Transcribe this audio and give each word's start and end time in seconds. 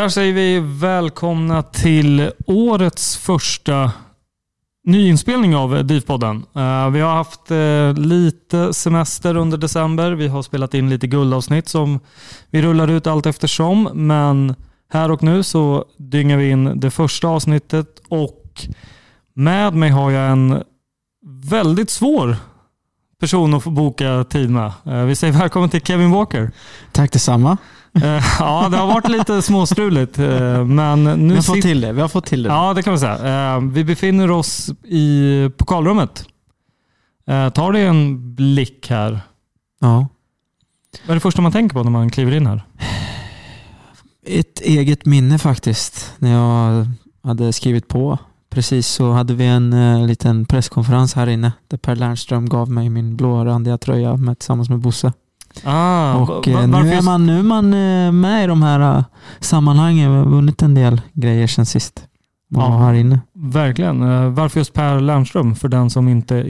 Där 0.00 0.08
säger 0.08 0.32
vi 0.32 0.60
välkomna 0.60 1.62
till 1.62 2.32
årets 2.46 3.16
första 3.16 3.92
nyinspelning 4.84 5.56
av 5.56 5.76
eh, 5.76 5.84
DIF-podden. 5.84 6.36
Eh, 6.54 6.90
vi 6.90 7.00
har 7.00 7.14
haft 7.14 7.50
eh, 7.50 8.06
lite 8.06 8.74
semester 8.74 9.36
under 9.36 9.58
december. 9.58 10.12
Vi 10.12 10.28
har 10.28 10.42
spelat 10.42 10.74
in 10.74 10.90
lite 10.90 11.06
guldavsnitt 11.06 11.68
som 11.68 12.00
vi 12.50 12.62
rullar 12.62 12.88
ut 12.88 13.06
allt 13.06 13.26
eftersom. 13.26 13.88
Men 13.94 14.54
här 14.92 15.10
och 15.10 15.22
nu 15.22 15.42
så 15.42 15.84
dyngar 15.96 16.36
vi 16.36 16.50
in 16.50 16.80
det 16.80 16.90
första 16.90 17.28
avsnittet 17.28 17.86
och 18.08 18.66
med 19.34 19.74
mig 19.74 19.90
har 19.90 20.10
jag 20.10 20.32
en 20.32 20.62
väldigt 21.44 21.90
svår 21.90 22.36
person 23.20 23.54
att 23.54 23.62
få 23.62 23.70
boka 23.70 24.24
tid 24.24 24.50
med. 24.50 24.72
Vi 25.06 25.16
säger 25.16 25.32
välkommen 25.32 25.70
till 25.70 25.80
Kevin 25.80 26.10
Walker. 26.10 26.50
Tack 26.92 27.12
detsamma. 27.12 27.58
Eh, 27.94 28.24
Ja, 28.38 28.68
det 28.70 28.76
har 28.76 28.86
varit 28.86 29.08
lite 29.08 29.42
småstruligt, 29.42 30.18
eh, 30.18 30.64
men 30.64 31.04
nu 31.04 31.28
Vi 31.28 31.34
har 31.36 31.42
fått 31.42 31.62
till 31.62 31.80
det. 31.80 31.92
Vi 31.92 32.00
har 32.00 32.08
fått 32.08 32.26
till 32.26 32.42
det. 32.42 32.48
Ja, 32.48 32.74
det 32.74 32.82
kan 32.82 32.90
man 32.92 33.00
säga. 33.00 33.54
Eh, 33.56 33.60
Vi 33.60 33.84
befinner 33.84 34.30
oss 34.30 34.70
i 34.84 35.50
pokalrummet. 35.56 36.24
Tar 37.54 37.72
det 37.72 37.80
en 37.80 38.34
blick 38.34 38.90
här. 38.90 39.20
Ja. 39.80 40.08
Vad 41.02 41.10
är 41.10 41.14
det 41.14 41.20
första 41.20 41.42
man 41.42 41.52
tänker 41.52 41.74
på 41.74 41.82
när 41.82 41.90
man 41.90 42.10
kliver 42.10 42.32
in 42.32 42.46
här? 42.46 42.62
Ett 44.26 44.60
eget 44.60 45.06
minne 45.06 45.38
faktiskt. 45.38 46.12
När 46.18 46.30
jag 46.32 46.86
hade 47.22 47.52
skrivit 47.52 47.88
på. 47.88 48.18
Precis 48.50 48.86
så 48.88 49.12
hade 49.12 49.34
vi 49.34 49.46
en 49.46 49.72
eh, 49.72 50.06
liten 50.06 50.44
presskonferens 50.46 51.14
här 51.14 51.26
inne 51.26 51.52
där 51.68 51.78
Per 51.78 51.96
Lernström 51.96 52.48
gav 52.48 52.70
mig 52.70 52.88
min 52.88 53.16
blårandiga 53.16 53.78
tröja 53.78 54.16
med, 54.16 54.38
tillsammans 54.38 54.70
med 54.70 54.78
Bosse. 54.78 55.12
Ah, 55.64 56.14
Och 56.14 56.28
va- 56.48 56.62
eh, 56.62 56.68
va- 56.68 56.82
nu 56.82 56.92
är 56.92 57.02
man, 57.02 57.26
nu 57.26 57.38
är 57.38 57.42
man 57.42 57.64
eh, 57.74 58.12
med 58.12 58.44
i 58.44 58.46
de 58.46 58.62
här 58.62 58.96
eh, 58.98 59.04
sammanhangen. 59.40 60.10
Vi 60.12 60.18
har 60.18 60.24
vunnit 60.24 60.62
en 60.62 60.74
del 60.74 61.00
grejer 61.12 61.46
sen 61.46 61.66
sist. 61.66 62.06
Ja. 62.48 62.78
här 62.78 62.94
inne. 62.94 63.20
Verkligen. 63.34 64.00
Varför 64.34 64.60
just 64.60 64.72
Per 64.72 65.00
Lernström? 65.00 65.54
För 65.54 65.68
den 65.68 65.90
som 65.90 66.08
inte 66.08 66.48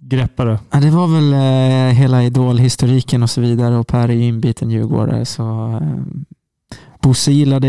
greppar 0.00 0.46
det. 0.46 0.58
Ja, 0.70 0.80
det 0.80 0.90
var 0.90 1.06
väl 1.06 1.32
eh, 1.32 1.94
hela 1.98 2.22
idolhistoriken 2.24 3.22
och 3.22 3.30
så 3.30 3.40
vidare 3.40 3.76
och 3.76 3.86
Per 3.86 4.08
är 4.08 4.12
ju 4.12 4.24
inbiten 4.24 4.70
djurgårdare 4.70 5.24
så 5.24 5.70
eh, 5.82 5.98
Bosse 7.02 7.32
gillade 7.32 7.68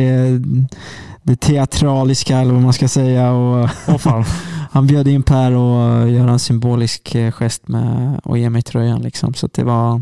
det, 1.24 1.36
teatraliska 1.36 2.38
eller 2.40 2.54
vad 2.54 2.62
man 2.64 2.74
ska 2.74 2.88
säga 2.88 3.32
och 3.32 3.70
fan. 4.02 4.24
han 4.72 4.88
bjöd 4.88 5.08
in 5.08 5.24
Per 5.24 5.52
och 5.52 6.10
göra 6.10 6.32
en 6.32 6.40
symbolisk 6.40 7.16
gest 7.32 7.68
med 7.68 8.20
och 8.24 8.38
ge 8.38 8.50
mig 8.50 8.62
tröjan 8.62 9.02
liksom 9.02 9.34
så 9.34 9.46
att 9.46 9.54
det 9.54 9.64
var 9.64 10.02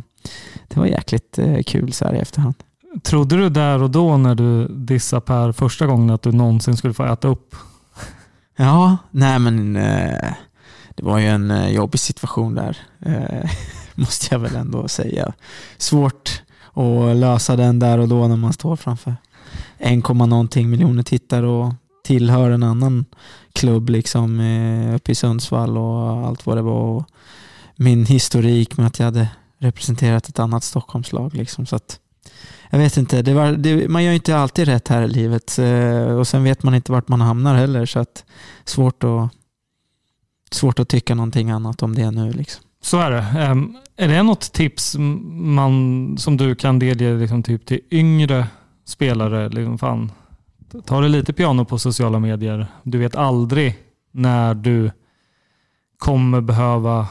det 0.74 0.80
var 0.80 0.88
jäkligt 0.88 1.40
eh, 1.40 1.64
kul 1.64 1.94
så 1.94 2.06
här 2.06 2.16
i 2.16 2.20
efterhand. 2.20 2.56
Trodde 3.04 3.38
du 3.38 3.50
där 3.50 3.84
och 3.84 3.90
då 3.90 4.18
när 4.18 4.36
du 4.36 4.68
dissade 4.68 5.22
Per 5.22 5.52
första 5.52 5.86
gången 5.86 6.10
att 6.10 6.22
du 6.22 6.32
någonsin 6.32 6.78
skulle 6.78 6.94
få 6.94 7.06
äta 7.06 7.28
upp? 7.28 7.56
Ja, 8.56 8.98
nej 9.12 9.40
men 9.40 9.76
eh, 9.76 10.34
det 10.96 11.04
var 11.04 11.20
ju 11.20 11.28
en 11.28 11.52
eh, 11.52 11.70
jobbig 11.70 12.00
situation 12.00 12.56
där. 12.56 12.78
Måste 13.96 14.28
jag 14.32 14.40
väl 14.40 14.56
ändå 14.56 14.88
säga. 14.88 15.34
Svårt 15.78 16.42
att 16.74 17.16
lösa 17.16 17.56
den 17.56 17.80
där 17.80 17.98
och 17.98 18.08
då 18.08 18.28
när 18.28 18.36
man 18.36 18.54
står 18.54 18.76
framför 18.76 19.16
1, 19.78 20.08
någonting 20.10 20.70
miljoner 20.70 21.04
tittare 21.04 21.48
och 21.48 21.74
tillhör 22.04 22.52
en 22.52 22.64
annan 22.64 23.06
klubb 23.54 23.90
liksom 23.90 24.40
uppe 24.96 25.12
i 25.12 25.16
Sundsvall 25.16 25.78
och 25.78 26.28
allt 26.28 26.46
vad 26.46 26.58
det 26.58 26.62
var. 26.62 26.82
Och 26.82 27.06
min 27.76 28.06
historik 28.06 28.78
med 28.78 28.88
att 28.88 29.00
jag 29.00 29.06
hade 29.06 29.28
representerat 29.64 30.30
ett 30.30 30.40
annat 30.40 30.64
Stockholmslag 30.64 31.34
liksom. 31.36 31.66
Så 31.66 31.76
att, 31.76 32.00
jag 32.70 32.80
vet 32.80 32.98
inte, 32.98 33.22
det 33.22 33.34
var, 33.34 33.52
det, 33.52 33.88
man 33.88 34.04
gör 34.04 34.14
inte 34.14 34.38
alltid 34.38 34.68
rätt 34.68 34.88
här 34.88 35.02
i 35.02 35.08
livet 35.08 35.60
eh, 35.60 36.18
och 36.18 36.28
sen 36.28 36.44
vet 36.44 36.64
man 36.64 36.76
inte 36.76 36.92
vart 36.92 37.08
man 37.08 37.22
hamnar 37.22 37.56
heller 37.56 37.86
så 37.86 38.00
att 38.00 38.26
svårt 38.66 39.04
att, 39.04 39.30
svårt 40.52 40.80
att 40.80 40.90
tycka 40.90 41.16
någonting 41.16 41.52
annat 41.52 41.84
om 41.84 41.96
det 41.96 42.12
nu. 42.12 42.32
Liksom. 42.32 42.64
Så 42.82 43.00
är 43.00 43.12
det. 43.12 43.20
Ehm, 43.20 43.78
är 43.98 44.08
det 44.08 44.24
något 44.24 44.54
tips 44.54 44.96
man, 44.98 46.18
som 46.18 46.38
du 46.38 46.56
kan 46.56 46.80
delge 46.80 47.14
liksom 47.14 47.44
typ 47.44 47.66
till 47.66 47.80
yngre 47.92 48.48
spelare? 48.86 49.50
Liksom 49.50 49.78
fan, 49.78 50.12
ta 50.86 51.02
det 51.02 51.08
lite 51.08 51.34
piano 51.34 51.66
på 51.66 51.80
sociala 51.80 52.20
medier. 52.20 52.68
Du 52.84 52.98
vet 52.98 53.16
aldrig 53.16 53.78
när 54.12 54.54
du 54.54 54.92
kommer 55.98 56.42
behöva 56.42 57.08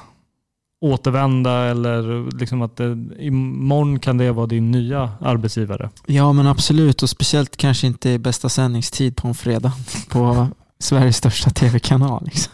återvända 0.82 1.64
eller 1.64 2.30
liksom 2.38 2.62
att 2.62 2.76
det, 2.76 2.98
imorgon 3.18 3.98
kan 3.98 4.18
det 4.18 4.32
vara 4.32 4.46
din 4.46 4.70
nya 4.70 5.10
arbetsgivare. 5.20 5.90
Ja 6.06 6.32
men 6.32 6.46
absolut 6.46 7.02
och 7.02 7.10
speciellt 7.10 7.56
kanske 7.56 7.86
inte 7.86 8.10
i 8.10 8.18
bästa 8.18 8.48
sändningstid 8.48 9.16
på 9.16 9.28
en 9.28 9.34
fredag 9.34 9.72
på 10.08 10.48
Sveriges 10.78 11.16
största 11.16 11.50
tv-kanal. 11.50 12.24
Liksom. 12.24 12.52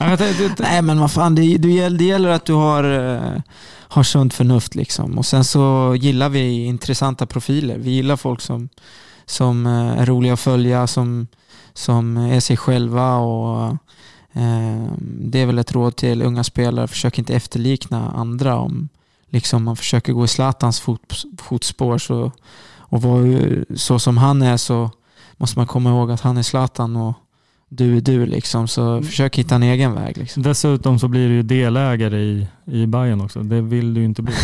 Nej 0.58 0.82
men 0.82 1.00
vad 1.00 1.12
fan, 1.12 1.34
det, 1.34 1.56
det, 1.56 2.04
gäller, 2.04 2.28
att 2.28 2.44
du 2.44 2.52
har, 2.52 2.84
eh, 2.84 3.40
har 3.88 4.02
sunt 4.02 4.34
förnuft 4.34 4.74
liksom. 4.74 5.18
Och 5.18 5.26
sen 5.26 5.44
så 5.44 5.94
gillar 5.98 6.28
vi 6.28 6.64
intressanta 6.64 7.26
profiler. 7.26 7.78
Vi 7.78 7.90
gillar 7.90 8.16
folk 8.16 8.40
som, 8.40 8.68
som 9.26 9.66
eh, 9.66 10.00
är 10.00 10.06
roliga 10.06 10.32
att 10.32 10.40
följa, 10.40 10.86
som, 10.86 11.26
som 11.72 12.16
är 12.16 12.40
sig 12.40 12.56
själva 12.56 13.16
och 13.16 13.76
det 15.00 15.40
är 15.40 15.46
väl 15.46 15.58
ett 15.58 15.72
råd 15.72 15.96
till 15.96 16.22
unga 16.22 16.44
spelare, 16.44 16.88
försök 16.88 17.18
inte 17.18 17.34
efterlikna 17.34 18.10
andra. 18.10 18.56
Om 18.56 18.88
liksom 19.28 19.64
man 19.64 19.76
försöker 19.76 20.12
gå 20.12 20.24
i 20.24 20.28
Zlatans 20.28 20.80
fot, 20.80 21.24
fotspår 21.38 21.98
så, 21.98 22.32
och 22.76 23.02
vara 23.02 23.24
så 23.74 23.98
som 23.98 24.16
han 24.16 24.42
är 24.42 24.56
så 24.56 24.90
måste 25.36 25.58
man 25.58 25.66
komma 25.66 25.90
ihåg 25.90 26.10
att 26.10 26.20
han 26.20 26.36
är 26.36 26.42
Zlatan 26.42 26.96
och 26.96 27.14
du 27.68 27.96
är 27.96 28.00
du. 28.00 28.26
Liksom. 28.26 28.68
Så 28.68 28.82
mm. 28.82 29.02
försök 29.02 29.38
hitta 29.38 29.54
en 29.54 29.62
egen 29.62 29.94
väg. 29.94 30.18
Liksom. 30.18 30.42
Dessutom 30.42 30.98
så 30.98 31.08
blir 31.08 31.28
du 31.28 31.42
delägare 31.42 32.18
i, 32.18 32.46
i 32.64 32.86
Bayern 32.86 33.20
också. 33.20 33.42
Det 33.42 33.60
vill 33.60 33.94
du 33.94 34.00
ju 34.00 34.06
inte 34.06 34.22
bli. 34.22 34.34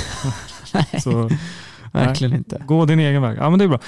så, 1.02 1.30
verkligen 1.92 2.30
nej. 2.30 2.38
inte. 2.38 2.62
Gå 2.66 2.84
din 2.84 3.00
egen 3.00 3.22
väg. 3.22 3.38
Ja, 3.38 3.50
men 3.50 3.58
det 3.58 3.64
är 3.64 3.68
bra. 3.68 3.80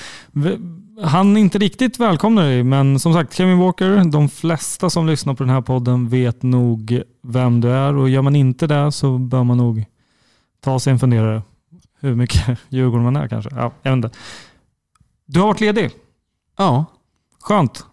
Han 1.02 1.36
inte 1.36 1.58
riktigt 1.58 2.00
välkomnar 2.00 2.42
dig, 2.42 2.62
men 2.62 2.98
som 2.98 3.12
sagt, 3.12 3.34
Kevin 3.34 3.58
Walker, 3.58 4.04
de 4.04 4.28
flesta 4.28 4.90
som 4.90 5.06
lyssnar 5.06 5.34
på 5.34 5.42
den 5.42 5.52
här 5.52 5.60
podden 5.60 6.08
vet 6.08 6.42
nog 6.42 7.02
vem 7.22 7.60
du 7.60 7.70
är 7.70 7.94
och 7.94 8.08
gör 8.08 8.22
man 8.22 8.36
inte 8.36 8.66
det 8.66 8.92
så 8.92 9.18
bör 9.18 9.44
man 9.44 9.56
nog 9.56 9.84
ta 10.60 10.78
sig 10.78 10.92
en 10.92 10.98
funderare 10.98 11.42
hur 12.00 12.14
mycket 12.14 12.58
Djurgården 12.68 13.04
man 13.04 13.16
är 13.16 13.28
kanske. 13.28 13.50
Ja, 13.54 13.72
jag 13.82 13.90
vet 13.90 14.04
inte. 14.04 14.18
Du 15.26 15.40
har 15.40 15.46
varit 15.46 15.60
ledig? 15.60 15.90
Ja. 16.58 16.84
Skönt? 17.40 17.84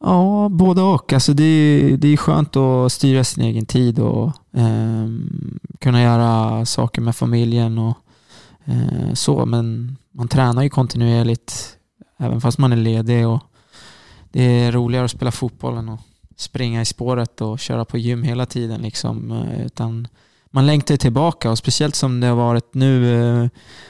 Ja, 0.00 0.48
både 0.50 0.82
och. 0.82 1.12
Alltså 1.12 1.32
det, 1.32 1.44
är, 1.44 1.96
det 1.96 2.08
är 2.08 2.16
skönt 2.16 2.56
att 2.56 2.92
styra 2.92 3.24
sin 3.24 3.44
egen 3.44 3.66
tid 3.66 3.98
och 3.98 4.26
eh, 4.52 5.08
kunna 5.78 6.02
göra 6.02 6.66
saker 6.66 7.02
med 7.02 7.16
familjen 7.16 7.78
och 7.78 7.96
eh, 8.64 9.12
så. 9.14 9.46
Men 9.46 9.96
man 10.10 10.28
tränar 10.28 10.62
ju 10.62 10.70
kontinuerligt 10.70 11.78
även 12.22 12.40
fast 12.40 12.58
man 12.58 12.72
är 12.72 12.76
ledig. 12.76 13.28
Och 13.28 13.40
det 14.30 14.42
är 14.42 14.72
roligare 14.72 15.04
att 15.04 15.10
spela 15.10 15.32
fotboll 15.32 15.76
än 15.76 15.88
att 15.88 16.00
springa 16.36 16.80
i 16.80 16.84
spåret 16.84 17.40
och 17.40 17.58
köra 17.58 17.84
på 17.84 17.98
gym 17.98 18.22
hela 18.22 18.46
tiden. 18.46 18.82
Liksom. 18.82 19.32
Eh, 19.32 19.66
utan 19.66 20.08
man 20.50 20.66
längtar 20.66 20.96
tillbaka 20.96 21.50
och 21.50 21.58
speciellt 21.58 21.94
som 21.94 22.20
det 22.20 22.26
har 22.26 22.36
varit 22.36 22.74
nu 22.74 23.14
eh, 23.14 23.48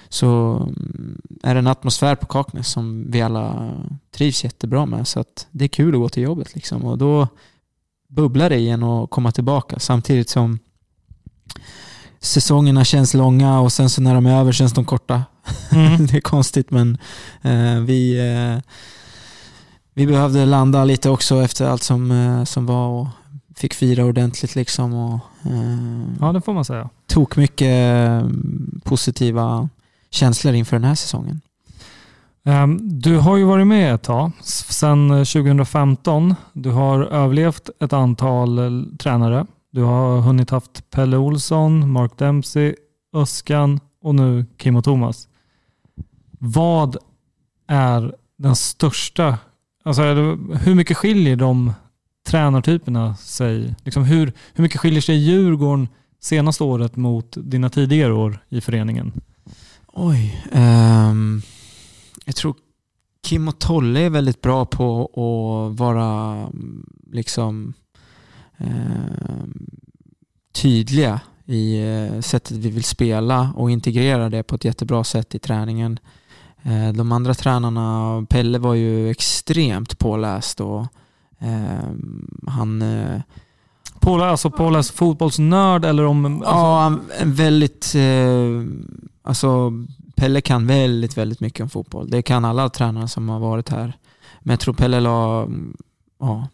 så 0.08 0.56
mm, 0.56 1.20
är 1.43 1.55
det 1.55 1.58
en 1.58 1.67
atmosfär 1.67 2.14
på 2.14 2.26
Kaknäs 2.26 2.69
som 2.69 3.11
vi 3.11 3.23
alla 3.23 3.75
trivs 4.11 4.44
jättebra 4.44 4.87
med. 4.87 5.08
Så 5.08 5.20
att 5.20 5.46
det 5.50 5.64
är 5.64 5.69
kul 5.69 5.94
att 5.94 6.00
gå 6.00 6.08
till 6.08 6.23
jobbet 6.23 6.55
liksom. 6.55 6.84
och 6.84 6.99
då 6.99 7.29
bubblar 8.08 8.50
det 8.50 8.58
igen 8.58 8.82
och 8.82 9.11
komma 9.11 9.32
tillbaka 9.32 9.79
samtidigt 9.79 10.29
som 10.29 10.58
säsongerna 12.20 12.84
känns 12.84 13.14
långa 13.14 13.61
och 13.61 13.73
sen 13.73 13.90
så 13.90 14.02
när 14.02 14.14
de 14.14 14.26
är 14.26 14.40
över 14.40 14.52
känns 14.52 14.73
de 14.73 14.84
korta. 14.84 15.23
Mm. 15.72 16.06
det 16.06 16.16
är 16.16 16.20
konstigt 16.20 16.70
men 16.70 16.98
eh, 17.42 17.80
vi, 17.80 18.18
eh, 18.18 18.62
vi 19.94 20.06
behövde 20.06 20.46
landa 20.46 20.84
lite 20.84 21.10
också 21.10 21.42
efter 21.42 21.66
allt 21.66 21.82
som, 21.82 22.10
eh, 22.10 22.44
som 22.44 22.66
var 22.66 22.88
och 22.88 23.06
fick 23.56 23.74
fira 23.74 24.04
ordentligt 24.04 24.54
liksom. 24.54 24.94
Och, 24.94 25.20
eh, 25.44 26.16
ja, 26.20 26.32
det 26.32 26.40
får 26.40 26.54
man 26.54 26.64
säga. 26.64 26.88
Tog 27.06 27.38
mycket 27.38 27.68
eh, 27.68 28.28
positiva 28.84 29.68
känslor 30.10 30.54
inför 30.54 30.76
den 30.76 30.84
här 30.84 30.94
säsongen. 30.94 31.40
Ehm, 32.44 33.00
du 33.00 33.18
har 33.18 33.36
ju 33.36 33.44
varit 33.44 33.66
med 33.66 33.94
ett 33.94 34.02
tag, 34.02 34.30
sedan 34.42 35.08
2015. 35.08 36.34
Du 36.52 36.70
har 36.70 37.02
överlevt 37.02 37.70
ett 37.80 37.92
antal 37.92 38.58
eh, 38.58 38.96
tränare. 38.98 39.46
Du 39.72 39.82
har 39.82 40.20
hunnit 40.20 40.50
haft 40.50 40.90
Pelle 40.90 41.16
Olsson, 41.16 41.92
Mark 41.92 42.18
Dempsey, 42.18 42.74
Öskan 43.14 43.80
och 44.02 44.14
nu 44.14 44.46
Kim 44.56 44.76
och 44.76 44.84
Thomas. 44.84 45.28
Vad 46.44 46.96
är 47.66 48.14
den 48.36 48.56
största, 48.56 49.38
alltså 49.84 50.02
hur 50.02 50.74
mycket 50.74 50.96
skiljer 50.96 51.36
de 51.36 51.72
tränartyperna 52.26 53.16
sig? 53.16 53.74
Liksom 53.84 54.04
hur, 54.04 54.32
hur 54.54 54.62
mycket 54.62 54.80
skiljer 54.80 55.00
sig 55.00 55.16
Djurgården 55.16 55.88
senaste 56.20 56.64
året 56.64 56.96
mot 56.96 57.36
dina 57.36 57.70
tidigare 57.70 58.12
år 58.12 58.44
i 58.48 58.60
föreningen? 58.60 59.12
Oj. 59.86 60.44
Um, 60.52 61.42
jag 62.24 62.36
tror 62.36 62.54
Kim 63.22 63.48
och 63.48 63.58
Tolle 63.58 64.00
är 64.00 64.10
väldigt 64.10 64.40
bra 64.40 64.64
på 64.66 65.04
att 65.04 65.78
vara 65.78 66.48
liksom 67.12 67.74
um, 68.56 69.70
tydliga 70.52 71.20
i 71.44 71.82
eh, 71.82 72.20
sättet 72.20 72.56
vi 72.56 72.70
vill 72.70 72.84
spela 72.84 73.52
och 73.56 73.70
integrera 73.70 74.28
det 74.28 74.42
på 74.42 74.54
ett 74.54 74.64
jättebra 74.64 75.04
sätt 75.04 75.34
i 75.34 75.38
träningen. 75.38 75.98
Uh, 76.66 76.92
de 76.92 77.12
andra 77.12 77.34
tränarna, 77.34 78.26
Pelle 78.28 78.58
var 78.58 78.74
ju 78.74 79.10
extremt 79.10 79.98
påläst 79.98 80.60
och 80.60 80.86
Ehm, 81.42 82.28
han... 82.46 82.82
Eh, 82.82 83.20
Paul, 84.00 84.22
alltså 84.22 84.50
Paulas 84.50 84.90
fotbollsnörd 84.90 85.84
eller 85.84 86.04
om... 86.04 86.24
Alltså... 86.24 86.50
Ja, 86.50 86.98
en 87.20 87.34
väldigt... 87.34 87.94
Eh, 87.94 88.62
alltså 89.22 89.72
Pelle 90.16 90.40
kan 90.40 90.66
väldigt, 90.66 91.16
väldigt 91.16 91.40
mycket 91.40 91.60
om 91.60 91.70
fotboll. 91.70 92.10
Det 92.10 92.22
kan 92.22 92.44
alla 92.44 92.68
tränare 92.68 93.08
som 93.08 93.28
har 93.28 93.38
varit 93.38 93.68
här. 93.68 93.92
Men 94.40 94.52
jag 94.52 94.60
tror 94.60 94.74
Pelle 94.74 95.00
la 95.00 95.48
ja, 96.20 96.48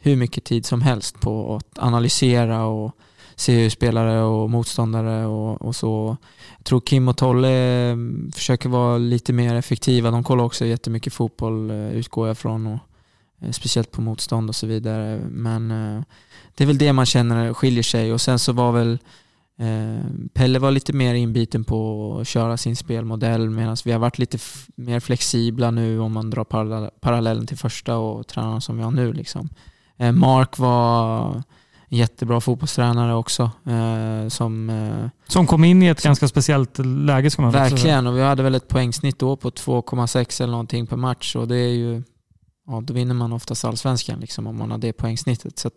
hur 0.00 0.16
mycket 0.16 0.44
tid 0.44 0.66
som 0.66 0.82
helst 0.82 1.20
på 1.20 1.56
att 1.56 1.78
analysera 1.78 2.64
och 2.64 2.92
se 3.38 3.62
hur 3.62 3.70
spelare 3.70 4.22
och 4.22 4.50
motståndare 4.50 5.26
och, 5.26 5.62
och 5.62 5.76
så. 5.76 6.16
Jag 6.56 6.64
tror 6.64 6.80
Kim 6.80 7.08
och 7.08 7.16
Tolle 7.16 7.48
mm, 7.90 8.32
försöker 8.34 8.68
vara 8.68 8.98
lite 8.98 9.32
mer 9.32 9.54
effektiva. 9.54 10.10
De 10.10 10.24
kollar 10.24 10.44
också 10.44 10.64
jättemycket 10.64 11.12
fotboll, 11.12 11.70
eh, 11.70 11.90
utgår 11.90 12.28
jag 12.28 12.38
från. 12.38 12.66
Och, 12.66 12.78
eh, 13.40 13.50
speciellt 13.50 13.90
på 13.90 14.00
motstånd 14.00 14.48
och 14.48 14.54
så 14.54 14.66
vidare. 14.66 15.20
Men 15.30 15.70
eh, 15.70 16.02
det 16.54 16.64
är 16.64 16.66
väl 16.66 16.78
det 16.78 16.92
man 16.92 17.06
känner 17.06 17.54
skiljer 17.54 17.82
sig 17.82 18.12
och 18.12 18.20
sen 18.20 18.38
så 18.38 18.52
var 18.52 18.72
väl 18.72 18.98
Pelle 20.32 20.58
var 20.58 20.70
lite 20.70 20.92
mer 20.92 21.14
inbiten 21.14 21.64
på 21.64 22.18
att 22.20 22.28
köra 22.28 22.56
sin 22.56 22.76
spelmodell 22.76 23.50
medan 23.50 23.76
vi 23.84 23.92
har 23.92 23.98
varit 23.98 24.18
lite 24.18 24.38
mer 24.74 25.00
flexibla 25.00 25.70
nu 25.70 26.00
om 26.00 26.12
man 26.12 26.30
drar 26.30 26.44
parallellen 27.00 27.46
till 27.46 27.56
första 27.56 27.96
och 27.96 28.26
tränarna 28.26 28.60
som 28.60 28.76
vi 28.76 28.82
har 28.82 28.90
nu. 28.90 29.12
Liksom. 29.12 29.48
Mark 30.12 30.58
var 30.58 31.42
jättebra 31.88 32.40
fotbollstränare 32.40 33.14
också. 33.14 33.50
som, 34.28 34.72
som 35.26 35.46
kom 35.46 35.64
in 35.64 35.82
i 35.82 35.86
ett 35.86 36.00
som, 36.00 36.08
ganska 36.08 36.28
speciellt 36.28 36.78
läge 36.78 37.30
ska 37.30 37.42
man 37.42 37.50
Verkligen, 37.50 38.06
och 38.06 38.16
vi 38.16 38.22
hade 38.22 38.42
väl 38.42 38.54
ett 38.54 38.68
poängsnitt 38.68 39.18
då 39.18 39.36
på 39.36 39.50
2,6 39.50 40.42
eller 40.42 40.50
någonting 40.50 40.86
per 40.86 40.96
match 40.96 41.36
och 41.36 41.48
det 41.48 41.56
är 41.56 41.74
ju 41.74 42.02
ja, 42.66 42.80
då 42.80 42.94
vinner 42.94 43.14
man 43.14 43.32
oftast 43.32 43.64
allsvenskan 43.64 44.20
liksom, 44.20 44.46
om 44.46 44.56
man 44.56 44.70
har 44.70 44.78
det 44.78 44.92
poängsnittet. 44.92 45.58
Så 45.58 45.70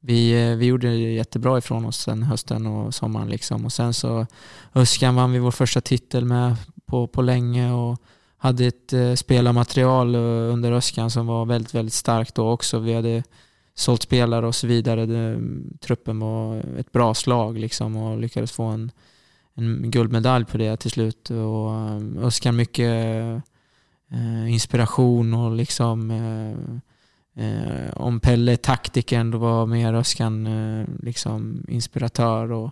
vi, 0.00 0.50
eh, 0.50 0.56
vi 0.56 0.66
gjorde 0.66 0.88
det 0.88 0.96
jättebra 0.96 1.58
ifrån 1.58 1.84
oss 1.84 1.96
sen 1.96 2.22
hösten 2.22 2.66
och 2.66 2.94
sommaren. 2.94 3.28
Liksom. 3.28 3.64
Och 3.64 3.72
sen 3.72 3.94
så 3.94 4.26
Öskan 4.74 5.14
vann 5.14 5.32
vi 5.32 5.38
vår 5.38 5.50
första 5.50 5.80
titel 5.80 6.24
med 6.24 6.56
på, 6.86 7.06
på 7.06 7.22
länge 7.22 7.72
och 7.72 7.98
hade 8.38 8.66
ett 8.66 8.92
eh, 8.92 9.14
spelarmaterial 9.14 10.14
eh, 10.14 10.20
under 10.52 10.72
Öskan 10.72 11.10
som 11.10 11.26
var 11.26 11.44
väldigt, 11.44 11.74
väldigt 11.74 11.94
starkt 11.94 12.34
då 12.34 12.50
också. 12.50 12.78
Vi 12.78 12.94
hade 12.94 13.22
sålt 13.78 14.02
spelare 14.02 14.46
och 14.46 14.54
så 14.54 14.66
vidare. 14.66 15.06
Det, 15.06 15.40
truppen 15.80 16.18
var 16.18 16.56
ett 16.78 16.92
bra 16.92 17.14
slag 17.14 17.58
liksom 17.58 17.96
och 17.96 18.18
lyckades 18.18 18.52
få 18.52 18.64
en, 18.64 18.90
en 19.54 19.90
guldmedalj 19.90 20.44
på 20.44 20.58
det 20.58 20.76
till 20.76 20.90
slut. 20.90 21.30
Och 21.30 21.74
eh, 21.74 22.24
Öskan 22.24 22.56
mycket 22.56 22.92
eh, 24.10 24.52
inspiration 24.52 25.34
och 25.34 25.56
liksom 25.56 26.10
eh, 26.10 27.46
eh, 27.46 27.90
om 27.92 28.20
Pelle 28.20 28.56
taktikern 28.56 29.30
då 29.30 29.38
var 29.38 29.66
mer 29.66 29.94
Öskan 29.94 30.46
eh, 30.46 30.86
liksom 31.02 31.64
inspiratör 31.68 32.52
och 32.52 32.70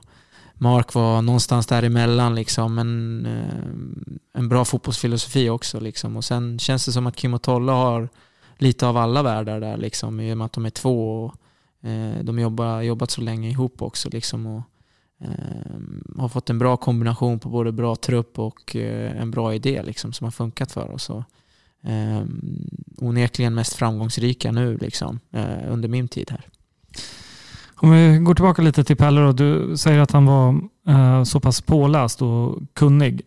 Mark 0.55 0.95
var 0.95 1.23
någonstans 1.23 1.67
däremellan 1.67 2.35
liksom 2.35 2.79
en, 2.79 3.27
eh, 3.27 4.41
en 4.41 4.49
bra 4.49 4.65
fotbollsfilosofi 4.65 5.49
också 5.49 5.81
liksom 5.81 6.17
och 6.17 6.25
sen 6.25 6.59
känns 6.59 6.87
det 6.87 6.93
som 6.93 7.07
att 7.07 7.17
Kim 7.17 7.35
och 7.35 7.43
Tolle 7.43 7.73
har 7.73 8.09
lite 8.59 8.87
av 8.87 8.97
alla 8.97 9.23
världar 9.23 9.61
där 9.61 9.77
liksom 9.77 10.21
i 10.21 10.33
och 10.33 10.39
med 10.39 10.45
att 10.45 10.53
de 10.53 10.67
är 10.67 10.71
två 10.71 11.25
och 11.25 11.35
eh, 11.89 12.19
de 12.23 12.39
jobbar 12.39 12.81
jobbat 12.81 13.11
så 13.11 13.21
länge 13.21 13.51
ihop 13.51 13.83
också 13.83 14.09
liksom 14.13 14.47
och 14.47 14.63
eh, 15.21 16.19
har 16.19 16.29
fått 16.29 16.51
en 16.51 16.59
bra 16.59 16.77
kombination 16.77 17.39
på 17.39 17.49
både 17.49 17.73
bra 17.73 17.97
trupp 17.97 18.39
och 18.39 18.77
eh, 18.77 19.21
en 19.21 19.31
bra 19.31 19.55
idé 19.55 19.83
liksom, 19.83 20.13
som 20.13 20.25
har 20.25 20.33
funkat 20.33 20.73
för 20.73 20.91
oss. 20.91 21.11
Och, 21.11 21.23
eh, 21.91 22.23
onekligen 22.99 23.55
mest 23.55 23.75
framgångsrika 23.75 24.53
nu 24.53 24.77
liksom, 24.77 25.21
eh, 25.33 25.73
under 25.73 25.89
min 25.89 26.09
tid 26.09 26.31
här. 26.31 26.49
Om 27.77 27.91
vi 27.91 28.19
går 28.19 28.35
tillbaka 28.35 28.63
lite 28.63 28.85
till 28.85 28.97
Pelle 28.97 29.21
då. 29.21 29.33
Du 29.33 29.77
säger 29.77 30.01
att 30.01 30.11
han 30.11 30.27
var 30.27 30.61
eh, 30.89 31.25
så 31.25 31.41
pass 31.41 31.61
påläst 31.61 32.23
och 32.23 32.59
kunnig. 32.73 33.23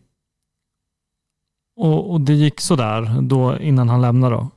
Och, 1.75 2.11
och, 2.11 2.21
det 2.21 2.33
gick 2.33 2.61
sådär 2.61 3.21
då 3.21 3.59
innan 3.59 3.89
han 3.89 4.01
lämnade. 4.01 4.35
Då. 4.35 4.49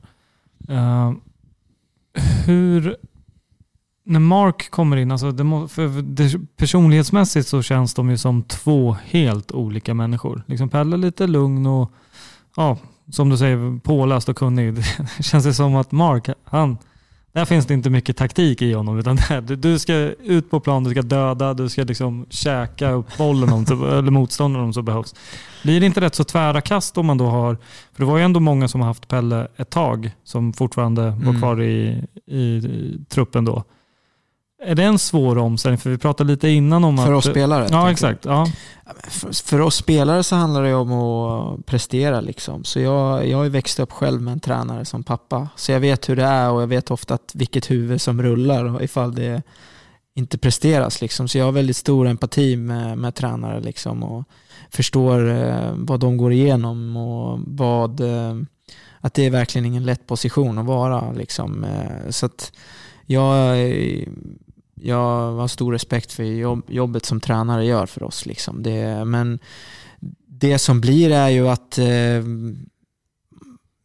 Uh, 0.71 1.13
hur 2.45 2.97
när 4.03 4.19
Mark 4.19 4.69
kommer 4.69 4.97
in, 4.97 5.11
alltså 5.11 5.31
det, 5.31 5.67
för 5.67 6.01
det, 6.01 6.39
personlighetsmässigt 6.57 7.47
så 7.47 7.61
känns 7.61 7.93
de 7.93 8.09
ju 8.09 8.17
som 8.17 8.43
två 8.43 8.97
helt 9.03 9.51
olika 9.51 9.93
människor. 9.93 10.43
Liksom 10.47 10.69
Pelle 10.69 10.97
lite 10.97 11.27
lugn 11.27 11.65
och 11.65 11.91
ja, 12.55 12.77
som 13.11 13.29
du 13.29 13.37
säger, 13.37 13.79
påläst 13.79 14.29
och 14.29 14.37
kunnig. 14.37 14.73
Det 15.17 15.23
känns 15.23 15.43
det 15.43 15.53
som 15.53 15.75
att 15.75 15.91
Mark, 15.91 16.29
han, 16.43 16.77
där 17.33 17.45
finns 17.45 17.65
det 17.65 17.73
inte 17.73 17.89
mycket 17.89 18.17
taktik 18.17 18.61
i 18.61 18.73
honom. 18.73 18.99
Utan 18.99 19.15
där, 19.29 19.41
du 19.55 19.79
ska 19.79 19.93
ut 20.23 20.51
på 20.51 20.59
plan, 20.59 20.83
du 20.83 20.91
ska 20.91 21.01
döda, 21.01 21.53
du 21.53 21.69
ska 21.69 21.83
liksom 21.83 22.25
käka 22.29 22.91
upp 22.91 23.17
bollen 23.17 23.53
om, 23.53 23.61
eller 23.71 24.11
motståndaren 24.11 24.65
om 24.65 24.73
så 24.73 24.81
behövs. 24.81 25.15
Blir 25.63 25.79
det 25.79 25.85
inte 25.85 26.01
rätt 26.01 26.15
så 26.15 26.23
tvära 26.23 26.61
kast 26.61 26.97
om 26.97 27.05
man 27.05 27.17
då 27.17 27.25
har, 27.25 27.57
för 27.93 28.03
det 28.03 28.05
var 28.05 28.17
ju 28.17 28.23
ändå 28.23 28.39
många 28.39 28.67
som 28.67 28.81
har 28.81 28.87
haft 28.87 29.07
Pelle 29.07 29.47
ett 29.57 29.69
tag 29.69 30.11
som 30.23 30.53
fortfarande 30.53 31.01
var 31.01 31.11
Mm. 31.29 31.39
kvar 31.39 31.61
i, 31.61 32.03
i, 32.27 32.39
i 32.41 32.99
truppen 33.09 33.45
då. 33.45 33.63
Är 34.63 34.75
det 34.75 34.83
en 34.83 34.99
svår 34.99 35.37
omställning? 35.37 35.77
För 35.77 35.89
vi 35.89 35.97
pratade 35.97 36.31
lite 36.31 36.49
innan 36.49 36.83
om 36.83 36.99
att... 36.99 37.05
För 37.05 37.13
oss 37.13 37.25
spelare? 37.25 37.67
Ja, 37.71 37.91
exakt. 37.91 38.25
Ja. 38.25 38.47
För, 39.03 39.45
för 39.45 39.61
oss 39.61 39.75
spelare 39.75 40.23
så 40.23 40.35
handlar 40.35 40.63
det 40.63 40.73
om 40.73 40.91
att 40.91 41.65
prestera. 41.65 42.21
Liksom. 42.21 42.63
Så 42.63 42.79
jag, 42.79 43.27
jag 43.27 43.37
har 43.37 43.43
ju 43.43 43.49
växt 43.49 43.79
upp 43.79 43.91
själv 43.91 44.21
med 44.21 44.31
en 44.31 44.39
tränare 44.39 44.85
som 44.85 45.03
pappa. 45.03 45.49
Så 45.55 45.71
jag 45.71 45.79
vet 45.79 46.09
hur 46.09 46.15
det 46.15 46.23
är 46.23 46.51
och 46.51 46.61
jag 46.61 46.67
vet 46.67 46.91
ofta 46.91 47.13
att 47.13 47.31
vilket 47.33 47.71
huvud 47.71 48.01
som 48.01 48.21
rullar 48.21 48.83
ifall 48.83 49.15
det 49.15 49.41
inte 50.15 50.37
presteras. 50.37 51.01
Liksom. 51.01 51.27
Så 51.27 51.37
jag 51.37 51.45
har 51.45 51.51
väldigt 51.51 51.77
stor 51.77 52.07
empati 52.07 52.57
med, 52.57 52.97
med 52.97 53.15
tränare 53.15 53.59
liksom, 53.61 54.03
och 54.03 54.23
förstår 54.69 55.29
eh, 55.29 55.71
vad 55.75 55.99
de 55.99 56.17
går 56.17 56.31
igenom 56.31 56.97
och 56.97 57.39
vad, 57.45 57.99
eh, 57.99 58.35
att 58.99 59.13
det 59.13 59.25
är 59.25 59.29
verkligen 59.29 59.65
ingen 59.65 59.85
lätt 59.85 60.07
position 60.07 60.57
att 60.57 60.65
vara. 60.65 61.11
Liksom. 61.11 61.63
Eh, 61.63 62.09
så 62.09 62.25
att 62.25 62.51
jag, 63.05 63.57
jag 64.81 65.31
har 65.31 65.47
stor 65.47 65.71
respekt 65.71 66.11
för 66.11 66.23
jobb, 66.23 66.63
jobbet 66.67 67.05
som 67.05 67.19
tränare 67.19 67.65
gör 67.65 67.85
för 67.85 68.03
oss. 68.03 68.25
Liksom. 68.25 68.63
Det, 68.63 69.05
men 69.05 69.39
det 70.27 70.57
som 70.59 70.81
blir 70.81 71.11
är 71.11 71.29
ju 71.29 71.47
att 71.47 71.77
eh, 71.77 72.23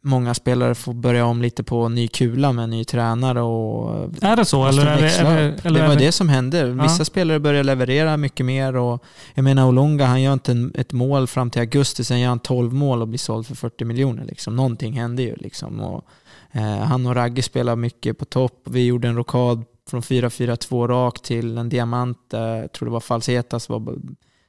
många 0.02 0.34
spelare 0.34 0.74
får 0.74 0.94
börja 0.94 1.26
om 1.26 1.42
lite 1.42 1.62
på 1.62 1.88
ny 1.88 2.08
kula 2.08 2.52
med 2.52 2.68
ny 2.68 2.84
tränare 2.84 3.40
och 3.42 4.10
Är 4.22 4.36
det 4.36 4.44
så? 4.44 4.66
Eller 4.66 4.86
är 4.86 5.00
det, 5.02 5.10
eller, 5.10 5.52
upp. 5.52 5.64
eller 5.66 5.78
det 5.80 5.84
är 5.84 5.88
var 5.88 5.94
det, 5.96 6.04
det 6.06 6.12
som 6.12 6.28
hände. 6.28 6.64
Vissa 6.72 6.96
Ja. 6.98 7.04
spelare 7.04 7.40
börjar 7.40 7.64
leverera 7.64 8.16
mycket 8.16 8.46
mer 8.46 8.76
och 8.76 9.04
jag 9.34 9.42
menar 9.42 9.68
Olonga 9.68 10.06
han 10.06 10.22
gör 10.22 10.32
inte 10.32 10.52
en, 10.52 10.72
ett 10.74 10.92
mål 10.92 11.26
fram 11.26 11.50
till 11.50 11.60
augusti, 11.60 12.04
sen 12.04 12.20
gör 12.20 12.28
han 12.28 12.38
12 12.38 12.72
mål 12.72 13.02
och 13.02 13.08
blir 13.08 13.18
såld 13.18 13.46
för 13.46 13.54
40 13.54 13.84
miljoner. 13.84 14.24
Liksom. 14.24 14.56
Någonting 14.56 14.92
hände 14.92 15.22
ju 15.22 15.36
liksom. 15.36 15.80
Och, 15.80 16.04
eh, 16.52 16.78
han 16.78 17.06
och 17.06 17.14
Ragge 17.14 17.42
spelar 17.42 17.76
mycket 17.76 18.18
på 18.18 18.24
topp. 18.24 18.62
Vi 18.64 18.84
gjorde 18.86 19.08
en 19.08 19.16
rokad 19.16 19.64
från 19.90 20.02
4-4-2 20.02 20.88
rakt 20.88 21.24
till 21.24 21.58
en 21.58 21.68
diamant. 21.68 22.18
där 22.28 22.56
Jag 22.56 22.72
tror 22.72 22.86
det 22.86 22.92
var 22.92 23.00
Falsetas 23.00 23.68
var 23.68 23.98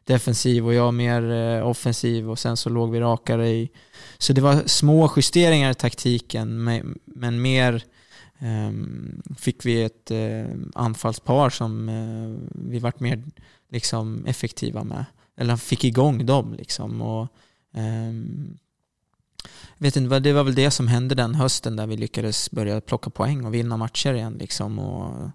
defensiv 0.04 0.66
och 0.66 0.74
jag 0.74 0.94
mer 0.94 1.32
eh, 1.32 1.68
offensiv 1.68 2.30
och 2.32 2.40
sen 2.40 2.58
så 2.58 2.70
låg 2.70 2.92
vi 2.92 3.00
rakare 3.00 3.50
i. 3.50 3.70
Så 4.18 4.34
det 4.34 4.42
var 4.42 4.64
små 4.66 5.14
justeringar 5.16 5.72
i 5.72 5.74
taktiken 5.74 6.64
men, 6.64 7.00
mer 7.42 7.84
ehm, 8.40 9.22
fick 9.38 9.66
vi 9.66 9.84
ett 9.84 10.12
eh, 10.12 10.46
anfallspar 10.76 11.50
som 11.50 11.90
vi 12.54 12.80
vart 12.80 13.00
mer 13.00 13.24
liksom, 13.70 14.26
effektiva 14.26 14.84
med. 14.84 15.06
Eller 15.38 15.58
fick 15.58 15.84
igång 15.84 16.26
dem 16.26 16.54
liksom. 16.54 17.02
Och, 17.02 17.28
ehm, 17.74 18.58
vet 19.78 19.96
inte, 19.96 20.20
det 20.20 20.34
var 20.34 20.44
väl 20.44 20.56
det 20.56 20.72
som 20.72 20.88
hände 20.88 21.16
den 21.16 21.36
hösten 21.36 21.76
där 21.76 21.88
vi 21.88 21.98
lyckades 21.98 22.52
börja 22.52 22.82
plocka 22.82 23.10
poäng 23.10 23.46
och 23.46 23.54
vinna 23.54 23.78
matcher 23.78 24.14
igen. 24.14 24.38
Liksom. 24.40 24.80
Och, 24.80 25.06
mm, 25.16 25.32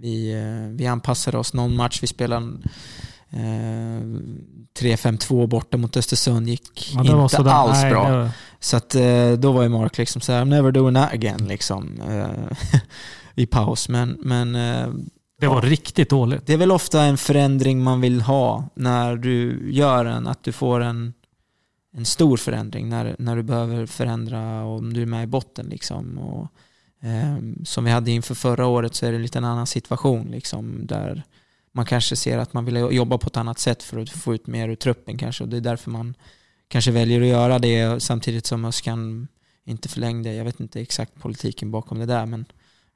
vi, 0.00 0.32
eh, 0.32 0.76
vi 0.76 0.86
anpassade 0.86 1.38
oss 1.38 1.54
någon 1.54 1.76
match, 1.76 1.98
vi 2.02 2.06
spelade 2.06 2.46
eh, 3.30 4.02
3-5-2 4.80 5.46
borta 5.46 5.76
mot 5.76 5.96
Östersund, 5.96 6.48
gick 6.48 6.92
Ja, 6.94 7.00
inte 7.24 7.36
sådär. 7.36 7.50
alls 7.50 7.82
Nej, 7.82 7.90
bra. 7.90 8.08
det 8.10 8.16
var- 8.16 8.30
Så 8.60 8.76
att 8.76 8.94
eh, 8.94 9.32
då 9.32 9.52
var 9.52 9.62
ju 9.62 9.68
Mark 9.68 9.98
liksom 9.98 10.20
så 10.20 10.32
här, 10.32 10.42
I'm 10.42 10.48
never 10.48 10.72
doing 10.72 10.94
that 10.94 11.12
again 11.12 11.44
liksom. 11.48 12.00
eh, 12.08 12.56
I 13.34 13.46
paus. 13.46 13.88
Men, 13.88 14.18
men 14.22 14.52
Det 15.40 15.46
var 15.46 15.62
riktigt 15.62 16.10
dåligt. 16.10 16.46
det 16.46 16.52
är 16.52 16.56
väl 16.56 16.72
ofta 16.72 17.02
en 17.02 17.16
förändring 17.18 17.82
man 17.82 18.00
vill 18.00 18.20
ha 18.20 18.68
när 18.74 19.16
du 19.16 19.68
gör 19.72 20.04
en, 20.04 20.26
att 20.26 20.44
du 20.44 20.52
får 20.52 20.80
en, 20.80 21.12
en 21.92 22.04
stor 22.04 22.36
förändring 22.36 22.88
när, 22.88 23.16
när 23.18 23.36
du 23.36 23.42
behöver 23.42 23.86
förändra 23.86 24.64
om 24.64 24.92
du 24.92 25.02
är 25.02 25.06
med 25.06 25.24
i 25.24 25.26
botten. 25.26 25.66
Liksom. 25.66 26.18
Och, 26.18 26.48
eh, 27.08 27.36
som 27.64 27.84
vi 27.84 27.90
hade 27.90 28.10
inför 28.10 28.34
förra 28.34 28.66
året 28.66 28.94
så 28.94 29.06
är 29.06 29.10
det 29.10 29.16
en 29.16 29.22
liten 29.22 29.44
annan 29.44 29.66
situation 29.66 30.30
liksom, 30.30 30.86
där 30.86 31.22
man 31.72 31.86
kanske 31.86 32.16
ser 32.16 32.38
att 32.38 32.52
man 32.52 32.64
vill 32.64 32.76
jobba 32.76 33.18
på 33.18 33.26
ett 33.26 33.36
annat 33.36 33.58
sätt 33.58 33.82
för 33.82 33.98
att 33.98 34.10
få 34.10 34.34
ut 34.34 34.46
mer 34.46 34.68
ur 34.68 34.74
truppen 34.74 35.18
kanske 35.18 35.44
och 35.44 35.50
det 35.50 35.56
är 35.56 35.60
därför 35.60 35.90
man 35.90 36.14
kanske 36.68 36.90
väljer 36.90 37.20
att 37.20 37.26
göra 37.26 37.58
det 37.58 38.02
samtidigt 38.02 38.46
som 38.46 38.64
Öskan 38.64 39.28
inte 39.64 39.88
förlängde. 39.88 40.34
Jag 40.34 40.44
vet 40.44 40.60
inte 40.60 40.80
exakt 40.80 41.14
politiken 41.20 41.70
bakom 41.70 41.98
det 41.98 42.06
där 42.06 42.26
men 42.26 42.44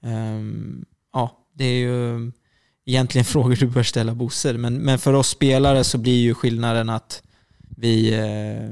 eh, 0.02 0.68
ja, 1.12 1.46
det 1.54 1.64
är 1.64 1.78
ju 1.78 2.32
egentligen 2.84 3.24
frågor 3.34 3.56
du 3.56 3.66
bör 3.66 3.82
ställa 3.82 4.14
Bosse. 4.14 4.52
Men, 4.52 4.74
men 4.74 4.98
för 4.98 5.12
oss 5.12 5.28
spelare 5.28 5.84
så 5.84 5.98
blir 5.98 6.20
ju 6.20 6.34
skillnaden 6.34 6.88
att 6.88 7.22
vi 7.68 8.14
eh, 8.14 8.70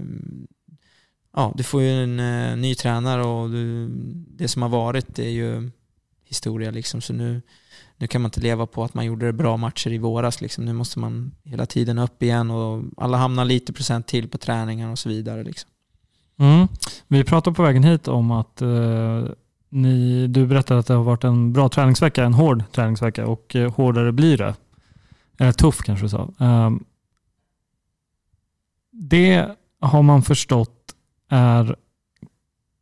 ja, 1.37 1.53
du 1.57 1.63
får 1.63 1.83
ju 1.83 2.03
en 2.03 2.21
eh, 2.21 2.57
ny 2.57 2.75
tränare 2.75 3.25
och 3.25 3.51
du, 3.51 3.89
det 4.29 4.49
som 4.49 4.63
har 4.63 4.69
varit 4.69 5.19
är 5.19 5.29
ju 5.29 5.71
historia 6.25 6.71
liksom. 6.71 7.01
Så 7.01 7.13
nu, 7.13 7.43
nu 7.97 8.07
kan 8.07 8.23
man 8.23 8.29
inte 8.29 8.41
leva 8.41 8.67
på 8.67 8.85
att 8.85 8.95
man 8.95 9.05
gjorde 9.05 9.27
det 9.27 9.33
bra 9.33 9.57
matcher 9.57 9.91
i 9.91 9.99
våras 9.99 10.41
liksom. 10.41 10.65
Nu 10.65 10.73
måste 10.73 10.99
man 10.99 11.33
hela 11.45 11.67
tiden 11.67 11.99
upp 11.99 12.23
igen 12.23 12.51
och 12.51 12.85
alla 12.97 13.17
hamnar 13.17 13.45
lite 13.45 13.73
procent 13.73 14.07
till 14.07 14.29
på 14.29 14.39
träningar 14.39 14.91
och 14.91 14.99
så 14.99 15.09
vidare 15.09 15.45
liksom. 15.45 15.71
Mm. 16.37 16.69
Vi 17.09 17.25
pratade 17.25 17.57
på 17.57 17.63
vägen 17.63 17.85
hit 17.85 18.09
om 18.09 18.31
att 18.31 18.63
eh, 18.63 19.25
ni, 19.69 20.27
du 20.27 20.47
berättade 20.47 20.81
att 20.81 20.87
det 20.87 20.95
har 20.95 21.05
varit 21.05 21.25
en 21.25 21.53
bra 21.53 21.69
träningsvecka, 21.69 22.25
en 22.25 22.35
hård 22.35 22.63
träningsvecka 22.73 23.27
och 23.27 23.57
eh, 23.57 23.73
hårdare 23.75 24.13
blir 24.13 24.39
det. 24.39 24.55
Eller 25.39 25.53
tuff 25.53 25.79
kanske 25.79 26.05
du 26.05 26.09
sa. 26.09 26.33
Ehm, 26.39 26.85
det 28.95 29.51
har 29.81 30.03
man 30.03 30.23
förstått 30.23 30.95
är 31.29 31.77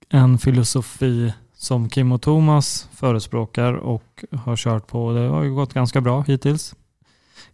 en 0.09 0.39
filosofi 0.39 1.33
som 1.55 1.89
Kim 1.89 2.13
och 2.13 2.23
Thomas 2.23 2.89
förespråkar 2.93 3.73
och 3.73 4.25
har 4.33 4.57
kört 4.57 4.87
på. 4.87 5.13
Det 5.13 5.21
har 5.21 5.43
ju 5.43 5.55
gått 5.55 5.75
ganska 5.75 6.01
bra 6.01 6.21
hittills. 6.21 6.75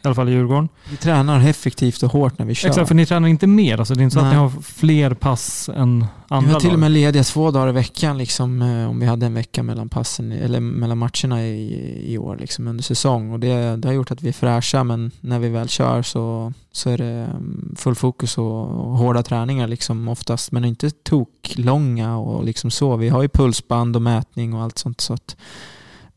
I 0.03 0.07
alla 0.07 0.15
fall 0.15 0.29
i 0.29 0.33
Djurgården. 0.33 0.69
Vi 0.91 0.97
tränar 0.97 1.49
effektivt 1.49 2.03
och 2.03 2.13
hårt 2.13 2.39
när 2.39 2.47
vi 2.47 2.55
kör. 2.55 2.69
Exakt, 2.69 2.89
för 2.89 2.95
ni 2.95 3.07
tränar 3.07 3.29
inte 3.29 3.47
mer. 3.47 3.79
Alltså 3.79 3.95
det 3.95 4.01
är 4.01 4.05
inte 4.05 4.15
så 4.15 4.21
att 4.21 4.27
Nej. 4.27 4.35
ni 4.35 4.41
har 4.41 4.51
fler 4.63 5.15
pass 5.15 5.69
än 5.69 6.07
andra 6.29 6.49
Vi 6.49 6.53
var 6.53 6.61
till 6.61 6.73
och 6.73 6.79
med 6.79 6.91
lediga 6.91 7.25
två 7.25 7.51
dagar 7.51 7.69
i 7.69 7.73
veckan 7.73 8.19
liksom, 8.19 8.63
eh, 8.63 8.91
om 8.91 9.01
vi 9.01 9.07
hade 9.07 9.27
en 9.27 9.35
vecka 9.35 9.63
mellan 9.63 9.89
passen, 9.89 10.33
eller 10.33 10.61
mellan 10.61 10.99
matcherna 10.99 11.47
i, 11.47 12.13
i 12.13 12.19
år 12.19 12.37
liksom, 12.41 12.69
under 12.69 12.85
säsong. 12.85 13.33
Och 13.33 13.41
det, 13.41 13.77
det 13.77 13.89
har 13.89 13.95
gjort 13.95 14.11
att 14.11 14.23
vi 14.23 14.29
är 14.29 14.33
fräscha 14.33 14.85
men 14.85 15.11
när 15.21 15.39
vi 15.39 15.49
väl 15.49 15.69
kör 15.69 16.03
så, 16.03 16.53
så 16.73 16.91
är 16.91 16.99
det 16.99 17.05
mm, 17.05 17.75
full 17.79 17.95
fokus 17.95 18.39
och, 18.39 18.63
och 18.63 18.99
hårda 18.99 19.23
träningar 19.23 19.69
liksom, 19.69 20.09
oftast. 20.09 20.53
Men 20.53 20.65
inte 20.65 20.91
toklånga 20.91 22.19
och 22.19 22.45
liksom 22.45 22.71
så. 22.71 22.97
Vi 22.97 23.09
har 23.09 23.23
ju 23.23 23.29
pulsband 23.29 23.97
och 23.97 24.03
mätning 24.03 24.55
och 24.55 24.63
allt 24.63 24.79
sånt. 24.79 25.01
Så 25.01 25.15
att 25.15 25.37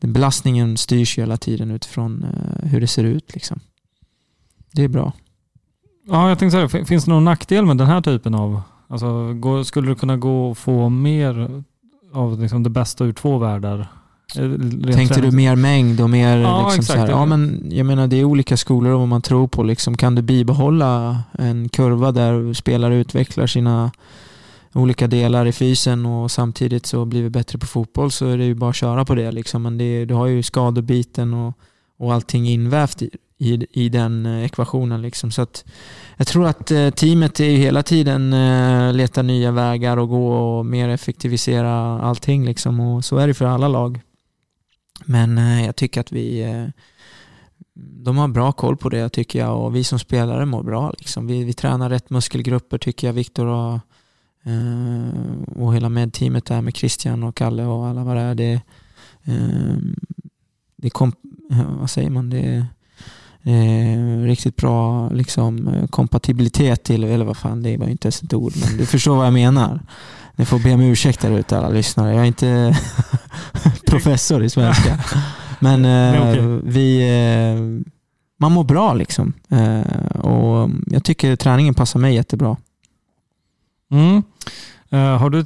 den 0.02 0.12
belastningen 0.12 0.76
styrs 0.76 1.18
ju 1.18 1.22
hela 1.22 1.36
tiden 1.36 1.70
utifrån 1.70 2.24
eh, 2.24 2.68
hur 2.68 2.80
det 2.80 2.86
ser 2.86 3.04
ut. 3.04 3.34
Liksom. 3.34 3.60
Det 4.72 4.84
är 4.84 4.88
bra. 4.88 5.12
Ja, 6.08 6.28
jag 6.28 6.38
tänkte 6.38 6.68
säga, 6.68 6.84
finns 6.84 7.04
det 7.04 7.10
någon 7.10 7.24
nackdel 7.24 7.66
med 7.66 7.76
den 7.78 7.86
här 7.86 8.00
typen 8.00 8.34
av... 8.34 8.62
Alltså, 8.88 9.36
skulle 9.64 9.88
det 9.88 9.94
kunna 9.94 10.16
gå 10.16 10.50
att 10.50 10.58
få 10.58 10.88
mer 10.88 11.62
av 12.12 12.40
liksom 12.40 12.62
det 12.62 12.70
bästa 12.70 13.04
ur 13.04 13.12
två 13.12 13.38
världar? 13.38 13.88
Eh, 14.36 14.40
rent 14.40 14.92
Tänkte 14.92 15.20
du 15.20 15.30
mer 15.30 15.56
mängd 15.56 16.00
och 16.00 16.10
mer 16.10 16.36
Ja, 16.36 16.72
liksom 16.74 16.94
exakt. 16.94 17.10
ja 17.10 17.26
men 17.26 17.66
jag 17.70 17.86
menar 17.86 18.06
det 18.06 18.16
är 18.16 18.24
olika 18.24 18.56
skolor 18.56 18.92
och 18.92 18.98
vad 18.98 19.08
man 19.08 19.22
tror 19.22 19.48
på 19.48 19.62
liksom. 19.62 19.96
Kan 19.96 20.14
du 20.14 20.22
bibehålla 20.22 21.22
en 21.32 21.68
kurva 21.68 22.12
där 22.12 22.54
spelare 22.54 22.96
utvecklar 22.96 23.46
sina 23.46 23.90
olika 24.74 25.06
delar 25.06 25.46
i 25.46 25.52
fysen 25.52 26.06
och 26.06 26.30
samtidigt 26.30 26.86
så 26.86 27.04
blir 27.04 27.22
vi 27.22 27.30
bättre 27.30 27.58
på 27.58 27.66
fotboll 27.66 28.10
så 28.10 28.26
är 28.26 28.38
det 28.38 28.44
ju 28.44 28.54
bara 28.54 28.70
att 28.70 28.76
köra 28.76 29.04
på 29.04 29.14
det 29.14 29.32
liksom. 29.32 29.62
Men 29.62 29.78
det, 29.78 30.04
du 30.04 30.14
har 30.14 30.26
ju 30.26 30.42
skadebiten 30.42 31.34
och, 31.34 31.58
och 31.98 32.14
allting 32.14 32.48
invävt 32.48 33.02
i, 33.02 33.10
i, 33.38 33.66
i 33.70 33.88
den 33.88 34.26
eh, 34.26 34.44
ekvationen 34.44 35.02
liksom. 35.02 35.30
Så 35.30 35.42
att 35.42 35.64
jag 36.16 36.26
tror 36.26 36.46
att 36.46 36.70
eh, 36.70 36.90
teamet 36.90 37.40
är 37.40 37.44
ju 37.44 37.56
hela 37.56 37.82
tiden 37.82 38.32
eh, 38.32 38.92
letar 38.92 39.22
nya 39.22 39.50
vägar 39.50 39.96
och 39.96 40.08
gå 40.08 40.32
och 40.32 40.66
mer 40.66 40.88
effektivisera 40.88 42.00
allting 42.00 42.44
liksom. 42.44 42.80
Och 42.80 43.04
så 43.04 43.16
är 43.16 43.26
det 43.26 43.34
för 43.34 43.44
alla 43.44 43.68
lag. 43.68 44.00
Men 45.04 45.36
jag 45.64 45.76
tycker 45.76 46.00
att 46.00 46.12
vi 46.12 46.44
de 47.74 48.18
har 48.18 48.28
bra 48.28 48.52
koll 48.52 48.76
på 48.76 48.88
det 48.88 49.08
tycker 49.08 49.38
jag 49.38 49.64
och 49.64 49.76
vi 49.76 49.84
som 49.84 49.98
spelare 49.98 50.46
mår 50.46 50.62
bra. 50.62 50.92
Liksom. 50.98 51.26
Vi, 51.26 51.44
vi 51.44 51.52
tränar 51.52 51.90
rätt 51.90 52.10
muskelgrupper 52.10 52.78
tycker 52.78 53.06
jag 53.06 53.14
Viktor 53.14 53.46
har 53.46 53.80
och 55.56 55.74
hela 55.74 55.88
medteamet 55.88 56.44
där 56.44 56.60
med 56.60 56.76
Christian 56.76 57.22
och 57.22 57.36
Kalle 57.36 57.64
och 57.64 57.86
alla 57.86 58.04
vad 58.04 58.16
det 58.16 58.22
är. 58.22 58.34
Det, 58.34 58.52
eh, 59.24 59.76
det 60.76 60.90
kom, 60.90 61.12
vad 61.80 61.90
säger 61.90 62.10
man? 62.10 62.30
Det, 62.30 62.66
eh, 63.42 64.22
riktigt 64.24 64.56
bra 64.56 65.10
liksom, 65.10 65.68
eh, 65.68 65.86
kompatibilitet 65.86 66.84
till, 66.84 67.04
eller 67.04 67.24
vad 67.24 67.36
fan, 67.36 67.62
det 67.62 67.76
var 67.76 67.86
inte 67.86 68.06
ens 68.06 68.22
ett 68.22 68.34
ord, 68.34 68.52
men 68.64 68.76
du 68.76 68.86
förstår 68.86 69.16
vad 69.16 69.26
jag 69.26 69.32
menar. 69.32 69.80
Ni 70.36 70.44
får 70.44 70.58
be 70.58 70.74
om 70.74 70.80
ursäkt 70.80 71.20
där 71.20 71.38
ute 71.38 71.58
alla 71.58 71.68
lyssnare. 71.68 72.14
Jag 72.14 72.20
är 72.20 72.26
inte 72.26 72.76
professor 73.86 74.44
i 74.44 74.50
svenska. 74.50 75.04
Men 75.58 75.84
eh, 76.14 76.28
okay. 76.28 76.60
vi, 76.64 77.00
eh, 77.00 77.84
man 78.40 78.52
mår 78.52 78.64
bra 78.64 78.94
liksom. 78.94 79.32
Eh, 79.48 80.16
och 80.20 80.70
jag 80.86 81.04
tycker 81.04 81.36
träningen 81.36 81.74
passar 81.74 82.00
mig 82.00 82.14
jättebra. 82.14 82.56
Mm. 83.92 84.22
Eh, 84.90 85.18
har 85.18 85.30
du 85.30 85.44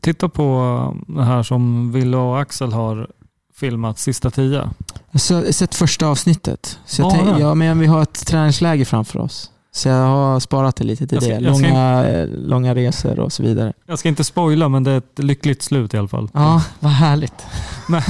tittat 0.00 0.32
på 0.32 0.96
det 1.08 1.24
här 1.24 1.42
som 1.42 1.92
Wille 1.92 2.16
och 2.16 2.40
Axel 2.40 2.72
har 2.72 3.10
filmat, 3.54 3.98
Sista 3.98 4.30
tio? 4.30 4.70
Jag 5.10 5.20
har 5.36 5.52
sett 5.52 5.74
första 5.74 6.06
avsnittet. 6.06 6.78
Så 6.86 7.02
jag 7.02 7.06
Ja, 7.06 7.10
tänk, 7.24 7.40
ja. 7.40 7.54
men 7.54 7.78
vi 7.78 7.86
har 7.86 8.02
ett 8.02 8.26
träningsläger 8.26 8.84
framför 8.84 9.18
oss. 9.18 9.50
Så 9.72 9.88
jag 9.88 10.06
har 10.06 10.40
sparat 10.40 10.76
det 10.76 10.84
lite 10.84 11.06
till 11.06 11.20
ska- 11.20 11.30
det. 11.34 11.40
Långa, 11.40 12.04
eh, 12.08 12.26
långa 12.28 12.74
resor 12.74 13.18
och 13.18 13.32
så 13.32 13.42
vidare. 13.42 13.72
Jag 13.86 13.98
ska 13.98 14.08
inte 14.08 14.24
spoila, 14.24 14.68
men 14.68 14.84
det 14.84 14.90
är 14.90 14.98
ett 14.98 15.18
lyckligt 15.18 15.62
slut 15.62 15.94
i 15.94 15.96
alla 15.98 16.08
fall. 16.08 16.28
Ja, 16.34 16.62
vad 16.80 16.92
härligt. 16.92 17.46
Men, 17.88 18.02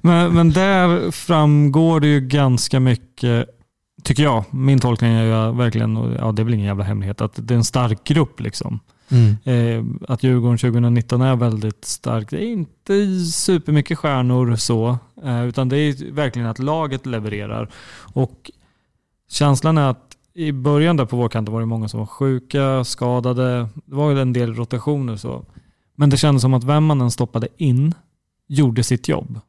men 0.34 0.50
där 0.52 1.10
framgår 1.10 2.00
det 2.00 2.06
ju 2.06 2.20
ganska 2.20 2.80
mycket, 2.80 3.46
tycker 4.02 4.22
jag, 4.22 4.44
min 4.50 4.80
tolkning 4.80 5.12
är 5.12 5.52
verkligen, 5.52 5.96
och 5.96 6.12
ja 6.18 6.32
det 6.32 6.42
är 6.42 6.44
väl 6.44 6.54
ingen 6.54 6.66
jävla 6.66 6.84
hemlighet, 6.84 7.20
att 7.20 7.32
det 7.36 7.54
är 7.54 7.58
en 7.58 7.64
stark 7.64 8.04
grupp. 8.04 8.40
liksom. 8.40 8.80
Mm. 9.10 9.36
Eh, 9.44 9.84
att 10.12 10.22
Djurgården 10.22 10.58
2019 10.58 11.22
är 11.22 11.36
väldigt 11.36 11.84
starkt. 11.84 12.30
Det 12.30 12.44
är 12.44 12.52
inte 12.52 13.24
supermycket 13.24 13.98
stjärnor 13.98 14.56
så, 14.56 14.98
eh, 15.24 15.44
utan 15.44 15.68
det 15.68 15.76
är 15.76 16.12
verkligen 16.12 16.48
att 16.48 16.58
laget 16.58 17.06
levererar. 17.06 17.70
Och 18.12 18.50
känslan 19.30 19.78
är 19.78 19.90
att 19.90 20.16
i 20.34 20.52
början 20.52 20.96
där 20.96 21.04
på 21.04 21.16
vårkanten 21.16 21.52
var 21.52 21.60
det 21.60 21.66
många 21.66 21.88
som 21.88 22.00
var 22.00 22.06
sjuka, 22.06 22.84
skadade. 22.84 23.68
Det 23.84 23.94
var 23.94 24.12
en 24.12 24.32
del 24.32 24.54
rotationer 24.54 25.16
så. 25.16 25.44
Men 25.94 26.10
det 26.10 26.16
kändes 26.16 26.42
som 26.42 26.54
att 26.54 26.64
vem 26.64 26.84
man 26.84 27.00
än 27.00 27.10
stoppade 27.10 27.48
in 27.56 27.94
gjorde 28.48 28.82
sitt 28.82 29.08
jobb. 29.08 29.40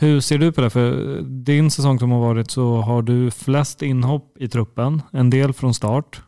Hur 0.00 0.20
ser 0.20 0.38
du 0.38 0.52
på 0.52 0.60
det? 0.60 0.70
För 0.70 1.20
din 1.22 1.70
säsong 1.70 1.98
som 1.98 2.10
har 2.10 2.20
varit 2.20 2.50
så 2.50 2.76
har 2.80 3.02
du 3.02 3.30
flest 3.30 3.82
inhopp 3.82 4.36
i 4.40 4.48
truppen, 4.48 5.02
en 5.12 5.30
del 5.30 5.52
från 5.52 5.74
start. 5.74 6.22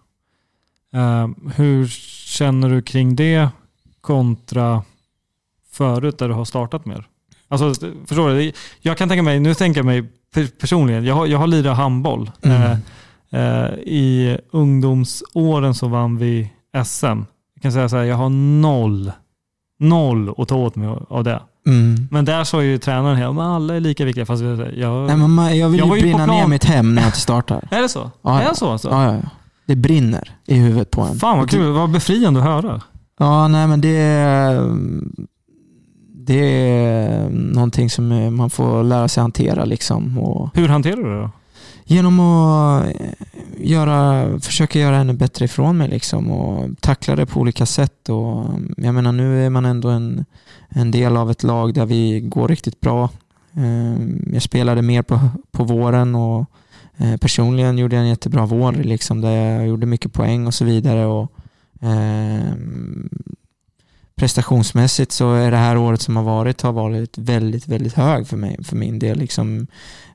Eh, 0.95 1.29
hur 1.55 1.87
känner 2.27 2.71
du 2.71 2.83
kring 2.83 3.17
det 3.17 3.49
kontra 4.01 4.83
förut 5.73 6.19
där 6.19 6.29
du 6.29 6.35
har 6.35 6.45
startat 6.45 6.87
mer? 6.87 7.05
Alltså, 7.49 7.89
förstår 8.07 8.29
du? 8.31 8.53
Jag 8.81 8.99
kan 8.99 9.09
tänka 9.09 9.23
mig, 9.23 9.41
nu 9.41 9.55
tänker 9.55 9.79
jag 9.79 9.87
mig 9.87 10.03
per- 10.35 10.59
personligen, 10.61 11.05
jag 11.05 11.15
har, 11.15 11.27
jag 11.27 11.39
har 11.39 11.47
lirat 11.47 11.77
handboll. 11.77 12.31
Mm. 12.43 12.63
Eh, 12.63 12.79
eh, 13.41 13.71
I 13.79 14.39
ungdomsåren 14.51 15.75
så 15.75 15.89
vann 15.89 16.17
vi 16.19 16.53
SM. 16.85 17.07
Jag 17.55 17.63
kan 17.63 17.73
säga 17.73 17.89
så 17.89 17.97
här, 17.97 18.05
jag 18.05 18.17
har 18.17 18.29
noll, 18.61 19.13
noll 19.79 20.35
att 20.39 20.49
ta 20.49 20.57
åt 20.57 20.77
mig 20.77 20.97
av 21.09 21.25
det. 21.25 21.43
Mm. 21.67 22.09
Men 22.11 22.25
där 22.25 22.45
sa 22.45 22.63
ju 22.63 22.79
tränaren, 22.79 23.17
här, 23.17 23.33
men 23.33 23.47
alla 23.47 23.77
är 23.77 23.81
lika 23.81 24.05
viktiga. 24.05 24.27
Fast 24.27 24.43
jag, 24.43 24.79
jag, 24.79 25.07
Nej, 25.07 25.17
men 25.17 25.59
jag 25.59 25.69
vill 25.69 25.81
Jag 25.81 25.97
ju 25.97 26.03
brinna 26.03 26.27
ner 26.27 26.47
mitt 26.47 26.65
hem 26.65 26.95
när 26.95 27.03
jag 27.03 27.17
startar. 27.17 27.69
är 27.71 27.83
det 27.83 27.89
så? 27.89 28.11
Ja, 28.23 28.41
är 28.41 28.49
det 28.49 28.55
så? 28.57 28.71
Alltså? 28.71 28.89
Ja, 28.89 29.05
ja, 29.05 29.15
ja. 29.15 29.29
Det 29.67 29.77
brinner 29.77 30.31
i 30.47 30.55
huvudet 30.55 30.91
på 30.91 31.01
en. 31.03 31.15
Fan 31.17 31.39
vad 31.39 31.51
kul, 31.51 31.73
vad 31.73 31.91
befriande 31.91 32.41
att 32.41 32.47
höra. 32.47 32.81
Ja, 33.19 33.49
nej 33.49 33.67
men 33.67 33.81
det 33.81 33.97
är, 33.97 34.77
det 36.27 36.69
är 36.77 37.29
någonting 37.31 37.91
som 37.91 38.37
man 38.37 38.51
får 38.51 38.83
lära 38.83 39.09
sig 39.09 39.21
hantera. 39.21 39.65
Liksom. 39.65 40.19
Och 40.19 40.51
Hur 40.55 40.69
hanterar 40.69 40.97
du 40.97 41.03
det 41.03 41.21
då? 41.21 41.31
Genom 41.91 42.21
att 42.21 42.87
eh, 42.87 43.13
göra, 43.59 44.27
försöka 44.41 44.79
göra 44.79 44.97
ännu 44.97 45.13
bättre 45.13 45.45
ifrån 45.45 45.79
mig 45.79 45.89
liksom, 45.89 46.31
och 46.31 46.81
tackla 46.81 47.17
det 47.17 47.27
på 47.27 47.41
olika 47.41 47.67
sätt. 47.67 48.09
Och, 48.09 48.45
mm, 48.45 48.75
jag 48.77 48.95
menar, 48.95 49.13
nu 49.13 49.47
är 49.47 49.51
man 49.51 49.65
ändå 49.65 49.89
en, 49.89 50.25
en 50.69 50.91
del 50.91 51.17
av 51.17 51.31
ett 51.31 51.43
lag 51.43 51.75
där 51.75 51.87
vi 51.87 52.21
går 52.21 52.49
riktigt 52.49 52.81
bra. 52.81 53.09
Ehm, 53.55 54.31
jag 54.33 54.43
spelade 54.43 54.83
mer 54.83 55.03
på, 55.03 55.21
på 55.51 55.65
våren 55.65 56.15
och 56.15 56.47
eh, 56.97 57.17
personligen 57.17 57.79
gjorde 57.79 57.97
jag 57.97 58.03
en 58.03 58.09
jättebra 58.09 58.47
vår 58.47 58.73
liksom, 58.73 59.21
där 59.21 59.31
jag 59.31 59.67
gjorde 59.67 59.87
mycket 59.87 60.13
poäng 60.13 60.47
och 60.47 60.55
så 60.55 60.65
vidare. 60.65 61.07
Och, 61.07 61.33
ehm, 61.81 63.09
prestationsmässigt 64.21 65.13
så 65.13 65.33
är 65.35 65.51
det 65.51 65.57
här 65.57 65.77
året 65.77 66.01
som 66.01 66.17
har 66.17 66.23
varit 66.23 66.63
har 66.63 66.73
varit 66.73 67.19
väldigt, 67.19 67.69
väldigt 67.69 67.95
hög 67.95 68.27
för 68.27 68.37
mig, 68.37 68.65
för 68.65 68.77
min 68.77 68.99
del. 68.99 69.19
Liksom, 69.19 69.67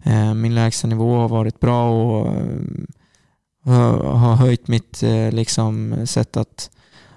eh, 0.03 0.33
min 0.33 0.55
lägsta 0.55 0.87
nivå 0.87 1.17
har 1.17 1.29
varit 1.29 1.59
bra 1.59 1.89
och 1.89 2.27
eh, 3.65 4.17
har 4.17 4.35
höjt 4.35 4.67
mitt 4.67 5.03
eh, 5.03 5.31
liksom, 5.31 5.95
sätt 6.07 6.37
att, 6.37 6.69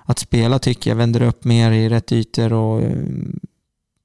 att 0.05 0.19
spela 0.19 0.59
tycker 0.59 0.91
jag. 0.91 0.97
Vänder 0.97 1.23
upp 1.23 1.45
mer 1.45 1.71
i 1.71 1.89
rätt 1.89 2.13
ytor 2.13 2.53
och 2.53 2.83
eh, 2.83 2.97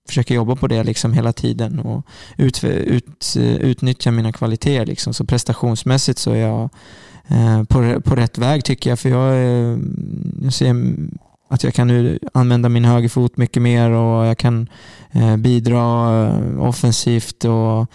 försöker 0.07 0.35
jobba 0.35 0.55
på 0.55 0.67
det 0.67 0.83
liksom 0.83 1.13
hela 1.13 1.33
tiden 1.33 1.79
och 1.79 2.05
ut, 2.37 2.63
ut, 2.63 3.33
utnyttja 3.59 4.11
mina 4.11 4.31
kvaliteter. 4.31 4.85
Liksom. 4.85 5.13
Så 5.13 5.25
prestationsmässigt 5.25 6.19
så 6.19 6.31
är 6.31 6.47
jag 6.47 6.69
eh, 7.27 7.63
på, 7.63 8.01
på 8.01 8.15
rätt 8.15 8.37
väg 8.37 8.63
tycker 8.63 8.89
jag. 8.89 8.99
För 8.99 9.09
jag, 9.09 9.33
eh, 9.33 9.77
jag 10.43 10.53
ser 10.53 10.73
att 11.53 11.63
jag 11.63 11.73
kan 11.73 11.87
nu 11.87 12.19
använda 12.33 12.69
min 12.69 12.85
högerfot 12.85 13.37
mycket 13.37 13.61
mer 13.61 13.89
och 13.89 14.25
jag 14.25 14.37
kan 14.37 14.69
eh, 15.11 15.37
bidra 15.37 16.27
eh, 16.27 16.61
offensivt 16.63 17.45
och 17.45 17.87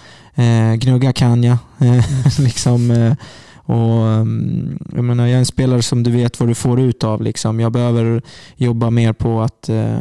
eh, 0.43 0.75
gnugga 0.75 1.13
kan 1.13 1.45
jag. 1.45 1.59
Eh, 1.79 2.05
liksom, 2.39 2.91
eh, 2.91 3.15
och, 3.55 4.07
mm, 4.07 4.79
jag, 4.95 5.05
menar, 5.05 5.27
jag 5.27 5.35
är 5.35 5.39
en 5.39 5.47
spelare 5.47 5.83
som 5.83 6.03
du 6.03 6.11
vet 6.11 6.41
vad 6.41 6.49
du 6.49 6.55
får 6.55 6.81
ut 6.81 7.05
av. 7.05 7.23
Liksom. 7.23 7.61
Jag 7.61 7.73
behöver 7.73 8.23
jobba 8.57 8.91
mer 8.91 9.13
på 9.13 9.41
att 9.41 9.69
eh, 9.69 10.01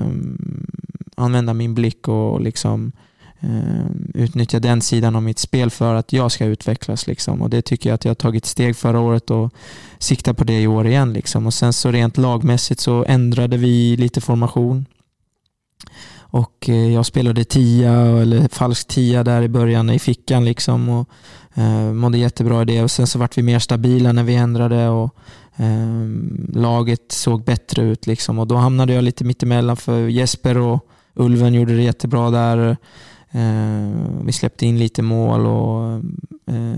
använda 1.16 1.54
min 1.54 1.76
blick 1.76 2.08
och 2.08 2.42
liksom, 2.42 2.92
Eh, 3.40 3.86
utnyttja 4.14 4.60
den 4.60 4.82
sidan 4.82 5.16
av 5.16 5.24
mitt 5.24 5.40
spel 5.40 5.70
för 5.70 5.96
att 5.96 6.14
jag 6.14 6.32
ska 6.32 6.46
utvecklas. 6.46 7.08
Liksom. 7.08 7.42
Och 7.42 7.50
Det 7.50 7.62
tycker 7.62 7.90
jag 7.90 7.96
att 7.96 8.06
jag 8.06 8.10
har 8.10 8.16
tagit 8.16 8.46
steg 8.46 8.76
förra 8.76 9.00
året 9.00 9.32
och 9.32 9.54
siktar 10.00 10.34
på 10.34 10.44
det 10.44 10.62
i 10.62 10.68
år 10.68 10.88
igen. 10.88 11.14
Liksom. 11.14 11.46
Och 11.46 11.54
Sen 11.54 11.74
så 11.74 11.92
rent 11.92 12.18
lagmässigt 12.18 12.80
så 12.80 13.06
ändrade 13.08 13.58
vi 13.58 13.98
lite 13.98 14.22
formation. 14.22 14.86
Och 16.30 16.70
eh, 16.70 16.94
jag 16.94 17.06
spelade 17.06 17.44
tia 17.44 17.92
eller 17.94 18.48
falsk 18.48 18.88
tia 18.88 19.24
där 19.24 19.42
i 19.42 19.48
början 19.48 19.90
i 19.90 20.00
fickan 20.00 20.46
liksom 20.46 20.90
och 20.90 21.10
eh, 21.54 21.94
mådde 21.94 22.18
jättebra 22.18 22.62
i 22.62 22.66
det. 22.66 22.84
Och 22.84 22.92
sen 22.92 23.08
så 23.08 23.20
vart 23.20 23.38
vi 23.38 23.42
mer 23.42 23.60
stabila 23.60 24.12
när 24.12 24.24
vi 24.24 24.36
ändrade 24.36 24.90
och 24.90 25.16
eh, 25.56 26.08
laget 26.54 27.12
såg 27.12 27.44
bättre 27.44 27.84
ut 27.84 28.08
liksom. 28.08 28.40
Och 28.40 28.48
då 28.48 28.56
hamnade 28.56 28.94
jag 28.94 29.04
lite 29.04 29.24
mittemellan 29.24 29.78
för 29.78 30.08
Jesper 30.08 30.58
och 30.58 30.88
Ulven 31.14 31.54
gjorde 31.54 31.76
det 31.76 31.84
jättebra 31.84 32.32
där. 32.32 32.78
Eh, 33.32 34.24
vi 34.24 34.32
släppte 34.32 34.66
in 34.66 34.80
lite 34.80 35.02
mål 35.02 35.46
och 35.46 35.94
eh, 36.54 36.78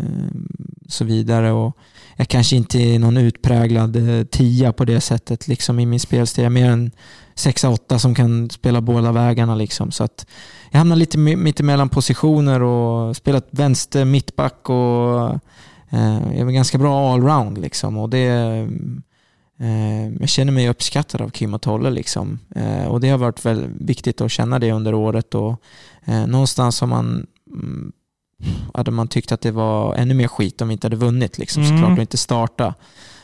så 0.87 1.05
vidare. 1.05 1.51
Och 1.51 1.77
jag 2.15 2.27
kanske 2.27 2.55
inte 2.55 2.79
är 2.79 2.99
någon 2.99 3.17
utpräglad 3.17 3.95
eh, 3.95 4.25
tia 4.25 4.73
på 4.73 4.85
det 4.85 5.01
sättet 5.01 5.47
liksom, 5.47 5.79
i 5.79 5.85
min 5.85 5.99
spelstil. 5.99 6.43
Jag 6.43 6.51
är 6.51 6.53
mer 6.53 6.69
en 6.69 6.91
6-8 7.35 7.97
som 7.97 8.15
kan 8.15 8.49
spela 8.49 8.81
båda 8.81 9.11
vägarna. 9.11 9.55
Liksom. 9.55 9.91
Så 9.91 10.03
att 10.03 10.25
jag 10.71 10.77
hamnar 10.77 10.95
lite 10.95 11.17
mittemellan 11.17 11.89
positioner 11.89 12.61
och 12.61 13.15
spelat 13.15 13.47
vänster 13.51 14.05
mittback 14.05 14.69
och 14.69 15.29
eh, 15.89 16.19
jag 16.37 16.47
är 16.47 16.51
ganska 16.51 16.77
bra 16.77 17.13
allround. 17.13 17.57
Liksom. 17.57 17.97
Och 17.97 18.09
det, 18.09 18.27
eh, 18.27 18.67
jag 20.19 20.29
känner 20.29 20.51
mig 20.51 20.69
uppskattad 20.69 21.21
av 21.21 21.29
Kim 21.29 21.53
och 21.53 21.61
Tolle. 21.61 21.89
Liksom. 21.89 22.39
Eh, 22.55 22.85
och 22.85 22.99
det 23.01 23.09
har 23.09 23.17
varit 23.17 23.45
väldigt 23.45 23.71
viktigt 23.89 24.21
att 24.21 24.31
känna 24.31 24.59
det 24.59 24.71
under 24.71 24.93
året. 24.93 25.35
Och, 25.35 25.61
eh, 26.05 26.27
någonstans 26.27 26.81
har 26.81 26.87
man 26.87 27.27
mm, 27.53 27.91
hade 28.73 28.91
man 28.91 29.07
tyckt 29.07 29.31
att 29.31 29.41
det 29.41 29.51
var 29.51 29.95
ännu 29.95 30.13
mer 30.13 30.27
skit 30.27 30.61
om 30.61 30.67
vi 30.67 30.71
inte 30.73 30.85
hade 30.85 30.95
vunnit 30.95 31.37
liksom, 31.37 31.63
Mm. 31.63 31.77
såklart 31.77 31.97
och 31.97 32.01
inte 32.01 32.17
starta. 32.17 32.73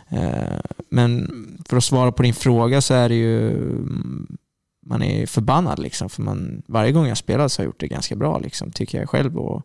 Eh, 0.10 0.60
Men 0.90 1.28
för 1.70 1.78
att 1.78 1.84
svara 1.84 2.12
på 2.12 2.24
din 2.24 2.34
fråga 2.34 2.82
så 2.82 2.94
är 2.94 3.10
det 3.10 3.16
ju 3.16 3.52
mm, 3.52 4.38
man 4.86 5.04
är 5.04 5.26
förbannad 5.26 5.80
liksom 5.80 6.10
för 6.10 6.22
man, 6.22 6.62
varje 6.68 6.92
gång 6.92 7.08
jag 7.08 7.18
spelat 7.18 7.52
så 7.52 7.62
har 7.62 7.64
jag 7.64 7.70
gjort 7.70 7.80
det 7.80 7.88
ganska 7.88 8.16
bra 8.16 8.40
liksom, 8.40 8.72
tycker 8.72 9.00
jag 9.00 9.10
själv 9.10 9.38
och 9.38 9.64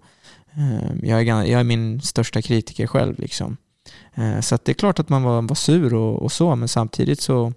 eh, 0.56 1.08
jag 1.08 1.20
är, 1.20 1.24
jag 1.44 1.60
är 1.60 1.64
min 1.64 2.00
största 2.00 2.42
kritiker 2.42 2.86
själv 2.86 3.18
liksom. 3.18 3.56
Eh, 4.14 4.40
så 4.40 4.54
att 4.54 4.64
det 4.64 4.72
är 4.72 4.74
klart 4.74 4.98
att 4.98 5.08
man 5.08 5.22
var, 5.22 5.42
var 5.42 5.54
sur 5.54 5.94
och, 5.94 6.22
och 6.22 6.32
så 6.32 6.56
men 6.56 6.68
samtidigt 6.68 7.20
så 7.20 7.52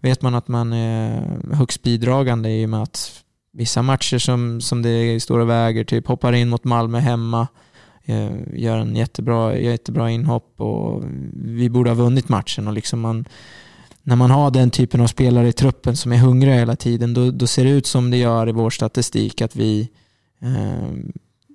vet 0.00 0.22
man 0.22 0.34
att 0.34 0.48
man 0.48 0.72
är 0.72 1.22
högst 1.54 1.82
bidragande 1.82 2.50
i 2.50 2.64
och 2.64 2.70
med 2.70 2.82
att 2.82 3.24
vissa 3.52 3.82
matcher 3.82 4.18
som, 4.18 4.60
som 4.60 4.82
det 4.82 4.90
är 4.90 5.14
i 5.14 5.20
stora 5.20 5.44
väger, 5.44 5.84
typ 5.84 6.06
hoppar 6.06 6.32
in 6.32 6.48
mot 6.48 6.64
Malmö 6.64 6.98
hemma, 6.98 7.48
eh, 8.04 8.30
gör 8.52 8.78
en 8.78 8.96
jättebra, 8.96 9.58
jättebra 9.58 10.10
inhopp 10.10 10.60
och 10.60 11.04
vi 11.34 11.70
borde 11.70 11.90
ha 11.90 11.94
vunnit 11.94 12.28
matchen. 12.28 12.66
Och 12.66 12.72
liksom 12.72 13.00
man, 13.00 13.24
när 14.02 14.16
man 14.16 14.30
har 14.30 14.50
den 14.50 14.70
typen 14.70 15.00
av 15.00 15.06
spelare 15.06 15.48
i 15.48 15.52
truppen 15.52 15.96
som 15.96 16.12
är 16.12 16.16
hungriga 16.16 16.54
hela 16.54 16.76
tiden, 16.76 17.14
då, 17.14 17.30
då 17.30 17.46
ser 17.46 17.64
det 17.64 17.70
ut 17.70 17.86
som 17.86 18.10
det 18.10 18.16
gör 18.16 18.48
i 18.48 18.52
vår 18.52 18.70
statistik 18.70 19.42
att 19.42 19.56
vi, 19.56 19.88
eh, 20.42 20.92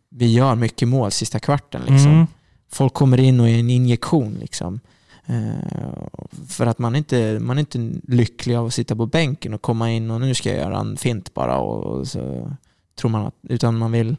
vi 0.10 0.34
gör 0.34 0.56
mycket 0.56 0.88
mål 0.88 1.12
sista 1.12 1.40
kvarten. 1.40 1.82
Liksom. 1.82 2.12
Mm 2.12 2.28
folk 2.74 2.94
kommer 2.94 3.20
in 3.20 3.40
och 3.40 3.50
är 3.50 3.60
en 3.60 3.70
injektion. 3.70 4.38
Liksom. 4.42 4.80
Eh, 5.26 6.08
för 6.48 6.66
att 6.66 6.80
man 6.80 6.96
inte 6.96 7.40
man 7.40 7.58
är 7.58 7.60
inte 7.60 8.00
lycklig 8.08 8.56
av 8.56 8.66
att 8.66 8.74
sitta 8.74 8.96
på 8.96 9.06
bänken 9.06 9.54
och 9.54 9.62
komma 9.62 9.92
in 9.92 10.12
och 10.12 10.22
nu 10.22 10.34
ska 10.34 10.50
jag 10.50 10.58
göra 10.58 10.80
en 10.80 10.98
fint 10.98 11.34
bara. 11.34 11.58
Och, 11.58 12.08
så 12.08 12.52
tror 12.96 13.12
man 13.12 13.26
att, 13.26 13.36
utan 13.50 13.78
man 13.78 13.92
vill, 13.92 14.18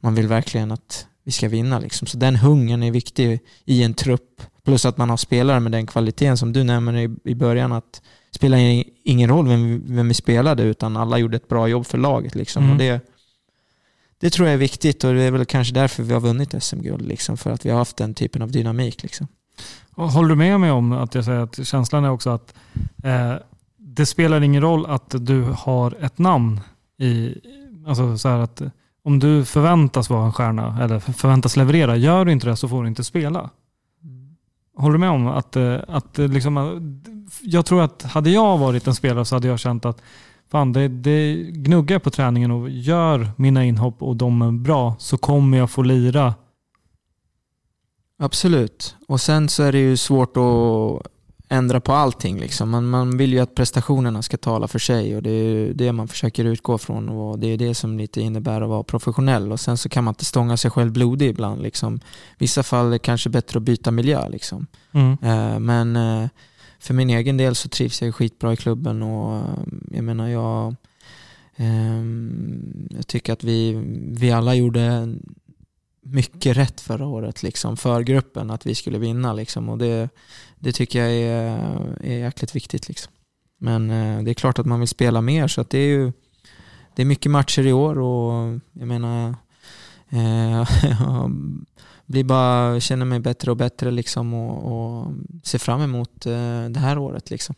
man 0.00 0.14
vill 0.14 0.28
verkligen 0.28 0.72
att 0.72 1.06
vi 1.24 1.32
ska 1.32 1.48
vinna. 1.48 1.78
Liksom. 1.78 2.06
Så 2.06 2.16
den 2.18 2.36
hungern 2.36 2.82
är 2.82 2.90
viktig 2.90 3.40
i 3.64 3.82
en 3.82 3.94
trupp. 3.94 4.42
Plus 4.64 4.84
att 4.84 4.96
man 4.96 5.10
har 5.10 5.16
spelare 5.16 5.60
med 5.60 5.72
den 5.72 5.86
kvaliteten 5.86 6.36
som 6.36 6.52
du 6.52 6.64
nämner 6.64 6.96
i, 6.96 7.30
i 7.30 7.34
början. 7.34 7.72
att 7.72 8.02
spelar 8.30 8.84
ingen 9.04 9.30
roll 9.30 9.48
vem, 9.48 9.82
vem 9.86 10.08
vi 10.08 10.14
spelade 10.14 10.62
utan 10.62 10.96
alla 10.96 11.18
gjorde 11.18 11.36
ett 11.36 11.48
bra 11.48 11.68
jobb 11.68 11.86
för 11.86 11.98
laget. 11.98 12.34
Liksom. 12.34 12.62
Mm. 12.62 12.72
Och 12.72 12.78
det, 12.78 13.00
det 14.22 14.30
tror 14.30 14.48
jag 14.48 14.54
är 14.54 14.58
viktigt 14.58 15.04
och 15.04 15.14
det 15.14 15.22
är 15.22 15.30
väl 15.30 15.44
kanske 15.44 15.74
därför 15.74 16.02
vi 16.02 16.12
har 16.12 16.20
vunnit 16.20 16.62
SM-guld. 16.62 17.08
Liksom, 17.08 17.36
för 17.36 17.50
att 17.50 17.66
vi 17.66 17.70
har 17.70 17.78
haft 17.78 17.96
den 17.96 18.14
typen 18.14 18.42
av 18.42 18.50
dynamik. 18.50 19.02
Liksom. 19.02 19.26
Håller 19.90 20.28
du 20.28 20.34
med 20.34 20.60
mig 20.60 20.70
om 20.70 20.92
att 20.92 21.14
jag 21.14 21.24
säger 21.24 21.40
att 21.40 21.66
känslan 21.66 22.04
är 22.04 22.10
också 22.10 22.30
att 22.30 22.54
eh, 23.04 23.34
det 23.76 24.06
spelar 24.06 24.40
ingen 24.40 24.62
roll 24.62 24.86
att 24.86 25.14
du 25.18 25.42
har 25.42 25.96
ett 26.00 26.18
namn 26.18 26.60
i, 26.98 27.34
alltså 27.86 28.18
så 28.18 28.28
att 28.28 28.62
om 29.04 29.18
du 29.18 29.44
förväntas 29.44 30.10
vara 30.10 30.24
en 30.24 30.32
stjärna 30.32 30.78
eller 30.82 31.00
förväntas 31.00 31.56
leverera, 31.56 31.96
gör 31.96 32.24
du 32.24 32.32
inte 32.32 32.46
det 32.46 32.56
så 32.56 32.68
får 32.68 32.82
du 32.82 32.88
inte 32.88 33.04
spela. 33.04 33.50
Håller 34.76 34.92
du 34.92 34.98
med 34.98 35.10
om 35.10 35.26
att, 35.26 35.56
eh, 35.56 35.78
att 35.88 36.18
eh, 36.18 36.28
liksom, 36.28 36.56
eh, 36.56 36.64
jag 37.40 37.66
tror 37.66 37.82
att 37.82 38.02
hade 38.02 38.30
jag 38.30 38.58
varit 38.58 38.86
en 38.86 38.94
spelare 38.94 39.24
så 39.24 39.36
hade 39.36 39.48
jag 39.48 39.58
känt 39.58 39.84
att 39.84 40.02
fan, 40.52 40.72
det, 40.72 40.88
det 40.88 41.34
gnuggar 41.34 41.98
på 41.98 42.10
träningen 42.10 42.50
och 42.50 42.70
gör 42.70 43.30
mina 43.36 43.64
inhopp 43.64 44.02
och 44.02 44.16
de 44.16 44.42
är 44.42 44.52
bra 44.52 44.96
så 44.98 45.18
kommer 45.18 45.58
jag 45.58 45.70
få 45.70 45.82
lira. 45.82 46.34
Absolut. 48.18 48.96
Och 49.08 49.20
sen 49.20 49.48
så 49.48 49.62
är 49.62 49.72
det 49.72 49.78
ju 49.78 49.96
svårt 49.96 50.36
att 50.36 51.06
ändra 51.48 51.80
på 51.80 51.92
allting. 51.92 52.38
Liksom. 52.38 52.70
Man, 52.70 52.90
man 52.90 53.16
vill 53.16 53.32
ju 53.32 53.38
att 53.38 53.54
prestationerna 53.54 54.22
ska 54.22 54.36
tala 54.36 54.68
för 54.68 54.78
sig 54.78 55.16
och 55.16 55.22
det 55.22 55.30
är 55.30 55.74
det 55.74 55.92
man 55.92 56.08
försöker 56.08 56.44
utgå 56.44 56.78
från 56.78 57.08
och 57.08 57.38
det 57.38 57.46
är 57.46 57.56
det 57.56 57.74
som 57.74 57.98
lite 57.98 58.20
innebär 58.20 58.60
att 58.60 58.68
vara 58.68 58.82
professionell. 58.82 59.52
Och 59.52 59.60
sen 59.60 59.76
så 59.76 59.88
kan 59.88 60.04
man 60.04 60.12
inte 60.12 60.24
stånga 60.24 60.56
sig 60.56 60.70
själv 60.70 60.92
blodig 60.92 61.28
ibland. 61.28 61.62
Liksom. 61.62 62.00
Vissa 62.38 62.62
fall 62.62 62.86
är 62.86 62.90
det 62.90 62.98
kanske 62.98 63.30
bättre 63.30 63.56
att 63.58 63.62
byta 63.62 63.90
miljö. 63.90 64.28
Liksom. 64.28 64.66
Mm. 64.92 65.10
Uh, 65.10 65.58
men 65.58 65.96
uh, 65.96 66.28
för 66.82 66.94
min 66.94 67.10
egen 67.10 67.36
del 67.36 67.54
så 67.54 67.68
trivs 67.68 68.02
jag 68.02 68.14
skitbra 68.14 68.52
i 68.52 68.56
klubben 68.56 69.02
och 69.02 69.36
eh, 69.36 69.58
jag 69.90 70.04
menar 70.04 70.28
jag 70.28 70.74
ehm, 71.56 72.88
jag 72.90 73.06
tycker 73.06 73.32
att 73.32 73.44
vi, 73.44 73.82
vi 74.08 74.30
alla 74.30 74.54
gjorde 74.54 75.14
mycket 76.02 76.56
rätt 76.56 76.80
förra 76.80 77.06
året 77.06 77.42
liksom, 77.42 77.76
för 77.76 78.02
gruppen 78.02 78.50
att 78.50 78.66
vi 78.66 78.74
skulle 78.74 78.98
vinna. 78.98 79.32
Liksom, 79.32 79.68
och 79.68 79.78
det, 79.78 80.08
det 80.58 80.72
tycker 80.72 80.98
jag 80.98 81.12
är, 81.12 81.58
är 82.00 82.18
jäkligt 82.18 82.56
viktigt. 82.56 82.88
Liksom. 82.88 83.12
Men 83.58 83.90
eh, 83.90 84.22
det 84.22 84.30
är 84.30 84.34
klart 84.34 84.58
att 84.58 84.66
man 84.66 84.80
vill 84.80 84.88
spela 84.88 85.20
mer 85.20 85.48
så 85.48 85.60
att 85.60 85.70
det 85.70 85.78
är 85.78 85.88
ju 85.88 86.12
det 86.94 87.02
är 87.02 87.06
mycket 87.06 87.30
matcher 87.30 87.66
i 87.66 87.72
år 87.72 87.98
och 87.98 88.60
jag 88.72 88.88
menar 88.88 89.34
eh, 90.10 90.68
blir 92.06 92.24
bara, 92.24 92.80
känner 92.80 93.06
mig 93.06 93.20
bättre 93.20 93.50
och 93.50 93.56
bättre 93.56 93.90
liksom 93.90 94.34
och, 94.34 94.72
och 94.72 95.12
ser 95.44 95.58
fram 95.58 95.80
emot 95.80 96.26
eh, 96.26 96.64
det 96.70 96.80
här 96.80 96.98
året. 96.98 97.30
Liksom. 97.30 97.54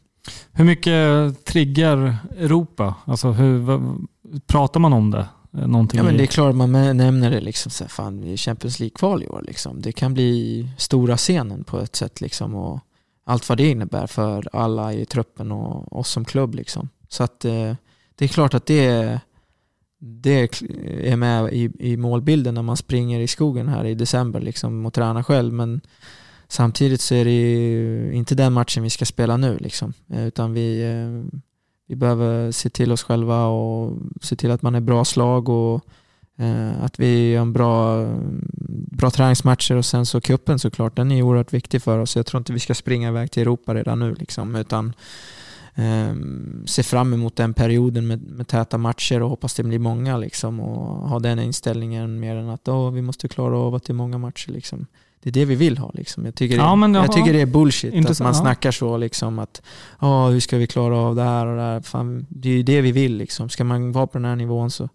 Hur 0.52 0.64
mycket 0.64 1.44
triggar 1.44 2.16
Europa? 2.36 2.94
Alltså 3.04 3.30
hur, 3.30 3.58
vad, 3.58 4.06
pratar 4.46 4.80
man 4.80 4.92
om 4.92 5.10
det? 5.10 5.28
Eh, 5.54 5.66
någonting 5.66 5.98
ja, 5.98 6.04
men 6.04 6.16
det 6.16 6.24
är 6.24 6.26
klart 6.26 6.54
man 6.54 6.72
nämner 6.72 7.30
det 7.30 7.40
liksom, 7.40 7.70
så 7.70 7.88
fan 7.88 8.20
vi 8.20 8.32
är 8.32 8.36
Champions 8.36 8.80
League-kval 8.80 9.22
i 9.22 9.28
år. 9.28 9.42
Liksom. 9.46 9.82
Det 9.82 9.92
kan 9.92 10.14
bli 10.14 10.68
stora 10.78 11.16
scenen 11.16 11.64
på 11.64 11.78
ett 11.78 11.96
sätt 11.96 12.20
liksom, 12.20 12.54
och 12.54 12.80
allt 13.26 13.48
vad 13.48 13.58
det 13.58 13.70
innebär 13.70 14.06
för 14.06 14.48
alla 14.52 14.92
i 14.92 15.06
truppen 15.06 15.52
och 15.52 15.98
oss 15.98 16.08
som 16.08 16.24
klubb. 16.24 16.54
Liksom. 16.54 16.88
Så 17.08 17.22
att 17.22 17.44
eh, 17.44 17.74
det 18.16 18.24
är 18.24 18.28
klart 18.28 18.54
att 18.54 18.66
det, 18.66 19.20
det 19.98 20.62
är 21.02 21.16
med 21.16 21.52
i, 21.52 21.70
i 21.78 21.96
målbilden 21.96 22.54
när 22.54 22.62
man 22.62 22.76
springer 22.76 23.20
i 23.20 23.28
skogen 23.28 23.68
här 23.68 23.84
i 23.84 23.94
december 23.94 24.40
liksom, 24.40 24.86
och 24.86 24.94
tränar 24.94 25.22
själv. 25.22 25.52
Men 25.52 25.80
samtidigt 26.48 27.00
så 27.00 27.14
är 27.14 27.24
det 27.24 28.14
inte 28.14 28.34
den 28.34 28.52
matchen 28.52 28.82
vi 28.82 28.90
ska 28.90 29.04
spela 29.04 29.36
nu. 29.36 29.58
Liksom. 29.58 29.92
Eh, 30.08 30.26
utan 30.26 30.52
vi, 30.52 30.82
eh, 30.82 31.38
vi 31.88 31.96
behöver 31.96 32.50
se 32.50 32.70
till 32.70 32.92
oss 32.92 33.02
själva 33.02 33.46
och 33.46 33.98
se 34.22 34.36
till 34.36 34.50
att 34.50 34.62
man 34.62 34.74
är 34.74 34.80
bra 34.80 35.04
slag 35.04 35.48
och 35.48 35.84
eh, 36.38 36.84
att 36.84 36.98
vi 36.98 37.30
gör 37.30 37.42
en 37.42 37.52
bra, 37.52 38.06
bra 38.90 39.10
träningsmatcher 39.10 39.74
och 39.74 39.84
sen 39.84 40.06
så 40.06 40.20
kuppen 40.20 40.58
såklart, 40.58 40.96
den 40.96 41.12
är 41.12 41.22
oerhört 41.22 41.52
viktig 41.52 41.82
för 41.82 41.98
oss. 41.98 42.16
Jag 42.16 42.26
tror 42.26 42.38
inte 42.38 42.52
vi 42.52 42.60
ska 42.60 42.74
springa 42.74 43.08
iväg 43.08 43.30
till 43.30 43.42
Europa 43.42 43.74
redan 43.74 43.98
nu 43.98 44.14
liksom, 44.14 44.56
utan 44.56 44.92
se 46.66 46.82
fram 46.82 47.12
emot 47.12 47.36
den 47.36 47.54
perioden 47.54 48.06
med, 48.06 48.22
med 48.22 48.48
täta 48.48 48.78
matcher 48.78 49.22
och 49.22 49.30
hoppas 49.30 49.54
det 49.54 49.62
blir 49.62 49.78
många 49.78 50.16
liksom 50.16 50.60
och 50.60 51.08
ha 51.08 51.18
den 51.18 51.38
inställningen 51.38 52.20
mer 52.20 52.36
än 52.36 52.48
att 52.48 52.68
oh, 52.68 52.90
vi 52.90 53.02
måste 53.02 53.28
klara 53.28 53.58
av 53.58 53.74
att 53.74 53.84
det 53.84 53.90
är 53.90 53.94
många 53.94 54.18
matcher 54.18 54.50
liksom 54.50 54.86
det 55.24 55.30
är 55.30 55.32
det 55.32 55.44
vi 55.44 55.54
vill 55.54 55.78
ha. 55.78 55.90
Liksom. 55.94 56.24
Jag, 56.24 56.34
tycker 56.34 56.56
det, 56.56 56.62
ja, 56.62 56.78
jag, 56.78 56.96
jag 56.96 57.12
tycker 57.12 57.32
det 57.32 57.40
är 57.40 57.46
bullshit 57.46 58.10
att 58.10 58.20
man 58.20 58.34
snackar 58.34 58.70
så. 58.70 58.96
Liksom, 58.96 59.38
att 59.38 59.62
oh, 60.00 60.28
hur 60.28 60.40
ska 60.40 60.56
vi 60.56 60.66
klara 60.66 60.96
av 60.96 61.14
det 61.14 61.22
här 61.22 61.46
och 61.46 61.56
det 61.56 61.62
här. 61.62 61.80
Fan, 61.80 62.26
det 62.28 62.48
är 62.48 62.52
ju 62.52 62.62
det 62.62 62.80
vi 62.80 62.92
vill. 62.92 63.16
Liksom. 63.16 63.48
Ska 63.48 63.64
man 63.64 63.92
vara 63.92 64.06
på 64.06 64.18
den 64.18 64.24
här 64.24 64.36
nivån 64.36 64.70
så, 64.70 64.88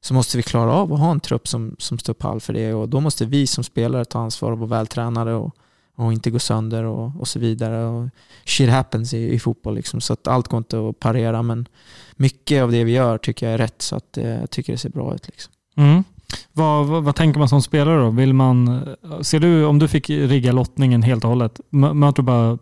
så 0.00 0.14
måste 0.14 0.36
vi 0.36 0.42
klara 0.42 0.72
av 0.72 0.92
att 0.92 1.00
ha 1.00 1.10
en 1.10 1.20
trupp 1.20 1.48
som, 1.48 1.76
som 1.78 1.98
står 1.98 2.14
pall 2.14 2.40
för 2.40 2.52
det. 2.52 2.74
Och 2.74 2.88
då 2.88 3.00
måste 3.00 3.24
vi 3.24 3.46
som 3.46 3.64
spelare 3.64 4.04
ta 4.04 4.18
ansvar 4.18 4.52
och 4.52 4.58
vara 4.58 4.70
vältränade 4.70 5.34
och, 5.34 5.56
och 5.96 6.12
inte 6.12 6.30
gå 6.30 6.38
sönder 6.38 6.84
och, 6.84 7.20
och 7.20 7.28
så 7.28 7.38
vidare. 7.38 7.84
Och 7.84 8.08
shit 8.44 8.70
happens 8.70 9.14
i, 9.14 9.34
i 9.34 9.38
fotboll. 9.38 9.74
Liksom. 9.74 10.00
Så 10.00 10.12
att 10.12 10.26
allt 10.26 10.48
går 10.48 10.58
inte 10.58 10.88
att 10.88 10.98
parera. 11.00 11.42
Men 11.42 11.68
mycket 12.16 12.62
av 12.62 12.72
det 12.72 12.84
vi 12.84 12.92
gör 12.92 13.18
tycker 13.18 13.46
jag 13.46 13.54
är 13.54 13.58
rätt. 13.58 13.82
Så 13.82 13.96
att, 13.96 14.18
eh, 14.18 14.28
jag 14.28 14.50
tycker 14.50 14.72
det 14.72 14.78
ser 14.78 14.90
bra 14.90 15.14
ut. 15.14 15.26
Liksom. 15.26 15.52
Mm. 15.76 16.04
Vad, 16.52 16.86
vad, 16.86 17.04
vad, 17.04 17.16
tänker 17.16 17.38
man 17.38 17.48
som 17.48 17.62
spelare 17.62 18.00
då? 18.00 18.10
Vill 18.10 18.34
man, 18.34 18.88
ser 19.22 19.40
du, 19.40 19.64
om 19.64 19.78
du 19.78 19.88
fick 19.88 20.10
rigga 20.10 20.52
lottningen 20.52 21.02
helt 21.02 21.24
och 21.24 21.30
hållet, 21.30 21.60
möter 21.70 22.22
du 22.22 22.26
bara 22.26 22.58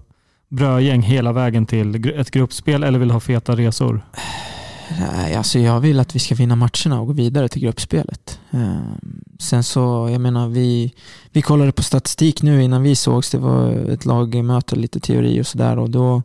brödgäng 0.49 1.03
hela 1.03 1.33
vägen 1.33 1.67
till 1.67 2.11
ett 2.19 2.31
gruppspel 2.31 2.85
eller 2.85 2.99
vill 2.99 3.09
du 3.09 3.15
ha 3.15 3.21
feta 3.21 3.57
resor? 3.57 4.03
Nej, 5.01 5.35
alltså 5.35 5.59
jag 5.59 5.81
vill 5.81 6.01
att 6.01 6.15
vi 6.15 6.19
ska 6.19 6.35
vinna 6.35 6.57
matcherna 6.57 7.01
och 7.01 7.07
gå 7.07 7.13
vidare 7.13 7.49
till 7.49 7.63
gruppspelet. 7.63 8.41
Ehm, 8.51 9.21
sen 9.39 9.65
så, 9.65 10.09
jag 10.13 10.21
menar, 10.21 10.49
vi, 10.49 10.95
vi 11.33 11.43
kollade 11.43 11.73
på 11.73 11.83
statistik 11.83 12.43
nu 12.43 12.63
innan 12.63 12.83
vi 12.83 12.97
sågs. 12.97 13.31
Det 13.31 13.39
var 13.39 13.71
ett 13.73 14.05
lagmöte, 14.05 14.77
lite 14.77 15.01
teori 15.01 15.41
och 15.41 15.47
sådär 15.47 15.79
och 15.79 15.91
då 15.91 16.23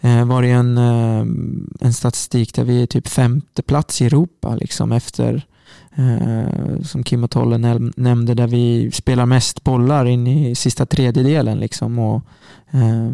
eh, 0.00 0.24
var 0.24 0.42
det 0.42 0.50
en, 0.50 0.78
ehm, 0.78 1.74
en 1.80 1.92
statistik 1.92 2.54
där 2.54 2.64
vi 2.64 2.82
är 2.82 2.86
typ 2.86 3.08
femte 3.08 3.62
plats 3.62 4.02
i 4.02 4.06
Europa 4.06 4.56
liksom 4.56 4.92
efter 4.92 5.46
eh, 5.96 6.82
som 6.82 7.02
Kim 7.02 7.24
och 7.24 7.30
Tolle 7.30 7.58
nämnde, 7.96 8.34
där 8.34 8.46
vi 8.46 8.90
spelar 8.90 9.26
mest 9.26 9.64
bollar 9.64 10.04
in 10.04 10.26
i 10.26 10.54
sista 10.54 10.86
tredjedelen. 10.86 11.60
Liksom, 11.60 11.98
och, 11.98 12.22
eh, 12.70 13.10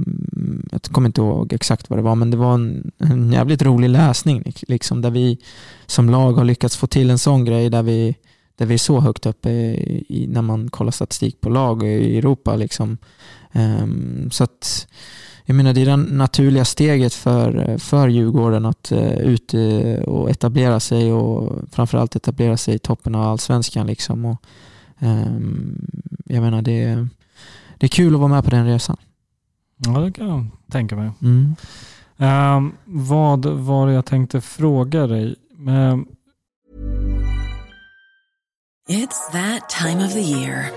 jag 0.71 0.83
kommer 0.83 1.09
inte 1.09 1.21
ihåg 1.21 1.53
exakt 1.53 1.91
vad 1.91 1.99
det 1.99 2.03
var, 2.03 2.15
men 2.15 2.31
det 2.31 2.37
var 2.37 2.55
en, 2.55 2.91
en 2.99 3.33
jävligt 3.33 3.63
rolig 3.63 3.89
läsning. 3.89 4.53
Liksom, 4.69 5.03
där 5.03 5.11
vi 5.11 5.39
som 5.87 6.11
lag 6.11 6.33
har 6.33 6.45
lyckats 6.45 6.77
få 6.77 6.87
till 6.87 7.11
en 7.11 7.19
sån 7.19 7.45
grej 7.45 7.71
där 7.71 7.83
vi, 7.83 8.15
där 8.57 8.67
vi 8.67 8.75
är 8.75 8.79
så 8.79 9.01
högt 9.01 9.27
uppe 9.27 9.51
i, 9.51 10.27
när 10.29 10.43
man 10.43 10.71
kollar 10.71 10.93
statistik 10.93 11.41
på 11.41 11.51
lag 11.51 11.83
i 11.83 12.19
Europa. 12.19 12.57
Liksom. 12.57 12.99
Eh, 13.53 13.87
så 14.31 14.45
att 14.45 14.87
jag 15.49 15.55
menar, 15.55 15.73
det 15.73 15.81
är 15.81 15.87
det 15.87 15.97
naturliga 15.97 16.65
steget 16.65 17.15
för, 17.15 17.79
för 17.79 18.09
Djurgården 18.09 18.67
att 18.67 18.93
uh, 18.93 19.19
ut 19.19 19.55
uh, 19.55 19.99
och 19.99 20.31
etablera 20.31 20.81
sig 20.81 21.13
och 21.13 21.59
framförallt 21.73 22.17
etablera 22.17 22.57
sig 22.57 22.75
i 22.75 22.79
toppen 22.79 23.15
av 23.15 23.23
allsvenskan. 23.23 23.87
Liksom. 23.87 24.25
Och, 24.25 24.43
um, 24.99 25.87
jag 26.25 26.43
menar, 26.43 26.63
det, 26.63 27.07
det 27.79 27.87
är 27.87 27.89
kul 27.89 28.15
att 28.15 28.21
vara 28.21 28.29
med 28.29 28.45
på 28.45 28.51
den 28.51 28.67
resan. 28.67 28.97
Ja, 29.77 29.91
det 29.91 30.13
kan 30.13 30.29
jag 30.29 30.47
tänka 30.71 30.97
mig. 30.97 31.11
Mm. 31.23 31.57
Um, 32.17 32.73
vad 32.85 33.47
var 33.47 33.87
det 33.87 33.93
jag 33.93 34.07
tänkte 34.07 34.41
fråga 34.41 35.07
dig? 35.07 35.37
Um... 35.59 36.07
It's 38.89 39.33
that 39.33 39.69
time 39.69 40.07
of 40.07 40.13
the 40.13 40.23
year. 40.23 40.71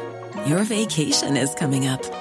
Your 0.47 0.59
vacation 0.59 1.37
is 1.37 1.55
coming 1.59 1.89
up. 1.89 2.20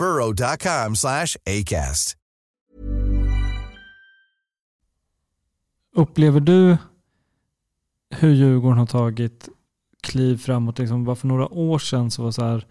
burrow.com 0.00 0.96
slash 0.96 1.36
ACAST. 1.46 2.16
Upplever 5.96 6.40
du 6.40 6.76
hur 8.10 8.32
Djurgården 8.32 8.78
har 8.78 8.86
tagit 8.86 9.48
kliv 10.02 10.36
framåt? 10.38 10.78
Liksom 10.78 11.04
bara 11.04 11.16
för 11.16 11.26
några 11.26 11.48
år 11.48 11.78
sedan 11.78 12.10
så 12.10 12.22
var 12.22 12.30
så 12.30 12.44
här 12.44 12.66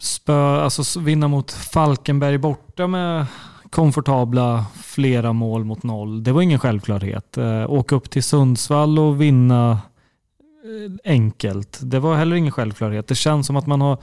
spö, 0.00 0.60
alltså 0.60 1.00
vinna 1.00 1.28
mot 1.28 1.52
Falkenberg 1.52 2.38
borta 2.38 2.86
med 2.86 3.26
komfortabla 3.70 4.66
flera 4.74 5.32
mål 5.32 5.64
mot 5.64 5.82
noll. 5.82 6.24
Det 6.24 6.32
var 6.32 6.42
ingen 6.42 6.58
självklarhet. 6.58 7.38
Eh, 7.38 7.70
åka 7.70 7.96
upp 7.96 8.10
till 8.10 8.22
Sundsvall 8.22 8.98
och 8.98 9.20
vinna 9.20 9.70
eh, 9.72 11.12
enkelt. 11.12 11.78
Det 11.82 11.98
var 11.98 12.16
heller 12.16 12.36
ingen 12.36 12.52
självklarhet. 12.52 13.08
Det 13.08 13.14
känns 13.14 13.46
som 13.46 13.56
att 13.56 13.66
man 13.66 13.80
har 13.80 13.98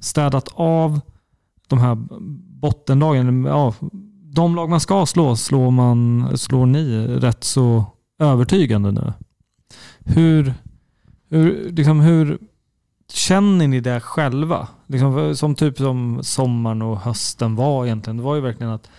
städat 0.00 0.48
av 0.54 1.00
de 1.68 1.78
här 1.78 1.94
bottenlagen. 2.60 3.44
Ja, 3.44 3.74
de 4.34 4.56
lag 4.56 4.70
man 4.70 4.80
ska 4.80 5.06
slå 5.06 5.36
slår, 5.36 5.70
man, 5.70 6.30
slår 6.38 6.66
ni 6.66 7.06
rätt 7.06 7.44
så 7.44 7.84
övertygande 8.18 8.92
nu. 8.92 9.12
Hur, 10.04 10.54
hur, 11.30 11.70
liksom 11.70 12.00
hur 12.00 12.38
känner 13.12 13.68
ni 13.68 13.80
det 13.80 14.00
själva? 14.00 14.68
Liksom, 14.86 15.36
som 15.36 15.54
typ 15.54 15.78
som 15.78 16.18
sommaren 16.22 16.82
och 16.82 16.98
hösten 16.98 17.56
var 17.56 17.86
egentligen. 17.86 18.16
Det 18.16 18.22
var 18.22 18.34
ju 18.34 18.40
verkligen 18.40 18.72
att 18.72 18.90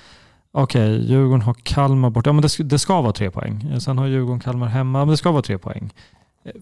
okej, 0.51 0.95
okay, 0.95 1.07
Djurgården 1.07 1.41
har 1.41 1.53
Kalmar 1.53 2.09
borta. 2.09 2.29
Ja, 2.29 2.33
men 2.33 2.41
det, 2.41 2.63
det 2.63 2.79
ska 2.79 3.01
vara 3.01 3.13
tre 3.13 3.31
poäng. 3.31 3.79
Sen 3.79 3.97
har 3.97 4.07
Djurgården 4.07 4.39
Kalmar 4.39 4.67
hemma. 4.67 4.99
Men 4.99 5.07
det 5.07 5.17
ska 5.17 5.31
vara 5.31 5.41
tre 5.41 5.57
poäng. 5.57 5.93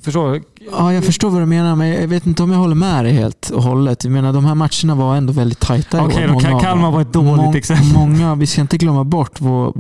Förstår 0.02 0.42
Ja, 0.72 0.94
jag 0.94 1.04
förstår 1.04 1.30
vad 1.30 1.42
du 1.42 1.46
menar, 1.46 1.76
men 1.76 1.88
jag 1.88 2.08
vet 2.08 2.26
inte 2.26 2.44
om 2.44 2.52
jag 2.52 2.60
håller 2.60 2.76
med 2.76 3.06
dig 3.06 3.14
helt 3.14 3.50
och 3.50 3.64
hållet. 3.64 4.04
Jag 4.04 4.12
menar, 4.12 4.34
de 4.34 4.46
här 4.46 4.56
matcherna 4.56 4.96
var 4.96 5.16
ändå 5.16 5.34
väldigt 5.34 5.60
tajta 5.60 6.06
Okej, 6.06 6.30
okay, 6.30 6.52
då 6.52 6.60
Kalmar 6.60 6.92
var 6.92 7.02
ett 7.02 7.14
dåligt 7.14 7.46
må 7.46 7.56
exempel. 7.56 7.94
Många, 7.94 8.36
vi 8.36 8.48
ska 8.48 8.62
inte 8.62 8.78
glömma 8.78 9.04
bort 9.04 9.42
vår... 9.42 9.74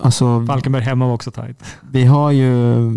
Alltså, 0.00 0.44
Falkenberg 0.46 0.82
hemma 0.82 1.06
var 1.06 1.14
också 1.14 1.30
tajt. 1.30 1.62
Vi 1.90 2.04
har 2.04 2.30
ju... 2.30 2.92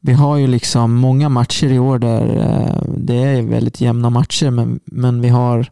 Vi 0.00 0.12
har 0.12 0.36
ju 0.36 0.46
liksom 0.46 0.94
många 0.94 1.28
matcher 1.28 1.66
i 1.66 1.78
år 1.78 1.98
där 1.98 2.36
eh, 2.36 2.82
det 2.96 3.16
är 3.16 3.42
väldigt 3.42 3.80
jämna 3.80 4.10
matcher, 4.10 4.50
men, 4.50 4.80
men 4.84 5.20
vi 5.20 5.28
har 5.28 5.70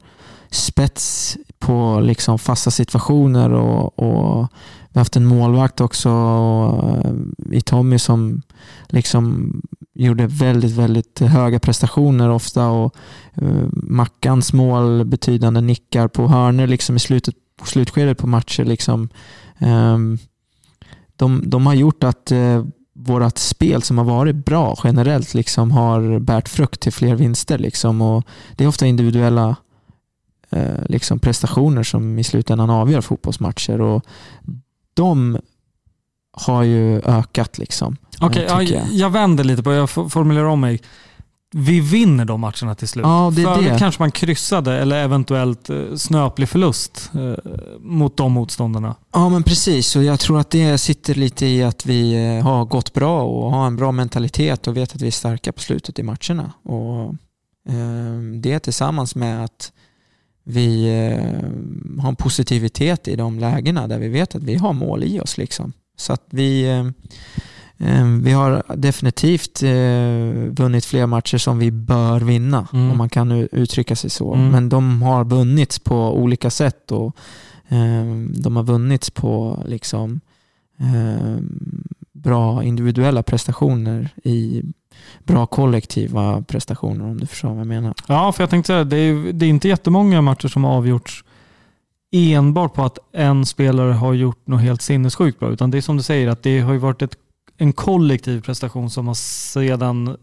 spets 0.50 1.36
på 1.58 2.00
liksom 2.02 2.38
fasta 2.38 2.70
situationer 2.70 3.52
och, 3.52 3.98
och 3.98 4.48
vi 4.92 4.98
har 4.98 5.00
haft 5.00 5.16
en 5.16 5.26
målvakt 5.26 5.80
också 5.80 6.08
eh, 7.04 7.12
i 7.56 7.60
Tommy 7.60 7.98
som 7.98 8.42
liksom 8.88 9.52
gjorde 9.94 10.26
väldigt, 10.26 10.72
väldigt 10.72 11.20
höga 11.20 11.58
prestationer 11.58 12.30
ofta 12.30 12.68
och 12.68 12.96
eh, 13.34 13.68
Mackans 13.72 14.52
mål, 14.52 15.04
betydande 15.04 15.60
nickar 15.60 16.08
på 16.08 16.28
hörnor 16.28 16.66
liksom 16.66 16.96
i 16.96 16.98
slutet, 16.98 17.34
slutskedet 17.64 18.18
på 18.18 18.26
matcher. 18.26 18.64
Liksom. 18.64 19.08
Ehm, 19.58 20.18
de, 21.16 21.42
de 21.50 21.66
har 21.66 21.74
gjort 21.74 22.04
att 22.04 22.32
eh, 22.32 22.64
vårt 22.94 23.38
spel 23.38 23.82
som 23.82 23.98
har 23.98 24.04
varit 24.04 24.36
bra 24.36 24.78
generellt 24.84 25.34
liksom 25.34 25.70
har 25.70 26.18
bärt 26.18 26.48
frukt 26.48 26.80
till 26.80 26.92
fler 26.92 27.14
vinster. 27.14 27.58
Liksom. 27.58 28.02
Och 28.02 28.24
det 28.56 28.64
är 28.64 28.68
ofta 28.68 28.86
individuella 28.86 29.56
liksom 30.86 31.18
prestationer 31.18 31.82
som 31.82 32.18
i 32.18 32.24
slutändan 32.24 32.70
avgör 32.70 33.00
fotbollsmatcher. 33.00 33.80
Och 33.80 34.04
de 34.98 35.38
har 36.32 36.62
ju 36.62 37.00
ökat. 37.00 37.58
liksom. 37.58 37.96
Okej, 38.20 38.44
okay, 38.44 38.64
ja, 38.66 38.78
jag. 38.78 38.92
jag 38.92 39.10
vänder 39.10 39.44
lite 39.44 39.62
på 39.62 39.72
jag 39.72 39.90
formulerar 39.90 40.44
om 40.44 40.60
mig. 40.60 40.80
Vi 41.50 41.80
vinner 41.80 42.24
de 42.24 42.40
matcherna 42.40 42.74
till 42.74 42.88
slut. 42.88 43.04
Ja, 43.06 43.32
det 43.36 43.42
är 43.42 43.54
Förut 43.54 43.72
det. 43.72 43.78
kanske 43.78 44.02
man 44.02 44.10
kryssade 44.10 44.78
eller 44.78 45.04
eventuellt 45.04 45.70
eh, 45.70 45.94
snöplig 45.96 46.48
förlust 46.48 47.10
eh, 47.14 47.52
mot 47.80 48.16
de 48.16 48.32
motståndarna. 48.32 48.94
Ja, 49.12 49.28
men 49.28 49.42
precis. 49.42 49.96
Och 49.96 50.04
jag 50.04 50.20
tror 50.20 50.40
att 50.40 50.50
det 50.50 50.78
sitter 50.78 51.14
lite 51.14 51.46
i 51.46 51.62
att 51.62 51.86
vi 51.86 52.14
eh, 52.36 52.44
har 52.44 52.64
gått 52.64 52.92
bra 52.92 53.22
och 53.22 53.50
har 53.50 53.66
en 53.66 53.76
bra 53.76 53.92
mentalitet 53.92 54.66
och 54.66 54.76
vet 54.76 54.94
att 54.94 55.02
vi 55.02 55.06
är 55.06 55.10
starka 55.10 55.52
på 55.52 55.60
slutet 55.60 55.98
i 55.98 56.02
matcherna. 56.02 56.52
Och 56.62 57.14
eh, 57.68 58.40
Det 58.40 58.58
tillsammans 58.58 59.14
med 59.14 59.44
att 59.44 59.72
vi 60.50 60.84
eh, 60.84 62.00
har 62.02 62.08
en 62.08 62.16
positivitet 62.16 63.08
i 63.08 63.16
de 63.16 63.38
lägena 63.38 63.88
där 63.88 63.98
vi 63.98 64.08
vet 64.08 64.34
att 64.34 64.42
vi 64.42 64.54
har 64.54 64.72
mål 64.72 65.04
i 65.04 65.20
oss. 65.20 65.38
Liksom. 65.38 65.72
Så 65.96 66.12
att 66.12 66.22
vi, 66.30 66.68
eh, 66.68 66.86
eh, 67.88 68.06
vi 68.22 68.32
har 68.32 68.62
definitivt 68.76 69.62
vunnit 70.58 70.84
fler 70.84 71.06
matcher 71.06 71.38
som 71.38 71.58
vi 71.58 71.70
bör 71.70 72.20
vinna, 72.20 72.68
mm. 72.72 72.90
om 72.90 72.98
man 72.98 73.08
kan 73.08 73.32
uttrycka 73.32 73.96
sig 73.96 74.10
så. 74.10 74.34
Mm. 74.34 74.50
Men 74.50 74.68
de 74.68 75.02
har 75.02 75.24
vunnits 75.24 75.78
på 75.78 76.18
olika 76.18 76.50
sätt 76.50 76.92
och 76.92 77.16
de 78.30 78.56
har 78.56 78.62
vunnits 78.62 79.10
på 79.10 79.62
liksom 79.66 80.20
bra 82.12 82.64
individuella 82.64 83.22
prestationer 83.22 84.08
i 84.24 84.62
bra 85.24 85.46
kollektiva 85.46 86.42
prestationer 86.42 87.04
om 87.04 87.20
du 87.20 87.26
förstår 87.26 87.48
vad 87.48 87.58
jag 87.58 87.66
menar. 87.66 87.94
Ja, 88.06 88.32
för 88.32 88.42
jag 88.42 88.50
tänkte 88.50 88.66
säga 88.66 88.84
det 88.84 88.96
är, 88.96 89.32
det 89.32 89.46
är 89.46 89.50
inte 89.50 89.68
jättemånga 89.68 90.22
matcher 90.22 90.48
som 90.48 90.64
har 90.64 90.72
avgjorts 90.76 91.24
enbart 92.10 92.74
på 92.74 92.84
att 92.84 92.98
en 93.12 93.46
spelare 93.46 93.92
har 93.92 94.12
gjort 94.12 94.46
något 94.46 94.60
helt 94.60 94.82
sinnessjukt 94.82 95.38
bra. 95.38 95.50
Utan 95.50 95.70
det 95.70 95.78
är 95.78 95.82
som 95.82 95.96
du 95.96 96.02
säger, 96.02 96.28
att 96.28 96.42
det 96.42 96.60
har 96.60 96.72
ju 96.72 96.78
varit 96.78 97.02
ett, 97.02 97.16
en 97.56 97.72
kollektiv 97.72 98.40
prestation 98.40 98.90
som 98.90 99.06
har 99.06 99.14
sedan 99.14 100.16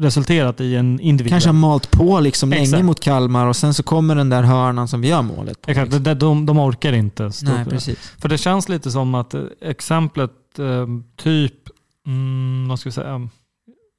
resulterat 0.00 0.60
i 0.60 0.76
en 0.76 1.00
individuell. 1.00 1.30
Kanske 1.30 1.48
har 1.48 1.54
malt 1.54 1.90
på 1.90 2.20
liksom 2.20 2.50
länge 2.50 2.82
mot 2.82 3.00
Kalmar 3.00 3.46
och 3.46 3.56
sen 3.56 3.74
så 3.74 3.82
kommer 3.82 4.14
den 4.14 4.30
där 4.30 4.42
hörnan 4.42 4.88
som 4.88 5.00
vi 5.00 5.08
gör 5.08 5.22
målet 5.22 5.62
på. 5.62 5.70
Exakt, 5.70 5.92
liksom. 5.92 6.18
de, 6.18 6.46
de 6.46 6.58
orkar 6.58 6.92
inte 6.92 7.30
Nej, 7.42 7.64
precis. 7.64 7.98
För 8.18 8.28
det 8.28 8.38
känns 8.38 8.68
lite 8.68 8.90
som 8.90 9.14
att 9.14 9.34
exemplet 9.60 10.58
eh, 10.58 10.86
typ, 11.16 11.54
mm, 12.06 12.68
vad 12.68 12.80
ska 12.80 12.88
vi 12.88 12.92
säga, 12.92 13.28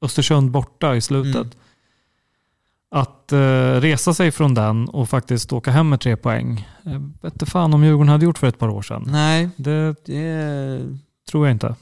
Östersund 0.02 0.52
borta 0.52 0.96
i 0.96 1.02
slutet. 1.02 1.36
Mm. 1.36 1.52
Att 2.90 3.32
eh, 3.32 3.82
resa 3.82 4.14
sig 4.14 4.32
från 4.32 4.54
den 4.54 4.90
och 4.90 5.10
faktiskt 5.10 5.54
åka 5.54 5.72
hem 5.72 5.90
med 5.90 6.02
tre 6.02 6.18
poäng. 6.18 6.70
Jag 6.84 7.12
vet 7.22 7.34
inte 7.34 7.46
fan 7.46 7.74
om 7.74 7.84
Djurgården 7.84 8.10
hade 8.10 8.26
gjort 8.26 8.38
för 8.38 8.48
ett 8.48 8.60
par 8.60 8.70
år 8.70 8.82
sedan. 8.82 9.04
Nej, 9.08 9.50
det, 9.56 9.96
det 10.06 10.82
tror 11.30 11.48
jag 11.48 11.56
inte. 11.56 11.76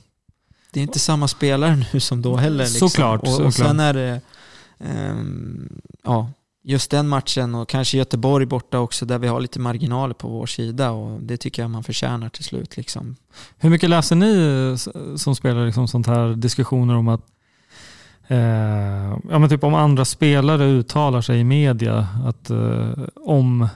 Det 0.72 0.80
är 0.80 0.84
inte 0.84 1.00
samma 1.00 1.28
spelare 1.28 1.84
nu 1.94 2.00
som 2.00 2.22
då 2.22 2.36
heller. 2.36 2.64
Liksom. 2.64 2.90
Såklart. 2.90 3.22
Och, 3.22 3.40
och 3.40 3.54
sen 3.54 3.80
är 3.80 3.94
det, 3.94 4.22
um, 4.78 5.82
ja, 6.04 6.32
just 6.64 6.92
den 6.92 7.08
matchen 7.08 7.56
och 7.56 7.70
kanske 7.70 7.98
Göteborg 7.98 8.46
borta 8.46 8.80
också 8.80 9.06
där 9.06 9.20
vi 9.20 9.28
har 9.28 9.40
lite 9.40 9.60
marginaler 9.60 10.14
på 10.14 10.28
vår 10.28 10.46
sida 10.46 10.92
och 10.92 11.22
det 11.22 11.38
tycker 11.38 11.62
jag 11.62 11.72
man 11.72 11.84
förtjänar 11.84 12.30
till 12.30 12.44
slut. 12.44 12.78
Liksom. 12.78 13.16
Hur 13.58 13.70
mycket 13.70 13.90
läser 13.90 14.16
ni 14.16 14.78
som 15.18 15.36
spelar 15.36 15.66
liksom 15.66 15.88
sånt 15.88 16.08
här 16.08 16.36
diskussioner 16.36 16.96
om 16.96 17.08
att 17.08 17.22
eh, 18.28 19.18
ja, 19.30 19.40
men 19.40 19.50
typ 19.50 19.64
om 19.64 19.74
andra 19.74 20.06
spelare 20.06 20.66
uttalar 20.66 21.22
sig 21.22 21.40
i 21.40 21.44
media 21.44 22.08
att 22.26 22.50
eh, 22.50 22.90
om 23.26 23.68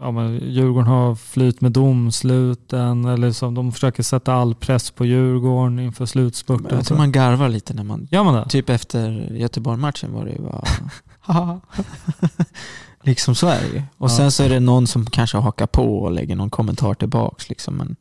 ja, 0.00 0.10
men 0.10 0.38
Djurgården 0.52 0.88
har 0.88 1.14
flyt 1.14 1.60
med 1.60 1.72
domsluten 1.72 3.04
eller 3.04 3.32
så 3.32 3.50
de 3.50 3.72
försöker 3.72 4.02
sätta 4.02 4.34
all 4.34 4.54
press 4.54 4.90
på 4.90 5.04
Djurgården 5.06 5.78
inför 5.78 6.06
slutspurten. 6.06 6.76
Jag 6.76 6.86
tror 6.86 6.98
man 6.98 7.12
garvar 7.12 7.48
lite 7.48 7.74
när 7.74 7.84
man... 7.84 8.08
Gör 8.10 8.24
man 8.24 8.34
det? 8.34 8.48
Typ 8.48 8.70
efter 8.70 9.10
Göteborg-matchen 9.32 10.12
var 10.12 10.24
det 10.24 10.30
ju 10.32 10.42
bara... 10.42 10.64
Liksom 13.02 13.34
så 13.34 13.46
är 13.46 13.60
det 13.60 13.66
ju. 13.78 13.82
Och 13.98 14.10
Ja. 14.10 14.16
sen 14.16 14.30
så 14.32 14.42
är 14.42 14.48
det 14.48 14.60
någon 14.60 14.86
som 14.86 15.06
kanske 15.06 15.38
hakar 15.38 15.66
på 15.66 15.98
och 16.02 16.10
lägger 16.12 16.36
någon 16.36 16.50
kommentar 16.50 16.94
tillbaks. 16.94 17.48
Liksom. 17.48 17.74
Men, 17.76 17.96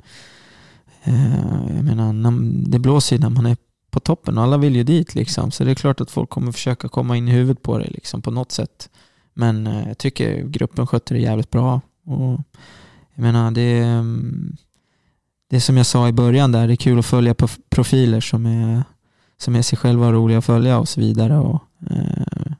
eh, 1.04 1.76
jag 1.76 1.86
menar, 1.86 2.32
det 2.70 2.80
blåser 2.80 3.16
ju 3.16 3.22
när 3.22 3.30
man 3.30 3.46
är 3.46 3.58
på 3.92 4.00
toppen 4.00 4.38
och 4.38 4.44
alla 4.44 4.58
vill 4.58 4.76
ju 4.76 4.84
dit. 4.84 5.16
Liksom. 5.16 5.52
Så 5.52 5.64
det 5.64 5.72
är 5.72 5.76
klart 5.76 6.02
att 6.02 6.12
folk 6.12 6.30
kommer 6.30 6.52
försöka 6.52 6.90
komma 6.90 7.18
in 7.18 7.28
i 7.28 7.32
huvudet 7.32 7.64
på 7.64 7.78
dig 7.78 7.90
liksom, 7.94 8.22
på 8.22 8.32
något 8.32 8.52
sätt. 8.52 8.90
Men 9.34 9.68
eh, 9.68 9.88
jag 9.88 9.98
tycker 9.98 10.44
gruppen 10.44 10.88
skötte 10.88 11.14
det 11.14 11.20
jävligt 11.20 11.50
bra. 11.50 11.82
Och, 12.06 12.40
jag 13.14 13.24
menar, 13.24 13.52
det, 13.52 13.62
är, 13.62 14.04
det 15.50 15.56
är 15.56 15.60
som 15.60 15.78
jag 15.78 15.86
sa 15.86 16.08
i 16.08 16.12
början 16.12 16.52
där, 16.52 16.68
det 16.68 16.74
är 16.74 16.76
kul 16.76 17.00
att 17.00 17.06
följa 17.06 17.36
profiler 17.70 18.22
som 18.22 18.46
är, 18.46 18.84
som 19.38 19.56
är 19.56 19.62
sig 19.62 19.78
själva 19.78 20.12
roliga 20.12 20.38
att 20.38 20.46
följa 20.46 20.80
och 20.80 20.90
så 20.90 21.00
vidare. 21.00 21.38
Och, 21.38 21.62
eh, 21.92 22.54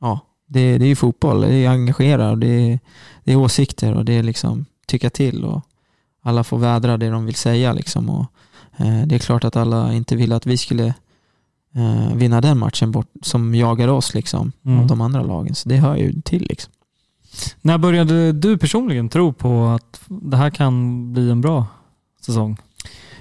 ja, 0.00 0.20
det, 0.46 0.78
det 0.78 0.84
är 0.84 0.88
ju 0.88 0.96
fotboll, 0.96 1.40
det 1.40 1.54
är 1.54 1.70
engagerar 1.70 2.30
och 2.30 2.38
det 2.38 2.46
är, 2.46 2.78
det 3.24 3.32
är 3.32 3.36
åsikter 3.36 3.94
och 3.94 4.04
det 4.04 4.12
är 4.12 4.22
liksom 4.22 4.66
tycka 4.86 5.10
till 5.10 5.44
och 5.44 5.62
alla 6.22 6.44
får 6.44 6.58
vädra 6.58 6.96
det 6.96 7.10
de 7.10 7.26
vill 7.26 7.34
säga 7.34 7.72
liksom. 7.72 8.10
Och, 8.10 8.26
det 9.06 9.14
är 9.14 9.18
klart 9.18 9.44
att 9.44 9.56
alla 9.56 9.92
inte 9.92 10.16
vill 10.16 10.32
att 10.32 10.46
vi 10.46 10.56
skulle 10.56 10.94
eh, 11.74 12.14
vinna 12.14 12.40
den 12.40 12.58
matchen 12.58 12.90
bort, 12.90 13.10
som 13.22 13.54
jagar 13.54 13.88
oss 13.88 14.14
liksom, 14.14 14.52
Mm. 14.64 14.80
av 14.80 14.86
de 14.86 15.00
andra 15.00 15.22
lagen. 15.22 15.54
Så 15.54 15.68
det 15.68 15.76
hör 15.76 15.96
ju 15.96 16.20
till 16.20 16.46
liksom. 16.48 16.72
När 17.62 17.78
började 17.78 18.32
du 18.32 18.58
personligen 18.58 19.08
tro 19.08 19.32
på 19.32 19.64
att 19.66 20.00
det 20.08 20.36
här 20.36 20.50
kan 20.50 21.12
bli 21.12 21.30
en 21.30 21.40
bra 21.40 21.66
säsong? 22.26 22.56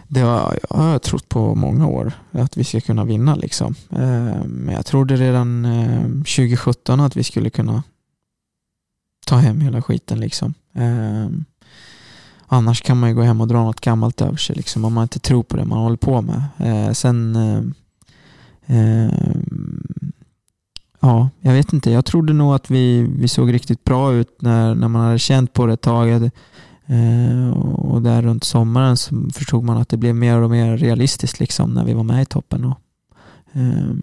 Det 0.08 0.20
har 0.20 0.60
jag 0.70 0.78
har 0.78 1.00
trott 1.00 1.30
på 1.30 1.56
många 1.56 1.88
år, 1.88 2.12
att 2.32 2.58
vi 2.58 2.64
ska 2.64 2.82
kunna 2.82 3.04
vinna. 3.06 3.36
Liksom. 3.36 3.76
Eh, 3.90 4.44
Men 4.46 4.70
jag 4.76 4.86
trodde 4.86 5.16
redan 5.16 5.66
eh, 5.66 6.02
2017 6.04 7.00
att 7.00 7.18
vi 7.18 7.24
skulle 7.24 7.50
kunna 7.50 7.84
ta 9.26 9.36
hem 9.36 9.62
hela 9.62 9.82
skiten. 9.82 10.20
Liksom. 10.20 10.54
Annars 12.54 12.82
kan 12.82 13.00
man 13.00 13.10
ju 13.10 13.16
gå 13.16 13.22
hem 13.22 13.42
och 13.42 13.48
dra 13.48 13.64
något 13.64 13.82
gammalt 13.82 14.22
över 14.22 14.38
sig 14.38 14.56
liksom, 14.56 14.86
om 14.86 14.94
man 14.94 15.02
inte 15.02 15.20
tror 15.20 15.44
på 15.44 15.58
det 15.58 15.66
man 15.66 15.80
håller 15.80 15.98
på 15.98 16.22
med. 16.22 16.44
Eh, 16.58 16.92
Sen, 16.92 17.36
eh, 17.36 17.64
eh, 18.78 19.12
ja, 21.00 21.30
jag 21.40 21.54
vet 21.54 21.74
inte. 21.74 21.92
Jag 21.92 22.06
trodde 22.06 22.34
nog 22.34 22.54
att 22.54 22.72
vi, 22.72 23.02
vi 23.02 23.28
såg 23.28 23.54
riktigt 23.54 23.84
bra 23.84 24.14
ut 24.14 24.42
när, 24.42 24.76
när 24.76 24.88
man 24.88 25.06
hade 25.06 25.20
känt 25.20 25.54
på 25.54 25.66
det 25.66 25.74
ett 25.74 25.82
tag. 25.82 26.10
Eh, 26.86 27.50
och 27.76 28.02
där 28.02 28.22
runt 28.22 28.44
sommaren 28.44 28.98
så 28.98 29.30
förstod 29.34 29.64
man 29.64 29.78
att 29.78 29.90
det 29.90 29.98
blev 29.98 30.16
mer 30.16 30.38
och 30.38 30.50
mer 30.50 30.78
realistiskt 30.78 31.40
liksom 31.40 31.74
när 31.74 31.86
vi 31.86 31.94
var 31.94 32.04
med 32.04 32.22
i 32.22 32.26
toppen. 32.26 32.66
Och, 32.66 32.80
eh, 33.54 33.96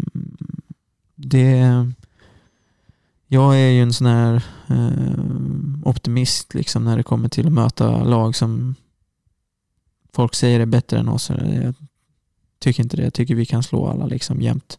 det, 1.16 1.62
jag 3.32 3.60
är 3.60 3.68
ju 3.68 3.82
en 3.82 3.92
sån 3.92 4.06
här 4.06 4.44
eh, 4.68 5.88
optimist 5.88 6.54
liksom 6.54 6.84
när 6.84 6.96
det 6.96 7.02
kommer 7.02 7.28
till 7.28 7.46
att 7.46 7.52
möta 7.52 8.04
lag 8.04 8.36
som 8.36 8.74
folk 10.12 10.34
säger 10.34 10.60
är 10.60 10.66
bättre 10.66 10.98
än 10.98 11.08
oss. 11.08 11.30
Jag 11.30 11.74
tycker 12.58 12.82
inte 12.82 12.96
det. 12.96 13.02
Jag 13.02 13.14
tycker 13.14 13.34
vi 13.34 13.46
kan 13.46 13.62
slå 13.62 13.86
alla 13.86 14.06
liksom 14.06 14.40
jämt. 14.40 14.78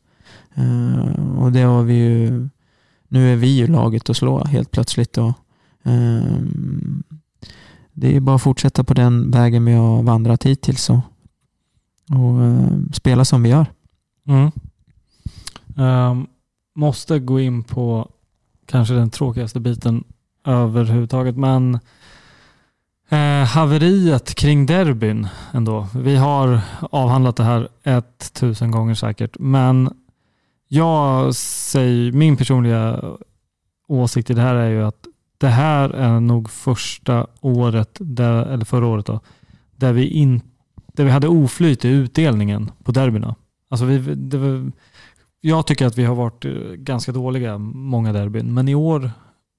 Eh, 0.56 1.38
och 1.38 1.52
det 1.52 1.62
har 1.62 1.84
vi 1.84 1.94
ju 1.94 2.50
nu 3.08 3.34
är 3.34 3.36
vi 3.36 3.48
ju 3.48 3.68
laget 3.68 4.10
att 4.10 4.18
slå 4.18 4.44
helt 4.44 4.72
plötsligt. 4.72 5.18
Och, 5.18 5.34
eh, 5.84 6.38
det 7.94 8.16
är 8.16 8.20
bara 8.20 8.36
att 8.36 8.42
fortsätta 8.42 8.84
på 8.84 8.94
den 8.94 9.32
vägen 9.32 9.66
vi 9.66 9.74
har 9.74 10.04
vandrat 10.04 10.44
hittills 10.44 10.90
och, 10.90 11.00
och 12.10 12.44
eh, 12.44 12.68
spela 12.94 13.26
som 13.26 13.44
vi 13.44 13.50
gör. 13.50 13.66
Mm. 14.28 14.52
Um, 15.88 16.28
måste 16.76 17.20
gå 17.20 17.40
in 17.40 17.64
på 17.64 18.11
kanske 18.72 18.94
den 18.94 19.10
tråkigaste 19.10 19.60
biten 19.60 20.04
överhuvudtaget, 20.46 21.38
men 21.38 21.80
eh, 23.10 23.48
haveriet 23.48 24.36
kring 24.36 24.66
derbyn 24.66 25.28
ändå. 25.54 25.88
Vi 25.96 26.16
har 26.16 26.62
avhandlat 26.80 27.36
det 27.36 27.44
här 27.44 27.68
ett 27.84 28.34
tusen 28.34 28.72
gånger 28.72 28.96
säkert, 28.96 29.40
men 29.40 29.90
jag 30.68 31.36
säger, 31.36 32.12
min 32.12 32.38
personliga 32.38 33.02
åsikt 33.88 34.30
i 34.30 34.34
det 34.34 34.42
här 34.42 34.56
är 34.56 34.70
ju 34.70 34.84
att 34.84 35.08
det 35.38 35.48
här 35.48 35.90
är 35.90 36.20
nog 36.20 36.50
första 36.50 37.28
året, 37.42 37.98
där, 38.00 38.46
eller 38.46 38.66
förra 38.66 38.88
året 38.88 39.06
då, 39.06 39.20
där 39.76 39.94
vi, 39.94 40.08
in, 40.08 40.42
där 40.94 41.04
vi 41.04 41.12
hade 41.12 41.28
oflyt 41.28 41.86
i 41.86 41.90
utdelningen 41.90 42.72
på 42.84 42.92
derbyna. 42.92 43.36
Alltså 43.70 43.86
vi, 43.86 44.16
det 44.16 44.38
var, 44.38 44.72
jag 45.42 45.68
tycker 45.68 45.86
att 45.86 45.98
vi 45.98 46.04
har 46.04 46.16
varit 46.16 46.46
eh, 46.46 46.52
ganska 46.76 47.12
dåliga 47.12 47.58
många 47.58 48.14
derbyn, 48.14 48.54
men 48.54 48.68
i 48.68 48.76
år 48.76 49.12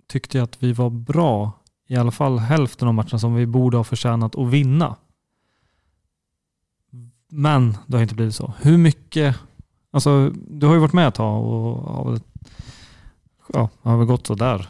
tyckte 0.08 0.38
jag 0.38 0.44
att 0.44 0.62
vi 0.62 0.72
var 0.72 0.90
bra 0.90 1.52
i 1.88 1.96
alla 1.96 2.10
fall 2.10 2.38
hälften 2.38 2.88
av 2.88 2.94
matcherna 2.94 3.18
som 3.18 3.34
vi 3.34 3.46
borde 3.46 3.76
ha 3.76 3.84
förtjänat 3.84 4.36
att 4.36 4.48
vinna. 4.48 4.96
Men 7.28 7.76
det 7.86 7.96
har 7.96 8.02
inte 8.02 8.14
blivit 8.14 8.34
så. 8.34 8.52
Hur 8.60 8.78
mycket, 8.78 9.36
alltså 9.90 10.30
du 10.48 10.66
har 10.66 10.74
ju 10.74 10.80
varit 10.80 10.92
med 10.92 11.08
ett 11.08 11.14
tag 11.14 11.44
och 11.44 11.94
har 11.94 12.10
väl, 12.10 12.20
ja, 13.52 13.68
har 13.82 13.96
väl 13.96 14.06
gått 14.06 14.26
sådär. 14.26 14.68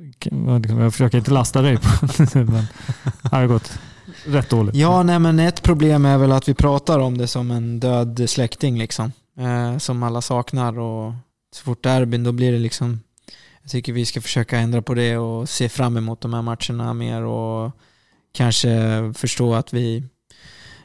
Liksom, 0.00 0.80
jag 0.80 0.92
försöker 0.92 1.18
inte 1.18 1.30
lasta 1.30 1.62
dig 1.62 1.76
på 1.76 2.06
det, 2.18 2.34
men 2.34 2.64
det 3.22 3.28
har 3.36 3.46
gått 3.46 3.78
rätt 4.26 4.50
dåligt. 4.50 4.74
Ja, 4.74 5.02
nej 5.02 5.18
men 5.18 5.38
ett 5.38 5.62
problem 5.62 6.04
är 6.04 6.18
väl 6.18 6.32
att 6.32 6.48
vi 6.48 6.54
pratar 6.54 6.98
om 6.98 7.18
det 7.18 7.26
som 7.26 7.50
en 7.50 7.80
död 7.80 8.30
släkting 8.30 8.78
liksom. 8.78 9.12
Eh, 9.38 9.78
som 9.78 10.02
alla 10.02 10.20
saknar 10.20 10.78
och 10.78 11.12
så 11.52 11.64
fort 11.64 11.82
derbyn 11.82 12.24
då 12.24 12.32
blir 12.32 12.52
det 12.52 12.58
liksom 12.58 13.00
jag 13.68 13.70
tycker 13.70 13.92
vi 13.92 14.06
ska 14.06 14.20
försöka 14.20 14.58
ändra 14.58 14.82
på 14.82 14.94
det 14.94 15.16
och 15.16 15.48
se 15.48 15.68
fram 15.68 15.96
emot 15.96 16.20
de 16.20 16.34
här 16.34 16.42
matcherna 16.42 16.94
mer 16.94 17.22
och 17.22 17.72
kanske 18.32 18.68
förstå 19.16 19.54
att 19.54 19.72
vi 19.72 19.96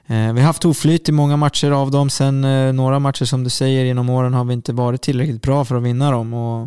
eh, 0.08 0.34
vi 0.34 0.40
har 0.40 0.42
haft 0.42 0.66
oflyt 0.66 1.10
i 1.10 1.12
många 1.12 1.38
matcher 1.38 1.72
av 1.72 1.92
dem. 1.92 2.10
Sen 2.10 2.44
eh, 2.44 2.74
några 2.74 3.00
matcher 3.00 3.26
som 3.26 3.44
du 3.44 3.50
säger 3.50 3.86
genom 3.86 4.10
åren 4.10 4.34
har 4.34 4.44
vi 4.44 4.54
inte 4.54 4.74
varit 4.74 5.02
tillräckligt 5.02 5.42
bra 5.42 5.66
för 5.66 5.76
att 5.76 5.84
vinna 5.84 6.12
dem. 6.12 6.34
Och, 6.34 6.62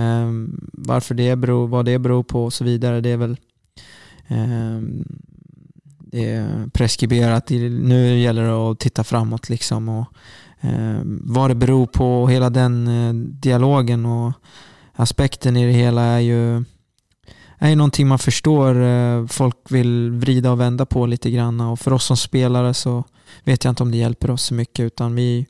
eh, 0.00 0.30
varför 0.72 1.14
det 1.14 1.36
beror, 1.36 1.68
vad 1.68 1.84
det 1.84 1.98
beror 1.98 2.22
på 2.22 2.44
och 2.44 2.52
så 2.52 2.64
vidare, 2.64 3.00
det 3.00 3.10
är 3.10 3.16
väl 3.16 3.36
eh, 4.28 4.80
det 5.98 6.32
är 6.32 6.70
preskriberat. 6.72 7.50
Nu 7.50 8.18
gäller 8.18 8.42
det 8.42 8.70
att 8.70 8.78
titta 8.78 9.04
framåt 9.04 9.48
liksom 9.48 9.88
och 9.88 10.06
eh, 10.64 11.00
vad 11.04 11.50
det 11.50 11.54
beror 11.54 11.86
på 11.86 12.22
och 12.22 12.30
hela 12.30 12.50
den 12.50 12.88
eh, 12.88 13.14
dialogen 13.14 14.06
och 14.06 14.32
aspekten 14.92 15.56
i 15.56 15.66
det 15.66 15.72
hela 15.72 16.02
är 16.02 16.20
ju 16.20 16.64
är 17.58 17.68
ju 17.68 17.76
någonting 17.76 18.08
man 18.08 18.18
förstår. 18.18 18.82
Eh, 18.82 19.26
folk 19.26 19.56
vill 19.68 20.10
vrida 20.10 20.52
och 20.52 20.60
vända 20.60 20.86
på 20.86 21.06
lite 21.06 21.30
grann 21.30 21.60
och 21.60 21.80
för 21.80 21.92
oss 21.92 22.04
som 22.04 22.16
spelare 22.16 22.74
så 22.74 23.04
vet 23.44 23.64
jag 23.64 23.72
inte 23.72 23.82
om 23.82 23.90
det 23.90 23.96
hjälper 23.96 24.30
oss 24.30 24.42
så 24.42 24.54
mycket 24.54 24.84
utan 24.84 25.14
vi, 25.14 25.46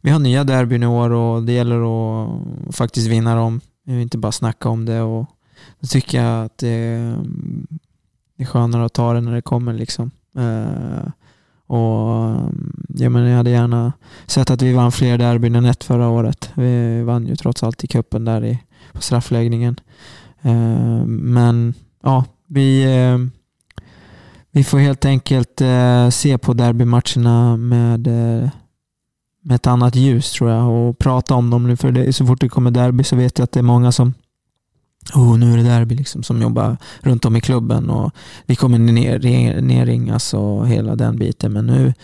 vi 0.00 0.10
har 0.10 0.18
nya 0.18 0.44
derbyn 0.44 0.82
i 0.82 0.86
år 0.86 1.10
och 1.10 1.42
det 1.42 1.52
gäller 1.52 1.80
att 1.80 2.76
faktiskt 2.76 3.06
vinna 3.06 3.34
dem. 3.34 3.60
Vi 3.84 4.02
inte 4.02 4.18
bara 4.18 4.32
snacka 4.32 4.68
om 4.68 4.84
det 4.84 5.00
och 5.00 5.26
då 5.80 5.86
tycker 5.86 6.22
jag 6.22 6.44
att 6.44 6.58
det, 6.58 7.14
det 8.36 8.42
är 8.42 8.46
skönare 8.46 8.84
att 8.84 8.92
ta 8.92 9.12
det 9.12 9.20
när 9.20 9.34
det 9.34 9.42
kommer 9.42 9.72
liksom. 9.72 10.10
Eh, 10.36 11.10
och 11.68 12.36
jag, 12.88 13.12
menar, 13.12 13.26
jag 13.26 13.36
hade 13.36 13.50
gärna 13.50 13.92
sett 14.26 14.50
att 14.50 14.62
vi 14.62 14.72
vann 14.72 14.92
fler 14.92 15.18
derbyn 15.18 15.54
än 15.54 15.64
ett 15.64 15.84
förra 15.84 16.08
året. 16.08 16.50
Vi 16.54 17.02
vann 17.02 17.26
ju 17.26 17.36
trots 17.36 17.62
allt 17.62 17.84
i 17.84 17.86
kuppen 17.86 18.24
där 18.24 18.44
i, 18.44 18.58
på 18.92 19.02
straffläggningen. 19.02 19.80
Eh, 20.42 21.04
men 21.06 21.74
ja, 22.02 22.24
vi, 22.46 22.82
eh, 22.82 23.18
vi 24.50 24.64
får 24.64 24.78
helt 24.78 25.04
enkelt 25.04 25.60
eh, 25.60 26.08
se 26.08 26.38
på 26.38 26.52
derbymatcherna 26.52 27.56
med, 27.56 28.06
eh, 28.06 28.50
med 29.42 29.54
ett 29.54 29.66
annat 29.66 29.96
ljus 29.96 30.32
tror 30.32 30.50
jag 30.50 30.70
och 30.70 30.98
prata 30.98 31.34
om 31.34 31.50
dem 31.50 31.66
nu. 31.66 31.76
För 31.76 31.92
det, 31.92 32.12
så 32.12 32.26
fort 32.26 32.40
det 32.40 32.48
kommer 32.48 32.70
derby 32.70 33.04
så 33.04 33.16
vet 33.16 33.38
jag 33.38 33.44
att 33.44 33.52
det 33.52 33.60
är 33.60 33.62
många 33.62 33.92
som 33.92 34.14
Oh, 35.14 35.38
nu 35.38 35.52
är 35.52 35.56
det 35.56 35.62
derby 35.62 35.94
liksom, 35.94 36.22
som 36.22 36.42
jobbar 36.42 36.76
runt 37.00 37.24
om 37.24 37.36
i 37.36 37.40
klubben 37.40 37.90
och 37.90 38.12
vi 38.46 38.56
kommer 38.56 38.78
ner, 38.78 39.18
ner, 39.18 39.60
nerringas 39.60 40.34
och 40.34 40.68
hela 40.68 40.96
den 40.96 41.16
biten. 41.16 41.52
Men 41.52 41.66
nu, 41.66 41.94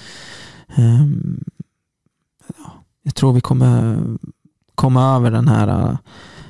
um, 0.76 1.44
ja, 2.56 2.72
jag 3.02 3.14
tror 3.14 3.32
vi 3.32 3.40
kommer 3.40 3.98
komma 4.74 5.16
över 5.16 5.30
den 5.30 5.48
här 5.48 5.90
uh, 5.90 5.96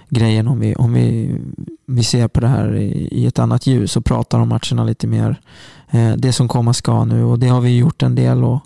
grejen 0.08 0.48
om 0.48 0.60
vi, 0.60 0.74
om 0.74 0.92
vi, 0.92 1.40
vi 1.86 2.02
ser 2.04 2.28
på 2.28 2.40
det 2.40 2.48
här 2.48 2.76
i, 2.76 3.08
i 3.10 3.26
ett 3.26 3.38
annat 3.38 3.66
ljus 3.66 3.96
och 3.96 4.04
pratar 4.04 4.38
om 4.38 4.48
matcherna 4.48 4.84
lite 4.84 5.06
mer. 5.06 5.40
Uh, 5.94 6.12
det 6.16 6.32
som 6.32 6.48
komma 6.48 6.72
ska 6.72 7.04
nu 7.04 7.24
och 7.24 7.38
det 7.38 7.48
har 7.48 7.60
vi 7.60 7.78
gjort 7.78 8.02
en 8.02 8.14
del. 8.14 8.44
och 8.44 8.60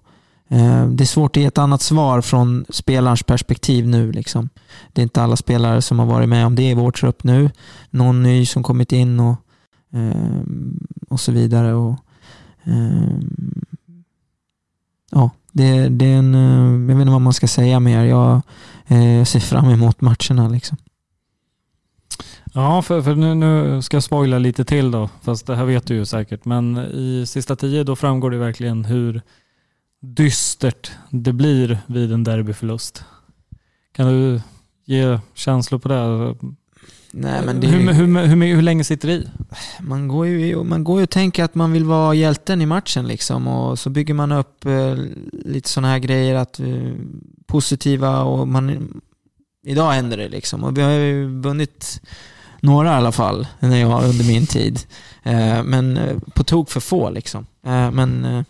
Eh, 0.49 0.87
det 0.87 1.05
är 1.05 1.07
svårt 1.07 1.37
att 1.37 1.41
ge 1.41 1.47
ett 1.47 1.59
annat 1.59 1.83
svar 1.83 2.21
från 2.21 2.65
spelarens 2.69 3.23
perspektiv 3.23 3.89
nu. 3.89 4.13
Liksom. 4.13 4.49
Det 4.93 5.01
är 5.01 5.03
inte 5.03 5.23
alla 5.23 5.37
spelare 5.37 5.83
som 5.83 5.99
har 5.99 6.07
varit 6.07 6.29
med 6.29 6.47
om 6.47 6.55
det 6.55 6.71
i 6.71 6.75
vår 6.75 6.91
trupp 6.91 7.25
nu. 7.25 7.51
Någon 7.91 8.23
ny 8.23 8.47
som 8.47 8.63
kommit 8.63 8.93
in 8.93 9.21
och, 9.21 9.37
eh, 9.93 10.43
och 11.09 11.21
så 11.21 11.33
vidare. 11.33 11.75
Och, 11.75 11.97
eh, 12.65 13.19
ja, 15.11 15.31
det, 15.53 15.89
det 15.89 16.07
är 16.07 16.19
en, 16.19 16.35
jag 16.89 16.97
vet 16.97 17.01
inte 17.01 17.13
vad 17.13 17.21
man 17.21 17.33
ska 17.33 17.49
säga 17.49 17.81
mer. 17.81 18.05
Jag 18.05 18.43
jag 18.91 19.27
ser 19.27 19.41
fram 19.41 19.71
emot 19.71 20.01
matcherna. 20.01 20.49
Liksom. 20.49 20.77
Ja, 22.53 22.83
för, 22.83 23.03
för 23.03 23.15
nu, 23.15 23.35
nu 23.35 23.83
ska 23.83 23.97
jag 23.97 24.05
spoila 24.05 24.39
lite 24.39 24.65
till 24.65 24.91
då, 24.91 25.09
fast 25.23 25.47
det 25.47 25.57
här 25.57 25.65
vet 25.65 25.87
du 25.87 25.95
ju 25.95 26.07
säkert. 26.07 26.45
Men 26.45 26.77
i 26.79 27.25
sista 27.27 27.57
tio 27.57 27.85
då 27.85 27.97
framgår 27.97 28.31
det 28.31 28.39
verkligen 28.39 28.85
hur 28.85 29.23
dystert 30.01 30.91
det 31.11 31.33
blir 31.33 31.79
vid 31.87 32.13
en 32.13 32.25
derbyförlust. 32.25 33.05
Kan 33.93 34.07
du 34.07 34.41
ge 34.85 35.19
känslor 35.35 35.79
på 35.79 35.89
det? 35.89 36.35
Nej, 37.13 37.43
men 37.47 37.61
det 37.61 37.67
hur, 37.67 37.93
hur, 37.93 38.27
hur, 38.27 38.55
hur, 38.55 38.63
länge 38.63 38.85
sitter 38.85 39.09
det 39.09 39.15
i? 39.15 39.29
Man 39.81 40.09
går, 40.09 40.27
ju, 40.27 40.65
man 40.65 40.85
går 40.85 40.99
ju 40.99 41.03
och 41.03 41.11
tänker 41.11 41.45
att 41.45 41.55
man 41.55 41.73
vill 41.73 41.85
vara 41.85 42.15
hjälten 42.15 42.63
i 42.63 42.67
matchen 42.67 43.07
liksom 43.07 43.49
och 43.49 43.79
så 43.79 43.91
bygger 43.91 44.15
man 44.15 44.33
upp 44.33 44.65
eh, 44.65 44.97
lite 45.33 45.69
sådana 45.69 45.89
här 45.89 45.99
grejer 45.99 46.35
att 46.35 46.61
eh, 46.61 46.93
positiva 47.47 48.23
och 48.23 48.49
man 48.49 48.93
idag 49.67 49.93
händer 49.93 50.17
det 50.17 50.29
liksom 50.29 50.65
och 50.65 50.79
vi 50.79 50.83
har 50.83 50.91
ju 50.91 51.41
vunnit 51.41 52.01
några 52.61 52.89
i 52.89 52.95
alla 52.95 53.13
fall 53.13 53.47
när 53.61 53.77
jag, 53.77 54.05
under 54.05 54.25
min 54.25 54.47
tid. 54.47 54.81
Eh, 55.23 55.63
men 55.63 55.97
eh, 55.97 56.17
på 56.35 56.45
tok 56.45 56.71
för 56.71 56.81
få 56.81 57.11
liksom. 57.11 57.47
Eh, 57.67 57.91
men 57.91 58.25
eh, 58.25 58.45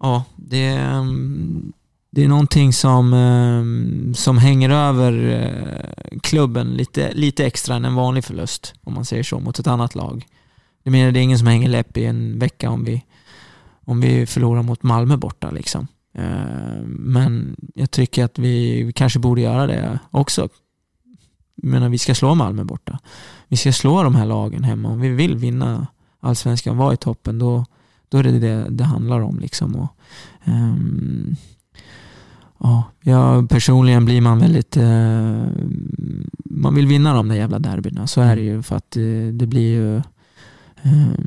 ja, 0.00 0.24
det, 0.36 0.66
ehm, 0.66 1.72
det 2.10 2.24
är 2.24 2.28
någonting 2.28 2.72
som, 2.72 3.12
ehm, 3.12 4.14
som 4.14 4.38
hänger 4.38 4.70
över 4.70 5.12
eh, 5.28 6.18
klubben 6.20 6.74
lite, 6.74 7.12
lite 7.14 7.46
extra 7.46 7.76
än 7.76 7.84
en 7.84 7.94
vanlig 7.94 8.24
förlust, 8.24 8.74
om 8.82 8.94
man 8.94 9.04
säger 9.04 9.22
så, 9.22 9.40
mot 9.40 9.58
ett 9.58 9.66
annat 9.66 9.94
lag. 9.94 10.26
Det, 10.82 10.90
menar, 10.90 11.12
det 11.12 11.20
är 11.20 11.22
ingen 11.22 11.38
som 11.38 11.46
hänger 11.46 11.68
läpp 11.68 11.96
i 11.96 12.04
en 12.04 12.38
vecka 12.38 12.70
om 12.70 12.84
vi, 12.84 13.04
om 13.84 14.00
vi 14.00 14.26
förlorar 14.26 14.62
mot 14.62 14.82
Malmö 14.82 15.16
borta. 15.16 15.50
Liksom. 15.50 15.86
Ehm, 16.14 16.84
men 16.90 17.56
jag 17.74 17.90
tycker 17.90 18.24
att 18.24 18.38
vi 18.38 18.92
kanske 18.94 19.18
borde 19.18 19.40
göra 19.40 19.66
det 19.66 19.98
också. 20.10 20.48
Jag 21.62 21.70
menar, 21.70 21.88
vi 21.88 21.98
ska 21.98 22.14
slå 22.14 22.34
Malmö 22.34 22.64
borta. 22.64 22.98
Vi 23.48 23.56
ska 23.56 23.72
slå 23.72 24.02
de 24.02 24.14
här 24.14 24.26
lagen 24.26 24.64
hemma. 24.64 24.88
Om 24.88 25.00
vi 25.00 25.08
vill 25.08 25.36
vinna 25.36 25.86
allsvenskan, 26.20 26.76
vara 26.76 26.94
i 26.94 26.96
toppen, 26.96 27.38
då, 27.38 27.64
då 28.08 28.18
är 28.18 28.22
det 28.22 28.38
det 28.38 28.66
det 28.70 28.84
handlar 28.84 29.20
om. 29.20 29.38
Liksom. 29.38 29.74
Och, 29.76 29.88
um, 30.44 31.36
Ja, 33.00 33.46
personligen 33.48 34.04
blir 34.04 34.20
man 34.20 34.38
väldigt... 34.38 34.76
Eh, 34.76 35.46
man 36.44 36.74
vill 36.74 36.86
vinna 36.86 37.14
de 37.14 37.28
där 37.28 37.36
jävla 37.36 37.58
derbyna. 37.58 38.06
Så 38.06 38.20
är 38.20 38.36
det 38.36 38.42
ju 38.42 38.62
för 38.62 38.76
att 38.76 38.90
det, 38.90 39.32
det 39.32 39.46
blir 39.46 39.68
ju... 39.68 39.96
Eh, 40.82 41.18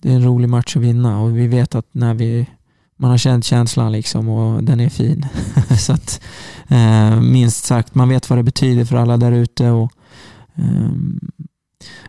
det 0.00 0.10
är 0.10 0.14
en 0.14 0.24
rolig 0.24 0.48
match 0.48 0.76
att 0.76 0.82
vinna 0.82 1.20
och 1.20 1.36
vi 1.36 1.46
vet 1.46 1.74
att 1.74 1.86
när 1.92 2.14
vi... 2.14 2.46
Man 2.96 3.10
har 3.10 3.18
känt 3.18 3.44
känslan 3.44 3.92
liksom 3.92 4.28
och 4.28 4.64
den 4.64 4.80
är 4.80 4.88
fin. 4.88 5.26
så 5.78 5.92
att 5.92 6.20
eh, 6.68 7.20
minst 7.20 7.64
sagt, 7.64 7.94
man 7.94 8.08
vet 8.08 8.30
vad 8.30 8.38
det 8.38 8.42
betyder 8.42 8.84
för 8.84 8.96
alla 8.96 9.16
där 9.16 9.32
ute 9.32 9.70
och 9.70 9.92
ehm, 10.54 11.20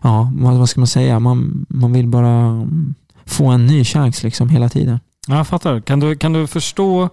ja, 0.02 0.32
vad 0.34 0.68
ska 0.68 0.80
man 0.80 0.86
säga? 0.86 1.20
Man, 1.20 1.66
man 1.68 1.92
vill 1.92 2.08
bara 2.08 2.68
få 3.32 3.46
en 3.46 3.66
ny 3.66 3.84
chans 3.84 4.22
liksom 4.22 4.48
hela 4.48 4.68
tiden. 4.68 5.00
Jag 5.26 5.48
fattar. 5.48 5.80
Kan 5.80 6.00
du, 6.00 6.16
kan 6.16 6.32
du 6.32 6.46
förstå 6.46 7.08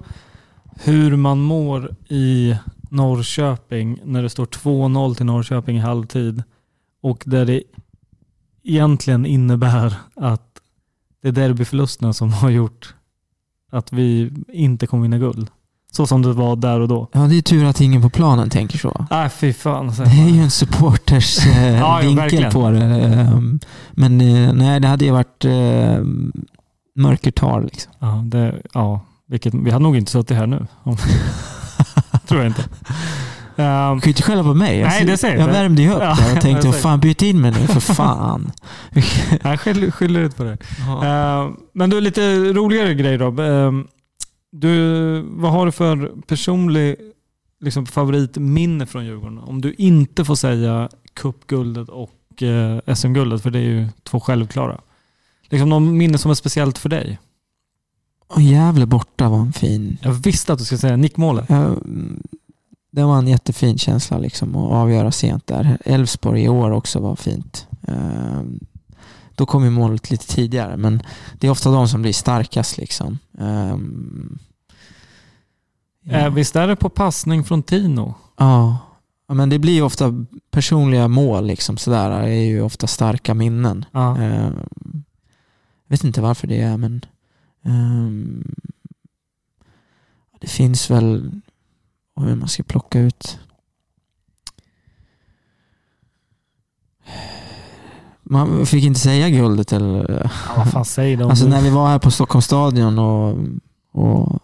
hur 0.83 1.15
man 1.15 1.41
mår 1.41 1.95
i 2.07 2.55
Norrköping 2.89 3.99
när 4.03 4.23
det 4.23 4.29
står 4.29 4.45
2-0 4.45 5.15
till 5.15 5.25
Norrköping 5.25 5.77
i 5.77 5.79
halvtid 5.79 6.43
och 7.01 7.23
där 7.25 7.45
det 7.45 7.63
egentligen 8.63 9.25
innebär 9.25 9.93
att 10.15 10.61
det 11.21 11.27
är 11.27 11.31
derbyförlusterna 11.31 12.13
som 12.13 12.33
har 12.33 12.49
gjort 12.49 12.93
att 13.71 13.93
vi 13.93 14.31
inte 14.47 14.87
kommer 14.87 15.03
vinna 15.03 15.17
guld. 15.17 15.49
Så 15.99 16.07
som 16.07 16.21
det 16.21 16.33
var 16.33 16.55
där 16.55 16.79
och 16.79 16.87
då. 16.87 17.07
Ja, 17.11 17.19
det 17.19 17.37
är 17.37 17.41
tur 17.41 17.65
att 17.65 17.81
ingen 17.81 18.01
på 18.01 18.09
planen 18.09 18.49
tänker 18.49 18.77
så. 18.77 19.05
Nej, 19.09 19.25
äh, 19.25 19.31
fy 19.31 19.53
fan. 19.53 19.87
Det 19.87 20.03
är 20.03 20.29
ju 20.29 20.41
en 20.41 20.51
supporters 20.51 21.47
eh, 21.47 21.77
ja, 21.79 21.99
vinkel 22.03 22.41
ja, 22.41 22.49
på 22.49 22.69
det. 22.69 22.83
Ehm, 22.83 23.59
men 23.91 24.21
eh, 24.21 24.53
nej, 24.53 24.79
det 24.79 24.87
hade 24.87 25.05
ju 25.05 25.11
varit 25.11 25.45
eh, 25.45 26.03
mörkertal. 26.95 27.63
Liksom. 27.63 27.93
Ja, 27.99 28.23
det, 28.25 28.61
ja, 28.73 29.01
vilket, 29.27 29.53
vi 29.53 29.71
hade 29.71 29.83
nog 29.83 29.97
inte 29.97 30.11
suttit 30.11 30.37
här 30.37 30.47
nu. 30.47 30.67
Tror 32.27 32.41
jag 32.41 32.49
inte. 32.49 32.63
Um, 33.55 33.95
du 33.95 34.01
kan 34.01 34.07
ju 34.07 34.09
inte 34.09 34.23
skälla 34.23 34.43
på 34.43 34.53
mig. 34.53 34.83
Nej, 34.83 35.05
det 35.05 35.17
säger 35.17 35.37
jag 35.37 35.47
värmde 35.47 35.81
ju 35.81 35.91
upp 35.91 36.01
ja, 36.01 36.15
där 36.15 36.35
och 36.35 36.41
tänkte, 36.41 36.67
vad 36.67 36.75
fan, 36.75 36.99
byt 36.99 37.21
in 37.21 37.41
mig 37.41 37.51
nu 37.51 37.67
för 37.67 37.79
fan. 37.79 38.51
jag 39.43 39.59
skyller, 39.59 39.91
skyller 39.91 40.19
ut 40.19 40.37
på 40.37 40.43
det. 40.43 40.57
Uh, 40.87 41.51
men 41.73 41.89
du, 41.89 42.01
lite 42.01 42.53
roligare 42.53 42.93
grej 42.93 43.17
då. 43.17 43.27
Uh, 43.27 43.71
du, 44.51 45.21
vad 45.21 45.51
har 45.51 45.65
du 45.65 45.71
för 45.71 46.11
personlig 46.27 46.95
liksom, 47.59 47.85
favoritminne 47.85 48.85
från 48.85 49.05
Djurgården? 49.05 49.39
Om 49.39 49.61
du 49.61 49.73
inte 49.73 50.25
får 50.25 50.35
säga 50.35 50.89
cupguldet 51.13 51.89
och 51.89 52.41
uh, 52.41 52.79
eh, 52.85 52.95
SM-guldet, 52.95 53.41
för 53.41 53.49
det 53.49 53.59
är 53.59 53.63
ju 53.63 53.87
två 54.03 54.19
självklara. 54.19 54.81
Liksom 55.49 55.69
någon 55.69 55.97
minne 55.97 56.17
som 56.17 56.31
är 56.31 56.35
speciellt 56.35 56.77
för 56.77 56.89
dig? 56.89 57.19
Och 58.27 58.41
Gävle 58.41 58.85
borta 58.85 59.29
var 59.29 59.39
en 59.39 59.53
fin... 59.53 59.97
Jag 60.01 60.11
visste 60.11 60.53
att 60.53 60.59
du 60.59 60.65
skulle 60.65 60.79
säga 60.79 60.95
nickmålet. 60.95 61.45
Ja, 61.49 61.75
det 62.91 63.03
var 63.03 63.17
en 63.17 63.27
jättefin 63.27 63.77
känsla 63.77 64.17
liksom 64.17 64.55
att 64.55 64.71
avgöra 64.71 65.11
sent 65.11 65.47
där. 65.47 65.77
Elfsborg 65.85 66.43
i 66.43 66.49
år 66.49 66.71
också 66.71 66.99
var 66.99 67.15
fint. 67.15 67.67
Ehm, 67.87 68.59
då 69.39 69.45
kom 69.45 69.63
ju 69.63 69.69
målet 69.69 70.11
lite 70.11 70.27
tidigare 70.27 70.77
men 70.77 71.03
det 71.33 71.47
är 71.47 71.51
ofta 71.51 71.71
de 71.71 71.87
som 71.87 72.01
blir 72.01 72.13
starkast 72.13 72.77
liksom. 72.77 73.19
Ehm, 73.37 74.39
ja. 76.03 76.17
Äh, 76.17 76.33
visst 76.33 76.55
är 76.55 76.67
det 76.67 76.75
på 76.75 76.89
passning 76.89 77.43
från 77.43 77.63
Tino? 77.63 78.13
Ja. 78.37 78.77
ja 79.27 79.33
men 79.33 79.49
det 79.49 79.59
blir 79.59 79.83
ofta 79.83 80.25
personliga 80.51 81.07
mål 81.07 81.45
liksom 81.45 81.77
sådär. 81.77 82.09
Det 82.09 82.29
är 82.29 82.45
ju 82.45 82.61
ofta 82.61 82.87
starka 82.87 83.33
minnen. 83.33 83.85
Ja. 83.91 84.17
Ehm, 84.17 84.53
jag 85.87 85.93
vet 85.93 86.03
inte 86.03 86.21
varför 86.21 86.47
det 86.47 86.61
är 86.61 86.77
men 86.77 87.05
Um, 87.65 88.55
det 90.39 90.47
finns 90.47 90.91
väl, 90.91 91.31
om 92.13 92.39
man 92.39 92.47
ska 92.47 92.63
plocka 92.63 92.99
ut 92.99 93.38
Man 98.31 98.65
fick 98.65 98.83
inte 98.83 98.99
säga 98.99 99.29
guldet 99.29 99.73
eller? 99.73 100.21
Ja, 100.23 100.53
vad 100.57 100.71
fan 100.71 100.85
säger 100.85 101.17
de? 101.17 101.29
Alltså 101.29 101.47
när 101.47 101.61
vi 101.61 101.69
var 101.69 101.87
här 101.87 101.99
på 101.99 102.11
Stockholms 102.11 102.45
stadion 102.45 102.99
och, 102.99 103.37
och 103.91 104.39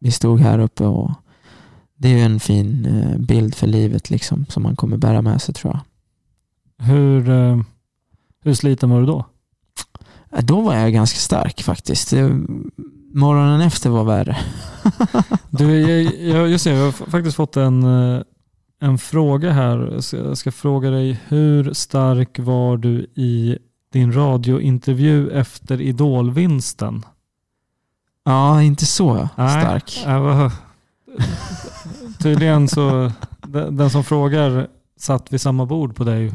vi 0.00 0.10
stod 0.10 0.40
här 0.40 0.58
uppe 0.58 0.84
och 0.84 1.10
det 1.96 2.08
är 2.08 2.12
ju 2.12 2.20
en 2.20 2.40
fin 2.40 2.86
eh, 2.86 3.18
bild 3.18 3.54
för 3.54 3.66
livet 3.66 4.10
liksom 4.10 4.46
som 4.48 4.62
man 4.62 4.76
kommer 4.76 4.96
bära 4.96 5.22
med 5.22 5.42
sig 5.42 5.54
tror 5.54 5.72
jag. 5.72 5.80
Hur, 6.86 7.30
eh, 7.30 7.60
hur 8.44 8.54
sliten 8.54 8.90
var 8.90 9.00
du 9.00 9.06
då? 9.06 9.26
Då 10.40 10.60
var 10.60 10.74
jag 10.74 10.92
ganska 10.92 11.18
stark 11.18 11.62
faktiskt. 11.62 12.12
Morgonen 13.14 13.60
efter 13.60 13.90
var 13.90 14.04
värre. 14.04 14.36
du, 15.50 15.80
jag, 15.80 16.02
jag, 16.28 16.48
just 16.48 16.64
det, 16.64 16.70
jag 16.70 16.84
har 16.84 16.92
faktiskt 16.92 17.36
fått 17.36 17.56
en, 17.56 17.82
eh, 17.82 18.22
en 18.82 18.98
fråga 18.98 19.52
här. 19.52 20.00
Jag 20.12 20.38
ska 20.38 20.52
fråga 20.52 20.90
dig, 20.90 21.20
hur 21.28 21.72
stark 21.72 22.38
var 22.38 22.76
du 22.76 23.06
i 23.14 23.58
din 23.92 24.12
radiointervju 24.12 25.30
efter 25.30 25.80
idolvinsten? 25.80 27.04
Ja, 28.24 28.62
inte 28.62 28.86
så 28.86 29.28
stark. 29.34 30.02
Var, 30.06 30.52
tydligen 32.22 32.68
så, 32.68 33.12
den 33.70 33.90
som 33.90 34.04
frågar 34.04 34.68
satt 34.98 35.32
vid 35.32 35.40
samma 35.40 35.66
bord 35.66 35.96
på 35.96 36.04
dig 36.04 36.32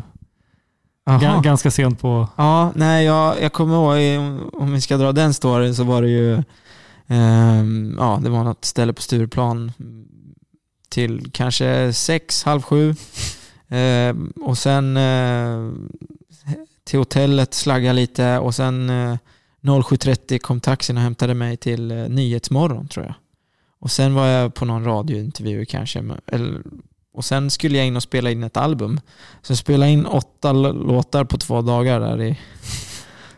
Aha. 1.06 1.42
Ganska 1.42 1.72
sent 1.72 2.02
på... 2.02 2.28
Ja, 2.36 2.72
nej 2.76 3.06
jag, 3.06 3.42
jag 3.42 3.54
kommer 3.54 3.76
ihåg, 3.76 4.40
om 4.54 4.74
vi 4.74 4.82
ska 4.82 4.98
dra 4.98 5.12
den 5.12 5.34
storyn 5.34 5.76
så 5.76 5.84
var 5.84 6.02
det 6.02 6.10
ju, 6.10 6.34
eh, 7.08 7.64
ja 7.98 8.20
det 8.24 8.30
var 8.30 8.44
något 8.44 8.66
ställe 8.66 8.94
på 8.94 9.02
Stureplan 9.02 9.72
till 10.90 11.32
kanske 11.32 11.94
sex, 11.94 12.44
halv 12.44 12.62
sju. 12.62 12.96
Eh, 13.68 14.16
och 14.42 14.58
sen 14.58 14.98
eh, 14.98 15.72
till 16.84 17.00
hotellet, 17.00 17.54
slagga 17.54 17.94
lite 17.94 18.38
och 18.38 18.56
sen 18.56 18.90
eh, 18.90 19.18
07.30 19.62 20.40
kom 20.40 20.60
taxin 20.60 20.98
och 20.98 21.04
hämtade 21.04 21.34
mig 21.34 21.58
till 21.58 21.92
eh, 21.92 21.98
Nyhetsmorgon 21.98 22.88
tror 22.88 23.06
jag. 23.06 23.16
Och 23.80 23.92
sen 23.92 24.14
var 24.14 24.26
jag 24.26 24.54
på 24.54 24.66
någon 24.66 24.84
radiointervju 24.86 25.66
kanske, 25.66 26.04
eller 26.28 26.62
och 27.14 27.26
sen 27.26 27.50
skulle 27.50 27.78
jag 27.78 27.88
in 27.88 27.96
och 27.96 28.04
spela 28.04 28.32
in 28.32 28.44
ett 28.44 28.58
album. 28.58 29.00
Så 29.42 29.52
jag 29.52 29.58
spelade 29.58 29.92
in 29.92 30.06
åtta 30.06 30.52
låtar 30.52 31.24
på 31.24 31.38
två 31.38 31.62
dagar. 31.62 32.00
där 32.00 32.22
i. 32.22 32.40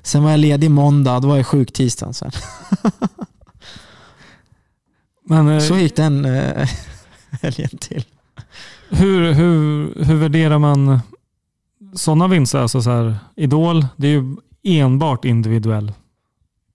Sen 0.01 0.23
var 0.23 0.31
jag 0.31 0.39
ledig 0.39 0.71
måndag, 0.71 1.19
då 1.19 1.27
var 1.27 1.37
jag 1.37 1.47
sjuk 1.47 1.73
tisdagen 1.73 2.13
sen. 2.13 2.31
Men, 5.25 5.49
eh, 5.49 5.59
så 5.59 5.77
gick 5.77 5.95
den 5.95 6.25
äh, 6.25 6.69
helgen 7.41 7.69
till. 7.79 8.05
Hur, 8.89 9.33
hur, 9.33 9.93
hur 10.03 10.15
värderar 10.15 10.59
man 10.59 10.99
sådana 11.93 12.27
vinster? 12.27 12.59
Alltså 12.59 12.81
så 12.81 12.89
här, 12.89 13.15
Idol, 13.35 13.87
det 13.95 14.07
är 14.07 14.11
ju 14.11 14.35
enbart 14.63 15.25
individuell 15.25 15.93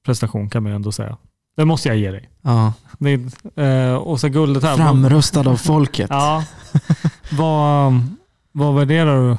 prestation 0.06 0.50
kan 0.50 0.62
man 0.62 0.72
ju 0.72 0.76
ändå 0.76 0.92
säga. 0.92 1.16
Det 1.56 1.64
måste 1.64 1.88
jag 1.88 1.96
ge 1.96 2.10
dig. 2.10 2.30
Ja. 2.42 2.72
Det, 2.98 3.12
eh, 3.62 3.94
och 3.94 4.20
så 4.20 4.28
guldet 4.28 4.62
här. 4.62 4.76
Framröstad 4.76 5.48
av 5.48 5.56
folket. 5.56 6.06
ja. 6.10 6.44
Vad, 7.32 8.00
Vad 8.52 8.74
värderar 8.74 9.28
du 9.30 9.36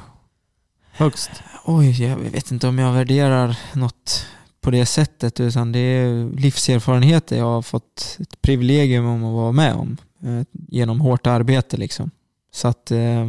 högst? 0.91 1.31
Oj, 1.65 2.03
jag 2.03 2.17
vet 2.17 2.51
inte 2.51 2.67
om 2.67 2.79
jag 2.79 2.93
värderar 2.93 3.57
något 3.73 4.25
på 4.61 4.71
det 4.71 4.85
sättet 4.85 5.39
utan 5.39 5.71
det 5.71 5.79
är 5.79 6.29
livserfarenheter 6.37 7.37
jag 7.37 7.45
har 7.45 7.61
fått 7.61 8.17
ett 8.19 8.41
privilegium 8.41 9.05
om 9.05 9.23
att 9.23 9.33
vara 9.33 9.51
med 9.51 9.73
om 9.73 9.97
Eh, 10.25 10.43
genom 10.51 11.01
hårt 11.01 11.27
arbete 11.27 11.77
liksom. 11.77 12.11
Så 12.51 12.67
att 12.67 12.91
eh, 12.91 13.25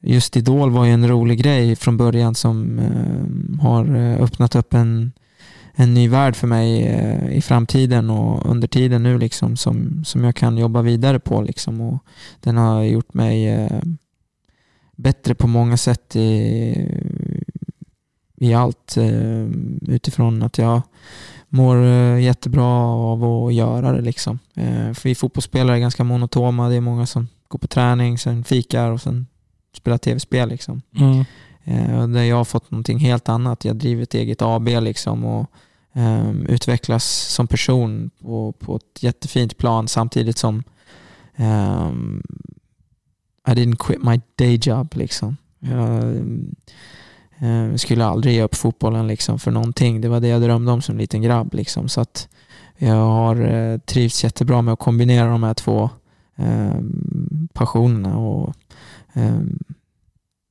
just 0.00 0.36
Idol 0.36 0.70
var 0.70 0.84
ju 0.84 0.92
en 0.92 1.08
rolig 1.08 1.38
grej 1.38 1.76
från 1.76 1.96
början 1.96 2.34
som 2.34 2.78
eh, 2.78 3.60
har 3.62 3.96
öppnat 3.96 4.54
upp 4.54 4.74
en, 4.74 5.12
en 5.74 5.94
ny 5.94 6.08
värld 6.08 6.36
för 6.36 6.46
mig 6.46 6.82
i 7.36 7.42
framtiden 7.42 8.10
och 8.10 8.50
under 8.50 8.68
tiden 8.68 9.02
nu 9.02 9.18
liksom 9.18 9.56
som, 9.56 10.04
som 10.04 10.24
jag 10.24 10.36
kan 10.36 10.58
jobba 10.58 10.82
vidare 10.82 11.18
på 11.18 11.42
liksom 11.42 11.80
och 11.80 11.98
den 12.40 12.56
har 12.56 12.82
gjort 12.82 13.14
mig 13.14 13.68
bättre 14.96 15.34
på 15.34 15.46
många 15.46 15.76
sätt 15.76 16.16
i, 16.16 16.88
i 18.36 18.54
allt 18.54 18.94
utifrån 19.80 20.42
att 20.42 20.58
jag 20.58 20.82
mår 21.48 21.84
eh, 21.84 22.20
jättebra 22.20 22.86
av 22.86 23.24
att 23.24 23.54
göra 23.54 23.92
det. 23.92 24.00
Liksom. 24.00 24.38
Eh, 24.54 24.92
för 24.92 25.08
vi 25.08 25.14
fotbollsspelare 25.14 25.76
är 25.76 25.80
ganska 25.80 26.04
monotoma. 26.04 26.68
Det 26.68 26.74
är 26.74 26.80
många 26.80 27.06
som 27.06 27.28
går 27.48 27.58
på 27.58 27.66
träning, 27.66 28.18
sen 28.18 28.44
fikar 28.44 28.90
och 28.90 29.00
sen 29.00 29.26
spelar 29.76 29.98
tv-spel. 29.98 30.48
Liksom. 30.48 30.82
Mm. 30.96 31.24
Där 32.12 32.22
jag 32.22 32.36
har 32.36 32.44
fått 32.44 32.70
någonting 32.70 32.98
helt 32.98 33.28
annat. 33.28 33.64
Jag 33.64 33.76
driver 33.76 34.02
ett 34.02 34.14
eget 34.14 34.42
AB 34.42 34.68
liksom 34.68 35.24
och 35.24 35.50
um, 35.92 36.46
utvecklas 36.46 37.04
som 37.04 37.46
person 37.46 38.10
på, 38.22 38.52
på 38.52 38.76
ett 38.76 39.02
jättefint 39.02 39.56
plan 39.56 39.88
samtidigt 39.88 40.38
som 40.38 40.62
um, 41.36 42.22
i 43.48 43.50
didn't 43.50 43.76
quit 43.76 44.02
my 44.02 44.20
day 44.36 44.58
job. 44.62 44.94
Liksom. 44.94 45.36
Jag, 45.58 46.24
jag 47.38 47.80
skulle 47.80 48.04
aldrig 48.04 48.34
ge 48.34 48.42
upp 48.42 48.54
fotbollen 48.54 49.06
liksom 49.06 49.38
för 49.38 49.50
någonting. 49.50 50.00
Det 50.00 50.08
var 50.08 50.20
det 50.20 50.28
jag 50.28 50.42
drömde 50.42 50.72
om 50.72 50.82
som 50.82 50.98
liten 50.98 51.22
grabb. 51.22 51.54
Liksom. 51.54 51.88
Så 51.88 52.00
att 52.00 52.28
jag 52.78 52.94
har 52.94 53.36
eh, 53.54 53.78
trivts 53.78 54.24
jättebra 54.24 54.62
med 54.62 54.72
att 54.72 54.78
kombinera 54.78 55.30
de 55.30 55.42
här 55.42 55.54
två 55.54 55.90
eh, 56.36 56.74
passionerna. 57.52 58.18
Och, 58.18 58.54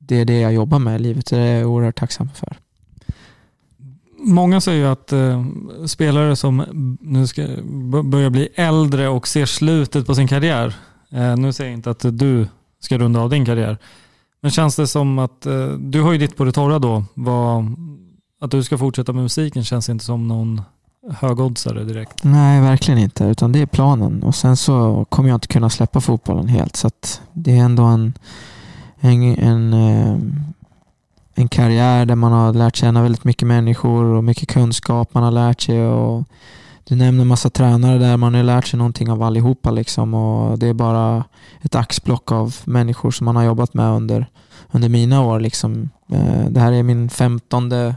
det 0.07 0.15
är 0.15 0.25
det 0.25 0.39
jag 0.39 0.53
jobbar 0.53 0.79
med 0.79 0.95
i 0.95 1.03
livet 1.03 1.31
och 1.31 1.37
det 1.37 1.43
är 1.43 1.59
jag 1.59 1.69
oerhört 1.69 1.99
tacksam 1.99 2.29
för. 2.35 2.57
Många 4.17 4.61
säger 4.61 4.79
ju 4.79 4.87
att 4.87 5.11
eh, 5.11 5.45
spelare 5.85 6.35
som 6.35 6.97
nu 7.01 7.27
ska 7.27 7.47
börja 8.03 8.29
bli 8.29 8.49
äldre 8.55 9.07
och 9.07 9.27
ser 9.27 9.45
slutet 9.45 10.05
på 10.05 10.15
sin 10.15 10.27
karriär. 10.27 10.75
Eh, 11.11 11.37
nu 11.37 11.53
säger 11.53 11.71
jag 11.71 11.77
inte 11.77 11.89
att 11.89 12.05
du 12.17 12.47
ska 12.79 12.97
runda 12.97 13.19
av 13.19 13.29
din 13.29 13.45
karriär. 13.45 13.77
Men 14.45 14.51
känns 14.51 14.75
det 14.75 14.87
som 14.87 15.19
att, 15.19 15.45
eh, 15.45 15.67
du 15.67 16.01
har 16.01 16.11
ju 16.11 16.17
ditt 16.17 16.37
på 16.37 16.43
det 16.43 16.51
torra 16.51 16.79
då, 16.79 17.03
vad, 17.13 17.75
att 18.41 18.51
du 18.51 18.63
ska 18.63 18.77
fortsätta 18.77 19.13
med 19.13 19.23
musiken 19.23 19.63
känns 19.63 19.89
inte 19.89 20.05
som 20.05 20.27
någon 20.27 20.61
högoddsare 21.13 21.83
direkt. 21.83 22.23
Nej, 22.23 22.61
verkligen 22.61 22.99
inte. 22.99 23.23
Utan 23.23 23.51
det 23.51 23.61
är 23.61 23.65
planen. 23.65 24.23
Och 24.23 24.35
sen 24.35 24.57
så 24.57 25.05
kommer 25.09 25.29
jag 25.29 25.35
inte 25.35 25.47
kunna 25.47 25.69
släppa 25.69 26.01
fotbollen 26.01 26.47
helt. 26.47 26.75
Så 26.75 26.89
det 27.33 27.57
är 27.57 27.63
ändå 27.63 27.83
en, 27.83 28.13
en, 28.99 29.23
en, 29.23 29.73
eh, 29.73 30.17
en 31.35 31.47
karriär 31.47 32.05
där 32.05 32.15
man 32.15 32.31
har 32.31 32.53
lärt 32.53 32.75
känna 32.75 33.03
väldigt 33.03 33.23
mycket 33.23 33.47
människor 33.47 34.03
och 34.03 34.23
mycket 34.23 34.49
kunskap 34.49 35.13
man 35.13 35.23
har 35.23 35.31
lärt 35.31 35.61
sig. 35.61 35.85
Och 35.85 36.23
du 36.87 36.95
nämner 36.95 37.25
massa 37.25 37.49
tränare 37.49 37.97
där, 37.97 38.17
man 38.17 38.33
har 38.33 38.43
lärt 38.43 38.67
sig 38.67 38.77
någonting 38.77 39.11
av 39.11 39.23
allihopa 39.23 39.71
liksom 39.71 40.13
och 40.13 40.59
det 40.59 40.67
är 40.67 40.73
bara 40.73 41.23
ett 41.61 41.75
axplock 41.75 42.31
av 42.31 42.55
människor 42.65 43.11
som 43.11 43.25
man 43.25 43.35
har 43.35 43.43
jobbat 43.43 43.73
med 43.73 43.89
under, 43.89 44.27
under 44.71 44.89
mina 44.89 45.21
år 45.21 45.39
liksom. 45.39 45.89
Eh, 46.11 46.45
det 46.49 46.59
här 46.59 46.71
är 46.71 46.83
min 46.83 47.09
femtonde 47.09 47.95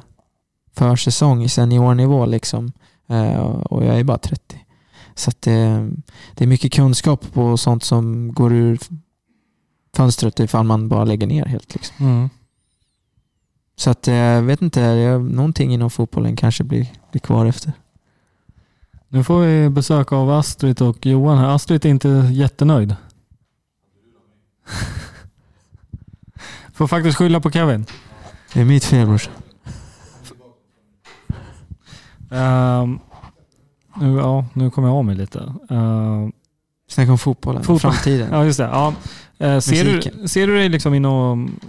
försäsong 0.76 1.42
i 1.42 1.48
seniornivå 1.48 2.26
liksom 2.26 2.72
eh, 3.08 3.38
och 3.46 3.84
jag 3.84 3.98
är 3.98 4.04
bara 4.04 4.18
30. 4.18 4.64
Så 5.14 5.30
det, 5.40 5.88
det 6.34 6.44
är 6.44 6.46
mycket 6.46 6.72
kunskap 6.72 7.32
på 7.32 7.56
sånt 7.56 7.84
som 7.84 8.32
går 8.32 8.52
ur 8.52 8.78
fönstret 9.96 10.40
ifall 10.40 10.64
man 10.64 10.88
bara 10.88 11.04
lägger 11.04 11.26
ner 11.26 11.44
helt. 11.44 11.74
Liksom. 11.74 12.06
Mm. 12.06 12.30
Så 13.76 13.90
att 13.90 14.06
jag 14.06 14.42
vet 14.42 14.62
inte, 14.62 15.18
någonting 15.18 15.74
inom 15.74 15.90
fotbollen 15.90 16.36
kanske 16.36 16.64
blir, 16.64 16.86
blir 17.10 17.20
kvar 17.20 17.46
efter. 17.46 17.72
Nu 19.10 19.24
får 19.24 19.40
vi 19.40 19.68
besök 19.68 20.12
av 20.12 20.30
Astrid 20.30 20.82
och 20.82 21.06
Johan 21.06 21.38
här. 21.38 21.48
Astrid 21.48 21.84
är 21.84 21.90
inte 21.90 22.08
jättenöjd. 22.32 22.96
får 26.72 26.86
faktiskt 26.86 27.18
skylla 27.18 27.40
på 27.40 27.50
Kevin. 27.50 27.86
Det 28.52 28.60
är 28.60 28.64
mitt 28.64 28.84
fel 28.84 29.06
brorsan. 29.06 29.32
Um, 32.30 33.00
nu, 33.96 34.16
ja, 34.16 34.46
nu 34.52 34.70
kommer 34.70 34.88
jag 34.88 34.96
av 34.96 35.04
mig 35.04 35.16
lite. 35.16 35.38
Uh, 35.70 36.28
Snacka 36.88 37.12
om 37.12 37.18
fotbollen, 37.18 37.62
fotboll. 37.62 37.92
framtiden. 37.92 38.28
ja, 38.32 38.44
just 38.44 38.58
det. 38.58 38.64
Ja. 38.64 38.94
Uh, 39.42 39.58
ser, 39.58 39.84
du, 39.84 40.28
ser 40.28 40.46
du 40.46 40.56
dig 40.56 40.68
liksom 40.68 40.94
inom... 40.94 41.60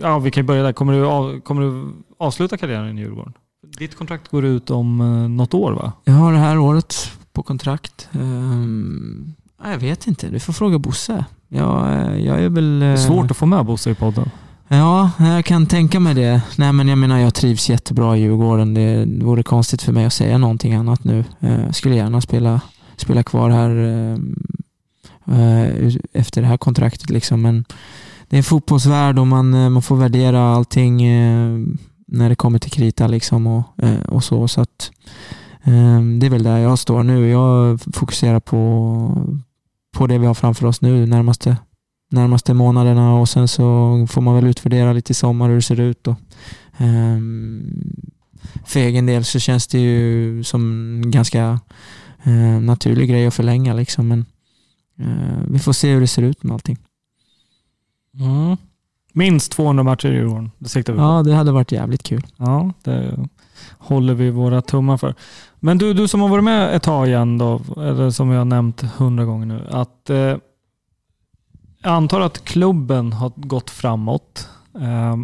Ja, 0.00 0.18
vi 0.18 0.30
kan 0.30 0.46
börja 0.46 0.62
där. 0.62 0.72
Kommer 0.72 0.92
du, 0.92 1.06
av, 1.06 1.40
kommer 1.40 1.62
du 1.62 1.92
avsluta 2.18 2.56
karriären 2.56 2.98
i 2.98 3.00
Djurgården? 3.00 3.32
Ditt 3.62 3.94
kontrakt 3.94 4.28
går 4.28 4.44
ut 4.44 4.70
om 4.70 5.00
eh, 5.00 5.06
något 5.28 5.54
år 5.54 5.72
va? 5.72 5.92
Jag 6.04 6.14
har 6.14 6.32
det 6.32 6.38
här 6.38 6.58
året 6.58 7.12
på 7.32 7.42
kontrakt. 7.42 8.08
Um, 8.12 9.34
jag 9.64 9.78
vet 9.78 10.06
inte, 10.06 10.28
du 10.28 10.40
får 10.40 10.52
fråga 10.52 10.78
Bosse. 10.78 11.24
Jag, 11.48 11.92
eh, 11.92 12.26
jag 12.26 12.42
är 12.42 12.48
väl... 12.48 12.80
Det 12.80 12.86
är 12.86 12.96
svårt 12.96 13.30
att 13.30 13.36
få 13.36 13.46
med 13.46 13.64
Bosse 13.64 13.90
i 13.90 13.94
podden. 13.94 14.30
Ja, 14.68 15.10
jag 15.18 15.44
kan 15.44 15.66
tänka 15.66 16.00
mig 16.00 16.14
det. 16.14 16.42
Nej 16.56 16.72
men 16.72 16.88
jag 16.88 16.98
menar 16.98 17.18
jag 17.18 17.34
trivs 17.34 17.68
jättebra 17.68 18.16
i 18.16 18.20
Djurgården. 18.20 18.74
Det 18.74 19.06
vore 19.24 19.42
konstigt 19.42 19.82
för 19.82 19.92
mig 19.92 20.04
att 20.04 20.12
säga 20.12 20.38
någonting 20.38 20.74
annat 20.74 21.04
nu. 21.04 21.24
Jag 21.38 21.74
skulle 21.74 21.94
gärna 21.94 22.20
spela, 22.20 22.60
spela 22.96 23.22
kvar 23.22 23.50
här 23.50 23.70
efter 26.12 26.42
det 26.42 26.48
här 26.48 26.56
kontraktet 26.56 27.10
liksom. 27.10 27.42
Men 27.42 27.64
det 28.28 28.36
är 28.36 28.38
en 28.38 28.44
fotbollsvärld 28.44 29.18
och 29.18 29.26
man, 29.26 29.72
man 29.72 29.82
får 29.82 29.96
värdera 29.96 30.54
allting 30.54 31.02
när 32.10 32.28
det 32.28 32.34
kommer 32.34 32.58
till 32.58 32.70
krita 32.70 33.06
liksom 33.06 33.46
och, 33.46 33.64
eh, 33.82 34.00
och 34.00 34.24
så. 34.24 34.48
så 34.48 34.60
att, 34.60 34.90
ehm, 35.62 36.18
det 36.18 36.26
är 36.26 36.30
väl 36.30 36.42
där 36.42 36.58
jag 36.58 36.78
står 36.78 37.02
nu. 37.02 37.28
Jag 37.28 37.80
fokuserar 37.80 38.40
på, 38.40 39.36
på 39.92 40.06
det 40.06 40.18
vi 40.18 40.26
har 40.26 40.34
framför 40.34 40.66
oss 40.66 40.80
nu 40.80 41.06
närmaste, 41.06 41.56
närmaste 42.10 42.54
månaderna 42.54 43.14
och 43.14 43.28
sen 43.28 43.48
så 43.48 44.06
får 44.10 44.20
man 44.20 44.34
väl 44.34 44.46
utvärdera 44.46 44.92
lite 44.92 45.10
i 45.10 45.14
sommar 45.14 45.48
hur 45.48 45.56
det 45.56 45.62
ser 45.62 45.80
ut. 45.80 46.06
Och, 46.06 46.16
ehm, 46.78 47.62
för 48.64 48.80
egen 48.80 49.06
del 49.06 49.24
så 49.24 49.38
känns 49.38 49.66
det 49.66 49.78
ju 49.78 50.44
som 50.44 50.62
en 51.04 51.10
ganska 51.10 51.60
eh, 52.22 52.60
naturlig 52.60 53.08
grej 53.08 53.26
att 53.26 53.34
förlänga 53.34 53.74
liksom. 53.74 54.08
Men 54.08 54.26
eh, 54.98 55.44
vi 55.48 55.58
får 55.58 55.72
se 55.72 55.92
hur 55.92 56.00
det 56.00 56.06
ser 56.06 56.22
ut 56.22 56.42
med 56.42 56.54
allting. 56.54 56.78
Mm. 58.14 58.56
Minst 59.12 59.52
200 59.52 59.82
matcher 59.82 60.12
i 60.12 60.24
år. 60.24 60.50
Det 60.58 60.68
siktar 60.68 60.92
vi 60.92 60.98
på. 60.98 61.04
Ja, 61.04 61.22
det 61.22 61.34
hade 61.34 61.52
varit 61.52 61.72
jävligt 61.72 62.02
kul. 62.02 62.26
Ja, 62.36 62.72
det 62.84 63.28
håller 63.78 64.14
vi 64.14 64.30
våra 64.30 64.62
tummar 64.62 64.96
för. 64.96 65.14
Men 65.60 65.78
du, 65.78 65.94
du 65.94 66.08
som 66.08 66.20
har 66.20 66.28
varit 66.28 66.44
med 66.44 66.76
ett 66.76 66.82
tag 66.82 67.08
igen 67.08 67.38
då, 67.38 67.60
eller 67.76 68.10
som 68.10 68.30
vi 68.30 68.36
har 68.36 68.44
nämnt 68.44 68.80
hundra 68.80 69.24
gånger 69.24 69.46
nu, 69.46 69.66
att 69.70 70.10
eh, 70.10 70.36
jag 71.82 71.92
antar 71.92 72.20
att 72.20 72.44
klubben 72.44 73.12
har 73.12 73.32
gått 73.36 73.70
framåt. 73.70 74.48
Eh, 74.74 75.16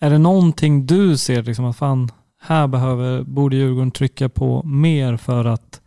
är 0.00 0.10
det 0.10 0.18
någonting 0.18 0.86
du 0.86 1.16
ser, 1.16 1.42
liksom 1.42 1.64
att 1.64 1.76
fan, 1.76 2.10
här 2.40 2.66
behöver, 2.66 3.22
borde 3.22 3.56
Djurgården 3.56 3.90
trycka 3.90 4.28
på 4.28 4.62
mer 4.62 5.16
för 5.16 5.44
att 5.44 5.80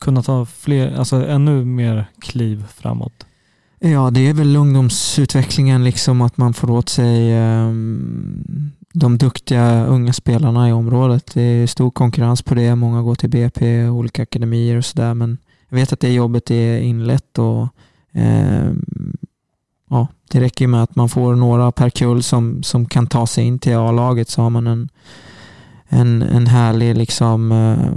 kunna 0.00 0.22
ta 0.22 0.46
fler, 0.46 0.96
alltså 0.98 1.26
ännu 1.26 1.64
mer 1.64 2.06
kliv 2.20 2.64
framåt? 2.66 3.26
Ja, 3.82 4.10
det 4.10 4.28
är 4.28 4.34
väl 4.34 4.56
ungdomsutvecklingen, 4.56 5.84
liksom 5.84 6.20
att 6.20 6.36
man 6.36 6.54
får 6.54 6.70
åt 6.70 6.88
sig 6.88 7.38
um, 7.38 8.72
de 8.92 9.18
duktiga 9.18 9.86
unga 9.86 10.12
spelarna 10.12 10.68
i 10.68 10.72
området. 10.72 11.30
Det 11.34 11.42
är 11.42 11.66
stor 11.66 11.90
konkurrens 11.90 12.42
på 12.42 12.54
det. 12.54 12.74
Många 12.74 13.02
går 13.02 13.14
till 13.14 13.30
BP, 13.30 13.88
olika 13.88 14.22
akademier 14.22 14.76
och 14.76 14.84
sådär. 14.84 15.14
Men 15.14 15.38
jag 15.68 15.76
vet 15.76 15.92
att 15.92 16.00
det 16.00 16.12
jobbet 16.12 16.50
är 16.50 16.78
inlett 16.78 17.38
och 17.38 17.68
um, 18.12 19.16
ja, 19.90 20.06
det 20.30 20.40
räcker 20.40 20.66
med 20.66 20.82
att 20.82 20.96
man 20.96 21.08
får 21.08 21.34
några 21.34 21.72
per 21.72 21.90
kull 21.90 22.22
som, 22.22 22.62
som 22.62 22.86
kan 22.86 23.06
ta 23.06 23.26
sig 23.26 23.44
in 23.44 23.58
till 23.58 23.76
A-laget 23.76 24.28
så 24.28 24.42
har 24.42 24.50
man 24.50 24.66
en, 24.66 24.88
en, 25.92 26.22
en 26.22 26.46
härlig 26.46 26.96
liksom, 26.96 27.52
eh, 27.52 27.92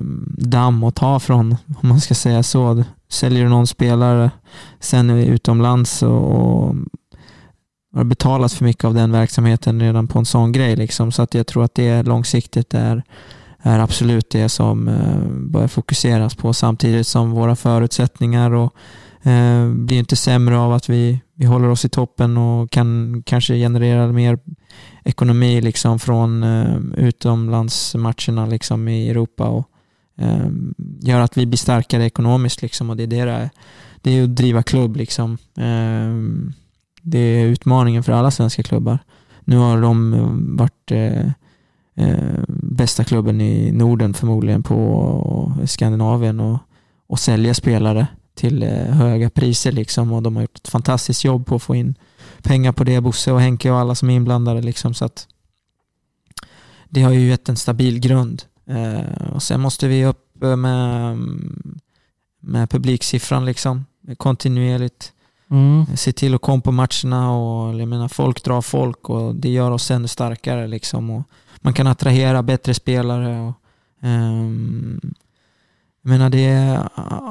damm 0.48 0.84
att 0.84 0.96
ta 0.96 1.20
från, 1.20 1.56
om 1.82 1.90
man 1.90 2.02
ska 2.02 2.14
säga 2.14 2.44
så. 2.44 2.84
Säljer 3.10 3.44
du 3.44 3.50
någon 3.50 3.68
spelare 3.68 4.32
sen 4.80 5.10
utomlands 5.10 6.04
och, 6.04 6.76
har 7.96 8.04
betalat 8.04 8.54
för 8.54 8.66
mycket 8.66 8.84
av 8.84 8.94
den 8.94 9.12
verksamheten 9.12 9.80
redan 9.80 10.08
på 10.08 10.20
en 10.20 10.26
sån 10.26 10.52
grej. 10.52 10.76
Liksom. 10.76 11.12
Så 11.12 11.22
att 11.22 11.34
jag 11.34 11.48
tror 11.48 11.64
att 11.64 11.76
det 11.76 12.04
långsiktigt 12.04 12.74
är, 12.74 13.04
är 13.62 13.80
absolut 13.80 14.30
det 14.30 14.50
som 14.50 14.88
eh, 14.88 15.28
bör 15.30 15.68
fokuseras 15.68 16.36
på 16.36 16.54
samtidigt 16.54 17.08
som 17.08 17.32
våra 17.32 17.56
förutsättningar 17.56 18.52
och, 18.52 18.76
eh, 19.24 19.70
blir 19.70 20.00
inte 20.00 20.16
sämre 20.16 20.58
av 20.58 20.74
att 20.74 20.90
vi, 20.90 21.22
vi 21.44 21.48
håller 21.48 21.70
oss 21.70 21.86
i 21.86 21.90
toppen 21.90 22.38
och 22.38 22.72
kan 22.72 23.24
kanske 23.26 23.56
generera 23.56 24.08
mer 24.08 24.40
ekonomi 25.04 25.62
liksom 25.62 26.00
från 26.00 26.44
eh, 26.44 26.78
utomlandsmatcherna 26.98 28.46
liksom 28.46 28.88
i 28.88 29.10
Europa 29.10 29.48
och 29.48 29.70
eh, 30.18 30.48
gör 31.02 31.20
att 31.20 31.38
vi 31.38 31.46
blir 31.46 31.58
starkare 31.58 32.06
ekonomiskt 32.06 32.62
liksom 32.62 32.90
och 32.90 32.98
det 32.98 33.04
är 33.04 33.08
det 33.08 33.26
det 33.26 33.32
är. 33.32 33.50
Det 34.02 34.12
är 34.12 34.24
att 34.24 34.36
driva 34.36 34.64
klubb 34.64 34.96
liksom. 34.96 35.38
Eh, 35.58 36.44
det 37.02 37.20
är 37.20 37.46
utmaningen 37.46 38.04
för 38.04 38.12
alla 38.12 38.32
svenska 38.32 38.64
klubbar. 38.64 39.00
Nu 39.42 39.58
har 39.58 39.82
de 39.82 40.14
eh, 40.14 40.58
varit 40.58 40.92
eh, 40.92 41.28
eh, 41.96 42.44
bästa 42.48 43.04
klubben 43.04 43.42
i 43.42 43.72
Norden 43.72 44.14
förmodligen 44.14 44.64
på 44.64 45.54
Skandinavien 45.66 46.40
och, 46.40 46.58
och 47.08 47.20
sälja 47.20 47.54
spelare 47.54 48.08
till 48.36 48.64
eh, 48.64 48.70
höga 48.70 49.30
priser 49.30 49.72
liksom 49.72 50.12
och 50.12 50.24
de 50.24 50.36
har 50.36 50.44
gjort 50.44 50.58
ett 50.58 50.68
fantastiskt 50.68 51.24
jobb 51.24 51.46
på 51.46 51.56
att 51.56 51.64
få 51.64 51.76
in 51.76 51.96
pengar 52.42 52.72
på 52.72 52.84
det, 52.84 53.02
Bosse 53.02 53.32
och 53.32 53.42
Henke 53.42 53.72
och 53.72 53.78
alla 53.78 53.96
som 53.96 54.10
är 54.10 54.16
inblandade 54.16 54.62
liksom 54.62 54.94
så 54.94 55.06
att 55.06 55.28
det 56.90 57.02
har 57.02 57.12
ju 57.12 57.28
gett 57.28 57.50
en 57.50 57.58
stabil 57.58 58.00
grund. 58.00 58.44
Eh, 58.66 59.34
och 59.34 59.44
sen 59.44 59.62
måste 59.62 59.88
vi 59.88 60.06
upp 60.06 60.36
med, 60.58 61.18
med 62.40 62.70
publiksiffran 62.70 63.46
liksom 63.46 63.86
kontinuerligt. 64.18 65.14
Mm. 65.50 65.86
Se 65.96 66.12
till 66.14 66.36
att 66.36 66.42
komma 66.42 66.62
på 66.62 66.72
matcherna 66.72 67.32
och 67.32 67.80
jag 67.80 67.88
menar, 67.88 68.08
folk 68.08 68.44
drar 68.44 68.62
folk 68.62 69.10
och 69.10 69.36
det 69.36 69.50
gör 69.50 69.72
oss 69.72 69.92
ännu 69.92 70.08
starkare 70.08 70.68
liksom. 70.68 71.10
Och 71.10 71.24
man 71.62 71.74
kan 71.74 71.88
attrahera 71.88 72.44
bättre 72.44 72.74
spelare. 72.74 73.40
Och, 73.40 73.54
um, 74.02 75.14
jag 76.06 76.10
menar, 76.10 76.30
det 76.30 76.80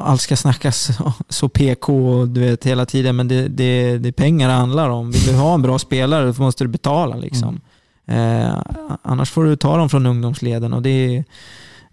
allt 0.00 0.20
ska 0.20 0.36
snackas 0.36 0.90
så 1.28 1.48
PK 1.48 2.24
du 2.26 2.40
vet, 2.40 2.64
hela 2.64 2.86
tiden, 2.86 3.16
men 3.16 3.28
det, 3.28 3.48
det, 3.48 3.98
det 3.98 4.08
är 4.08 4.12
pengar 4.12 4.48
det 4.48 4.54
handlar 4.54 4.88
om. 4.88 5.10
Vill 5.10 5.26
du 5.26 5.34
ha 5.34 5.54
en 5.54 5.62
bra 5.62 5.78
spelare 5.78 6.34
så 6.34 6.42
måste 6.42 6.64
du 6.64 6.68
betala. 6.68 7.16
Liksom. 7.16 7.48
Mm. 7.48 7.60
Eh, 8.06 8.58
annars 9.02 9.30
får 9.30 9.44
du 9.44 9.56
ta 9.56 9.76
dem 9.76 9.88
från 9.88 10.06
ungdomsleden. 10.06 10.72
Och, 10.72 10.82
det 10.82 11.24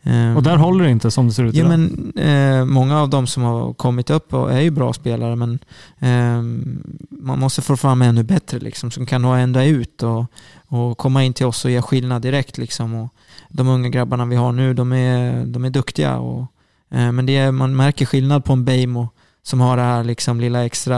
eh, 0.03 0.35
och 0.35 0.43
där 0.43 0.57
håller 0.57 0.83
det 0.83 0.91
inte 0.91 1.11
som 1.11 1.27
det 1.27 1.33
ser 1.33 1.43
ut 1.43 1.55
ja, 1.55 1.59
idag? 1.59 1.79
Men, 1.79 2.13
eh, 2.17 2.65
många 2.65 3.01
av 3.01 3.09
de 3.09 3.27
som 3.27 3.43
har 3.43 3.73
kommit 3.73 4.09
upp 4.09 4.33
är 4.33 4.59
ju 4.59 4.71
bra 4.71 4.93
spelare, 4.93 5.35
men 5.35 5.59
ehm, 5.99 6.83
man 7.09 7.39
måste 7.39 7.61
få 7.61 7.77
fram 7.77 8.01
ännu 8.01 8.23
bättre 8.23 8.59
liksom, 8.59 8.91
som 8.91 9.05
kan 9.05 9.21
nå 9.21 9.33
ända 9.33 9.65
ut 9.65 10.03
och, 10.03 10.25
och 10.67 10.97
komma 10.97 11.23
in 11.23 11.33
till 11.33 11.45
oss 11.45 11.65
och 11.65 11.71
göra 11.71 11.81
skillnad 11.81 12.21
direkt. 12.21 12.57
Liksom. 12.57 12.95
Och 12.95 13.13
de 13.49 13.67
unga 13.67 13.89
grabbarna 13.89 14.25
vi 14.25 14.35
har 14.35 14.51
nu, 14.51 14.73
de 14.73 14.93
är, 14.93 15.45
de 15.45 15.65
är 15.65 15.69
duktiga. 15.69 16.17
Och, 16.17 16.47
men 16.89 17.25
det 17.25 17.37
är, 17.37 17.51
man 17.51 17.75
märker 17.75 18.05
skillnad 18.05 18.45
på 18.45 18.53
en 18.53 18.65
Beijmo 18.65 19.09
som 19.49 19.61
har 19.61 19.77
det 19.77 19.83
här 19.83 20.03
liksom 20.03 20.39
lilla 20.39 20.65
extra, 20.65 20.97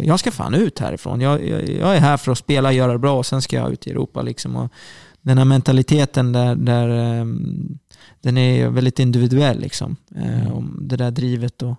jag 0.00 0.20
ska 0.20 0.30
fan 0.30 0.54
ut 0.54 0.78
härifrån. 0.78 1.20
Jag, 1.20 1.48
jag, 1.48 1.68
jag 1.68 1.96
är 1.96 2.00
här 2.00 2.16
för 2.16 2.32
att 2.32 2.38
spela, 2.38 2.68
och 2.68 2.74
göra 2.74 2.92
det 2.92 2.98
bra 2.98 3.18
och 3.18 3.26
sen 3.26 3.42
ska 3.42 3.56
jag 3.56 3.72
ut 3.72 3.86
i 3.86 3.90
Europa. 3.90 4.22
Liksom. 4.22 4.56
Och 4.56 4.72
den 5.20 5.38
här 5.38 5.44
mentaliteten 5.44 6.32
där, 6.32 6.54
där 6.54 6.88
um, 7.20 7.78
den 8.20 8.38
är 8.38 8.68
väldigt 8.68 8.98
individuell. 8.98 9.60
Liksom. 9.60 9.96
Mm. 10.16 10.52
Um, 10.52 10.78
det 10.80 10.96
där 10.96 11.10
drivet 11.10 11.62
och 11.62 11.76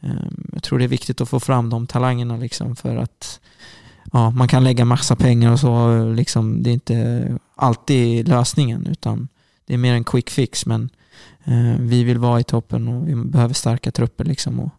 um, 0.00 0.50
jag 0.52 0.62
tror 0.62 0.78
det 0.78 0.84
är 0.84 0.88
viktigt 0.88 1.20
att 1.20 1.28
få 1.28 1.40
fram 1.40 1.70
de 1.70 1.86
talangerna 1.86 2.36
liksom, 2.36 2.76
för 2.76 2.96
att 2.96 3.40
ja, 4.12 4.30
man 4.30 4.48
kan 4.48 4.64
lägga 4.64 4.84
massa 4.84 5.16
pengar 5.16 5.52
och 5.52 5.60
så. 5.60 6.04
Liksom, 6.04 6.62
det 6.62 6.70
är 6.70 6.74
inte 6.74 7.38
alltid 7.54 8.28
lösningen 8.28 8.86
utan 8.86 9.28
det 9.66 9.74
är 9.74 9.78
mer 9.78 9.94
en 9.94 10.04
quick 10.04 10.30
fix. 10.30 10.66
Men 10.66 10.90
Eh, 10.90 10.95
Eh, 11.46 11.76
vi 11.80 12.04
vill 12.04 12.18
vara 12.18 12.40
i 12.40 12.44
toppen 12.44 12.88
och 12.88 13.08
vi 13.08 13.14
behöver 13.14 13.54
starka 13.54 13.90
trupper 13.90 14.24
liksom 14.24 14.60
och 14.60 14.70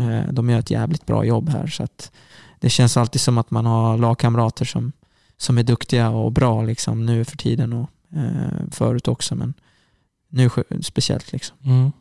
eh, 0.00 0.32
de 0.32 0.50
gör 0.50 0.58
ett 0.58 0.70
jävligt 0.70 1.06
bra 1.06 1.24
jobb 1.24 1.48
här 1.48 1.66
så 1.66 1.82
att 1.82 2.12
det 2.60 2.70
känns 2.70 2.96
alltid 2.96 3.20
som 3.20 3.38
att 3.38 3.50
man 3.50 3.66
har 3.66 3.98
lagkamrater 3.98 4.64
som, 4.64 4.92
som 5.36 5.58
är 5.58 5.62
duktiga 5.62 6.10
och 6.10 6.32
bra 6.32 6.62
liksom 6.62 7.06
nu 7.06 7.24
för 7.24 7.36
tiden 7.36 7.72
och 7.72 7.90
eh, 8.16 8.70
förut 8.70 9.08
också 9.08 9.34
men 9.34 9.54
nu 10.28 10.50
speciellt 10.80 11.32
liksom. 11.32 11.56
Mm. 11.64 11.92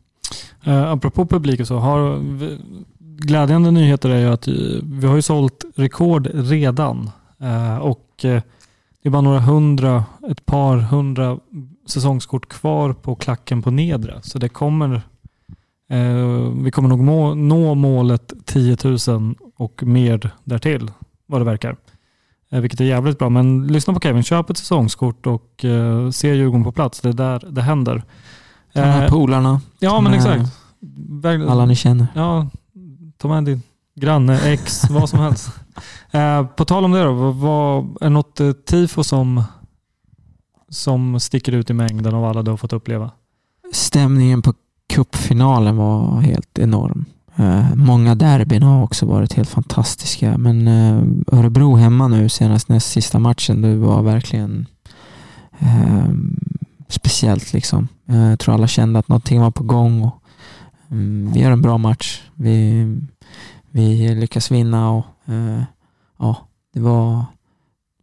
Eh, 0.64 0.92
apropå 0.92 1.26
publik 1.26 1.60
och 1.60 1.68
så, 1.68 1.78
har 1.78 2.18
vi, 2.18 2.60
glädjande 3.00 3.72
nyheter 3.72 4.10
är 4.10 4.20
ju 4.20 4.28
att 4.28 4.48
eh, 4.48 4.54
vi 4.84 5.08
har 5.08 5.16
ju 5.16 5.22
sålt 5.22 5.66
rekord 5.76 6.30
redan 6.34 7.10
Eh, 7.40 7.78
och 7.78 8.26
eh, 8.26 8.42
det 9.02 9.10
är 9.10 9.12
bara 9.12 9.22
några 9.22 9.40
hundra, 9.40 10.06
ett 10.30 10.46
par 10.46 10.78
hundra 10.78 11.40
säsongskort 11.86 12.50
kvar 12.50 12.94
på 12.94 13.16
klacken 13.16 13.62
på 13.62 13.72
nedre. 13.72 14.20
Så 14.22 14.40
det 14.40 14.50
kommer, 14.50 15.02
eh, 15.90 16.52
vi 16.64 16.72
kommer 16.72 16.90
nog 16.90 17.00
må, 17.00 17.36
nå 17.36 17.76
målet 17.76 18.34
10 18.46 18.78
000 19.08 19.36
och 19.56 19.84
mer 19.84 20.30
därtill 20.44 20.92
vad 21.26 21.42
det 21.42 21.46
verkar. 21.46 21.76
Eh, 22.52 22.62
vilket 22.62 22.80
är 22.80 22.86
jävligt 22.86 23.20
bra. 23.20 23.30
Men 23.30 23.68
lyssna 23.68 23.94
på 23.94 24.00
Kevin, 24.00 24.24
köp 24.24 24.50
ett 24.50 24.58
säsongskort 24.58 25.28
och 25.28 25.66
eh, 25.66 26.10
se 26.10 26.36
Djurgården 26.36 26.64
på 26.64 26.72
plats. 26.72 27.02
Det 27.02 27.10
är 27.10 27.14
där 27.14 27.44
det 27.50 27.62
händer. 27.62 28.04
De 28.74 28.80
här 28.80 29.04
eh, 29.04 29.10
polarna. 29.10 29.62
Ja 29.80 30.02
men 30.02 30.14
exakt. 30.14 30.52
Alla 31.50 31.66
ni 31.66 31.76
känner. 31.76 32.08
Ja, 32.16 32.50
ta 33.18 33.28
med 33.28 33.46
din 33.46 33.62
granne, 33.96 34.40
ex, 34.52 34.90
vad 34.90 35.10
som 35.10 35.20
helst. 35.20 35.50
Eh, 36.12 36.46
på 36.46 36.66
tal 36.66 36.86
om 36.86 36.92
det 36.92 37.04
då, 37.04 37.32
vad, 37.32 37.84
är 37.84 38.06
det 38.06 38.10
något 38.10 38.40
eh, 38.40 38.52
tifo 38.52 39.04
som 39.04 39.44
som 40.70 41.20
sticker 41.20 41.51
ut 41.51 41.70
i 41.70 41.74
mängden 41.74 42.16
av 42.16 42.26
alla 42.26 42.43
du 42.43 42.51
har 42.51 42.57
fått 42.57 42.74
uppleva? 42.74 43.11
Stämningen 43.72 44.41
på 44.41 44.53
cupfinalen 44.89 45.78
var 45.78 46.22
helt 46.22 46.59
enorm. 46.59 47.05
Eh, 47.36 47.76
många 47.76 48.16
derbyn 48.16 48.63
har 48.63 48.84
också 48.84 49.05
varit 49.05 49.34
helt 49.34 49.49
fantastiska, 49.49 50.38
men 50.38 50.68
eh, 50.68 51.38
Örebro 51.39 51.76
hemma 51.76 52.07
nu 52.07 52.30
senast 52.30 52.70
näst 52.70 52.91
sista 52.91 53.20
matchen, 53.20 53.61
det 53.61 53.76
var 53.76 54.01
verkligen 54.01 54.66
eh, 55.59 56.09
speciellt. 56.88 57.53
liksom. 57.53 57.88
Eh, 58.09 58.30
jag 58.30 58.39
tror 58.39 58.53
alla 58.53 58.68
kände 58.68 58.99
att 58.99 59.07
någonting 59.07 59.41
var 59.41 59.51
på 59.51 59.63
gång. 59.63 60.03
Och, 60.03 60.24
mm, 60.91 61.32
vi 61.34 61.39
gör 61.39 61.51
en 61.51 61.61
bra 61.61 61.78
match. 61.78 62.22
Vi, 62.36 62.86
vi 63.72 64.16
lyckas 64.16 64.51
vinna 64.51 64.91
och 64.91 65.05
ja, 66.20 66.38
det 66.74 66.80
var 66.80 67.26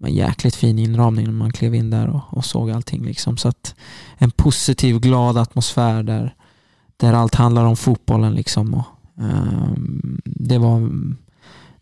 en 0.07 0.15
jäkligt 0.15 0.55
fin 0.55 0.79
inramning 0.79 1.27
när 1.27 1.33
man 1.33 1.53
klev 1.53 1.75
in 1.75 1.91
där 1.91 2.09
och, 2.09 2.21
och 2.31 2.45
såg 2.45 2.71
allting. 2.71 3.05
Liksom. 3.05 3.37
Så 3.37 3.49
att 3.49 3.75
en 4.19 4.31
positiv, 4.31 5.01
glad 5.01 5.39
atmosfär 5.39 6.03
där, 6.03 6.35
där 6.97 7.13
allt 7.13 7.35
handlar 7.35 7.65
om 7.65 7.77
fotbollen. 7.77 8.35
Liksom. 8.35 8.75
Och, 8.75 8.85
um, 9.15 10.21
det, 10.25 10.59
var, 10.59 10.91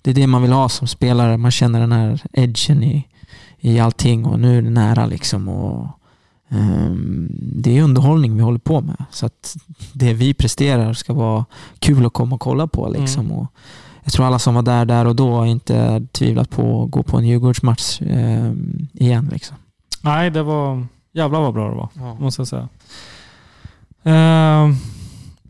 det 0.03 0.11
är 0.11 0.15
det 0.15 0.27
man 0.27 0.43
vill 0.43 0.53
ha 0.53 0.69
som 0.69 0.87
spelare. 0.87 1.37
Man 1.37 1.51
känner 1.51 1.81
den 1.81 1.93
här 1.93 2.23
edgen 2.33 2.83
i, 2.83 3.07
i 3.59 3.81
allting 3.81 4.25
och 4.27 4.41
nu 4.41 4.59
är 4.59 4.63
det 4.63 4.71
nära. 4.71 5.07
Liksom. 5.07 5.49
Och, 5.49 5.89
um, 6.49 7.29
det 7.33 7.79
är 7.79 7.83
underhållning 7.83 8.37
vi 8.37 8.43
håller 8.43 8.59
på 8.59 8.81
med. 8.81 9.05
Så 9.11 9.27
att 9.27 9.57
det 9.93 10.13
vi 10.13 10.35
presterar 10.35 10.93
ska 10.93 11.13
vara 11.13 11.45
kul 11.79 12.07
att 12.07 12.13
komma 12.13 12.35
och 12.35 12.41
kolla 12.41 12.67
på. 12.67 12.89
Liksom. 12.89 13.27
Mm. 13.27 13.39
Och, 13.39 13.47
jag 14.05 14.13
tror 14.13 14.27
alla 14.27 14.39
som 14.39 14.55
var 14.55 14.63
där 14.63 14.85
där 14.85 15.07
och 15.07 15.17
då 15.17 15.47
inte 15.47 16.07
tvivlat 16.13 16.51
på 16.51 16.83
att 16.85 16.91
gå 16.91 17.03
på 17.03 17.19
en 17.19 17.27
Djurgårdsmatch 17.27 18.03
eh, 18.03 18.53
igen. 18.93 19.29
Liksom. 19.33 19.57
Nej, 20.03 20.31
det 20.31 20.43
var 20.43 20.87
jävlar 21.13 21.41
vad 21.41 21.55
bra 21.55 21.69
det 21.69 21.77
var, 21.77 21.89
ja. 21.95 22.15
måste 22.15 22.41
jag 22.41 22.49
säga. 22.49 22.69
Eh, 24.03 24.75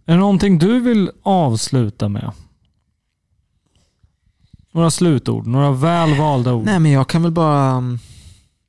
är 0.05 0.13
det 0.13 0.17
någonting 0.17 0.59
du 0.59 0.81
vill 0.81 1.11
avsluta 1.23 2.09
med? 2.09 2.33
Några 4.73 4.91
slutord, 4.91 5.47
några 5.47 5.71
väl 5.71 6.19
valda 6.19 6.55
ord? 6.55 6.65
Nej, 6.65 6.79
men 6.79 6.93
jag 6.93 7.09
kan 7.09 7.23
väl 7.23 7.33
bara 7.33 7.77
um, 7.77 7.99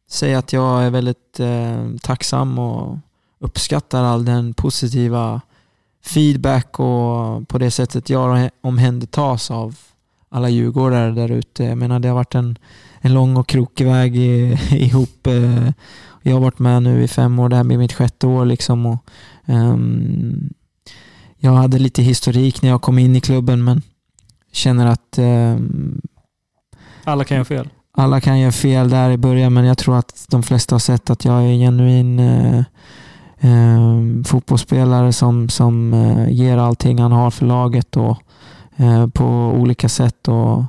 säga 0.10 0.40
att 0.40 0.54
jag 0.54 0.84
är 0.84 0.90
väldigt 0.90 1.40
eh, 1.40 1.88
tacksam 2.02 2.60
och 2.60 2.98
uppskattar 3.40 4.04
all 4.04 4.26
den 4.26 4.54
positiva 4.54 5.42
feedback 6.04 6.80
och 6.80 7.47
på 7.47 7.58
det 7.58 7.72
sättet 7.72 8.10
jag 8.10 8.49
omhändertas 8.62 9.52
av 9.52 9.76
alla 10.30 10.49
djurgårdare 10.49 11.12
där 11.12 11.32
ute. 11.32 11.64
Jag 11.64 11.78
menar 11.78 11.99
det 11.99 12.08
har 12.08 12.16
varit 12.16 12.36
en, 12.36 12.58
en 13.02 13.14
lång 13.14 13.38
och 13.38 13.47
krokig 13.47 13.86
väg 13.86 14.16
i, 14.16 14.58
ihop. 14.72 15.28
Eh, 15.28 15.70
jag 16.22 16.34
har 16.34 16.39
varit 16.39 16.60
med 16.60 16.84
nu 16.84 17.04
i 17.04 17.08
fem 17.08 17.39
år, 17.39 17.49
det 17.49 17.56
här 17.56 17.64
blir 17.64 17.78
mitt 17.78 17.93
sjätte 17.93 18.28
år 18.28 18.45
liksom. 18.45 18.86
Och, 18.86 19.06
um, 19.45 20.49
jag 21.38 21.52
hade 21.52 21.80
lite 21.80 22.02
historik 22.02 22.62
när 22.62 22.70
jag 22.70 22.82
kom 22.82 22.99
in 22.99 23.16
i 23.16 23.22
klubben 23.22 23.64
men 23.64 23.82
känner 24.52 24.88
att 24.88 25.18
um, 25.18 26.02
alla 27.04 27.24
kan 27.24 27.36
göra 27.36 27.45
fel. 27.45 27.70
Alla 27.93 28.22
kan 28.22 28.39
göra 28.39 28.52
fel 28.52 28.89
där 28.89 29.12
i 29.12 29.18
början 29.18 29.54
men 29.54 29.66
jag 29.66 29.78
tror 29.78 29.97
att 29.97 30.26
de 30.30 30.43
flesta 30.43 30.76
har 30.76 30.80
sett 30.80 31.10
att 31.10 31.26
jag 31.26 31.43
är 31.43 31.58
genuin 31.58 32.20
uh, 32.20 32.64
eh, 33.42 34.24
fotbollsspelare 34.26 35.14
som, 35.14 35.50
som 35.50 35.94
eh, 35.94 36.30
ger 36.30 36.58
allting 36.58 37.00
han 37.00 37.12
har 37.12 37.32
för 37.32 37.46
laget 37.46 37.98
och, 37.98 38.18
eh, 38.76 39.08
på 39.08 39.26
olika 39.58 39.89
sätt. 39.89 40.28
Och 40.28 40.64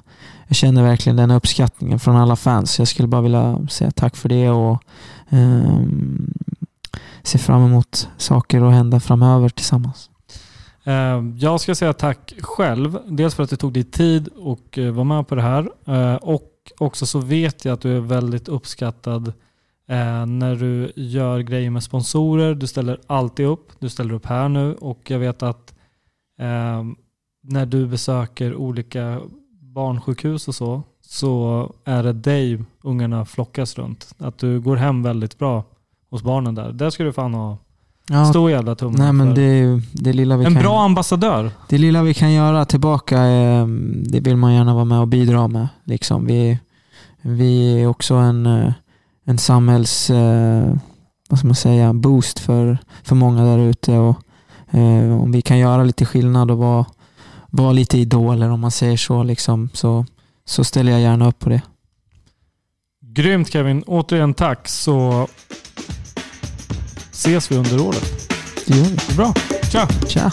jag 0.46 0.56
känner 0.56 0.82
verkligen 0.82 1.16
den 1.16 1.30
uppskattningen 1.30 1.98
från 1.98 2.16
alla 2.16 2.36
fans. 2.36 2.78
Jag 2.78 2.88
skulle 2.88 3.08
bara 3.08 3.22
vilja 3.22 3.66
säga 3.70 3.90
tack 3.90 4.16
för 4.16 4.28
det 4.28 4.50
och 4.50 4.82
eh, 5.28 5.82
se 7.22 7.38
fram 7.38 7.64
emot 7.64 8.08
saker 8.16 8.62
att 8.62 8.74
hända 8.74 9.00
framöver 9.00 9.48
tillsammans. 9.48 10.10
Ehm, 10.84 11.36
jag 11.38 11.60
ska 11.60 11.74
säga 11.74 11.92
tack 11.92 12.32
själv. 12.40 12.98
Dels 13.06 13.34
för 13.34 13.42
att 13.42 13.50
du 13.50 13.56
tog 13.56 13.72
dig 13.72 13.84
tid 13.84 14.28
och 14.28 14.78
eh, 14.78 14.84
var 14.84 14.92
vara 14.92 15.04
med 15.04 15.28
på 15.28 15.34
det 15.34 15.42
här. 15.42 15.68
Eh, 15.86 16.14
och 16.14 16.48
också 16.78 17.06
så 17.06 17.18
vet 17.18 17.64
jag 17.64 17.72
att 17.72 17.80
du 17.80 17.96
är 17.96 18.00
väldigt 18.00 18.48
uppskattad 18.48 19.32
när 20.26 20.56
du 20.56 20.92
gör 20.96 21.40
grejer 21.40 21.70
med 21.70 21.82
sponsorer. 21.82 22.54
Du 22.54 22.66
ställer 22.66 23.00
alltid 23.06 23.46
upp. 23.46 23.72
Du 23.78 23.88
ställer 23.88 24.14
upp 24.14 24.26
här 24.26 24.48
nu 24.48 24.74
och 24.74 25.10
jag 25.10 25.18
vet 25.18 25.42
att 25.42 25.74
när 27.42 27.66
du 27.66 27.86
besöker 27.86 28.54
olika 28.54 29.20
barnsjukhus 29.60 30.48
och 30.48 30.54
så, 30.54 30.82
så 31.00 31.72
är 31.84 32.02
det 32.02 32.12
dig 32.12 32.64
ungarna 32.82 33.24
flockas 33.24 33.78
runt. 33.78 34.14
Att 34.18 34.38
du 34.38 34.60
går 34.60 34.76
hem 34.76 35.02
väldigt 35.02 35.38
bra 35.38 35.64
hos 36.10 36.22
barnen 36.22 36.54
där. 36.54 36.72
Där 36.72 36.90
ska 36.90 37.04
du 37.04 37.12
fan 37.12 37.34
ha 37.34 37.58
Ja, 38.08 38.24
Stor 38.24 38.50
jävla 38.50 38.74
tumme. 38.74 38.98
Nej, 38.98 39.12
men 39.12 39.34
det, 39.34 39.80
det 39.92 40.12
lilla 40.12 40.36
vi 40.36 40.44
en 40.44 40.54
kan, 40.54 40.62
bra 40.62 40.84
ambassadör. 40.84 41.50
Det 41.68 41.78
lilla 41.78 42.02
vi 42.02 42.14
kan 42.14 42.32
göra 42.32 42.64
tillbaka, 42.64 43.18
det 44.04 44.20
vill 44.20 44.36
man 44.36 44.54
gärna 44.54 44.74
vara 44.74 44.84
med 44.84 45.00
och 45.00 45.08
bidra 45.08 45.48
med. 45.48 45.68
Liksom. 45.84 46.26
Vi, 46.26 46.58
vi 47.22 47.82
är 47.82 47.86
också 47.86 48.14
en, 48.14 48.46
eh, 48.46 48.72
en 49.24 49.38
samhälls, 49.38 50.10
eh, 50.10 50.74
vad 51.28 51.38
ska 51.38 51.48
man 51.48 51.56
säga, 51.56 51.92
boost 51.92 52.38
för, 52.38 52.78
för 53.02 53.14
många 53.14 53.44
där 53.44 53.58
ute. 53.58 53.92
Och, 53.92 54.16
eh, 54.70 55.20
om 55.20 55.32
vi 55.32 55.42
kan 55.42 55.58
göra 55.58 55.84
lite 55.84 56.04
skillnad 56.04 56.50
och 56.50 56.58
vara, 56.58 56.86
vara 57.50 57.72
lite 57.72 57.98
idoler 57.98 58.50
om 58.50 58.60
man 58.60 58.70
säger 58.70 58.96
så, 58.96 59.22
liksom, 59.22 59.68
så, 59.72 60.06
så 60.44 60.64
ställer 60.64 60.92
jag 60.92 61.00
gärna 61.00 61.28
upp 61.28 61.38
på 61.38 61.48
det. 61.48 61.62
Grymt 63.14 63.52
Kevin. 63.52 63.82
Återigen 63.86 64.34
tack. 64.34 64.68
Så 64.68 65.28
ses 67.12 67.50
vi 67.50 67.56
under 67.56 67.80
året. 67.80 68.32
Det 68.66 68.76
gör 68.76 68.84
vi. 68.84 69.16
Bra. 69.16 69.34
Tja! 69.72 69.88
Tja! 70.08 70.32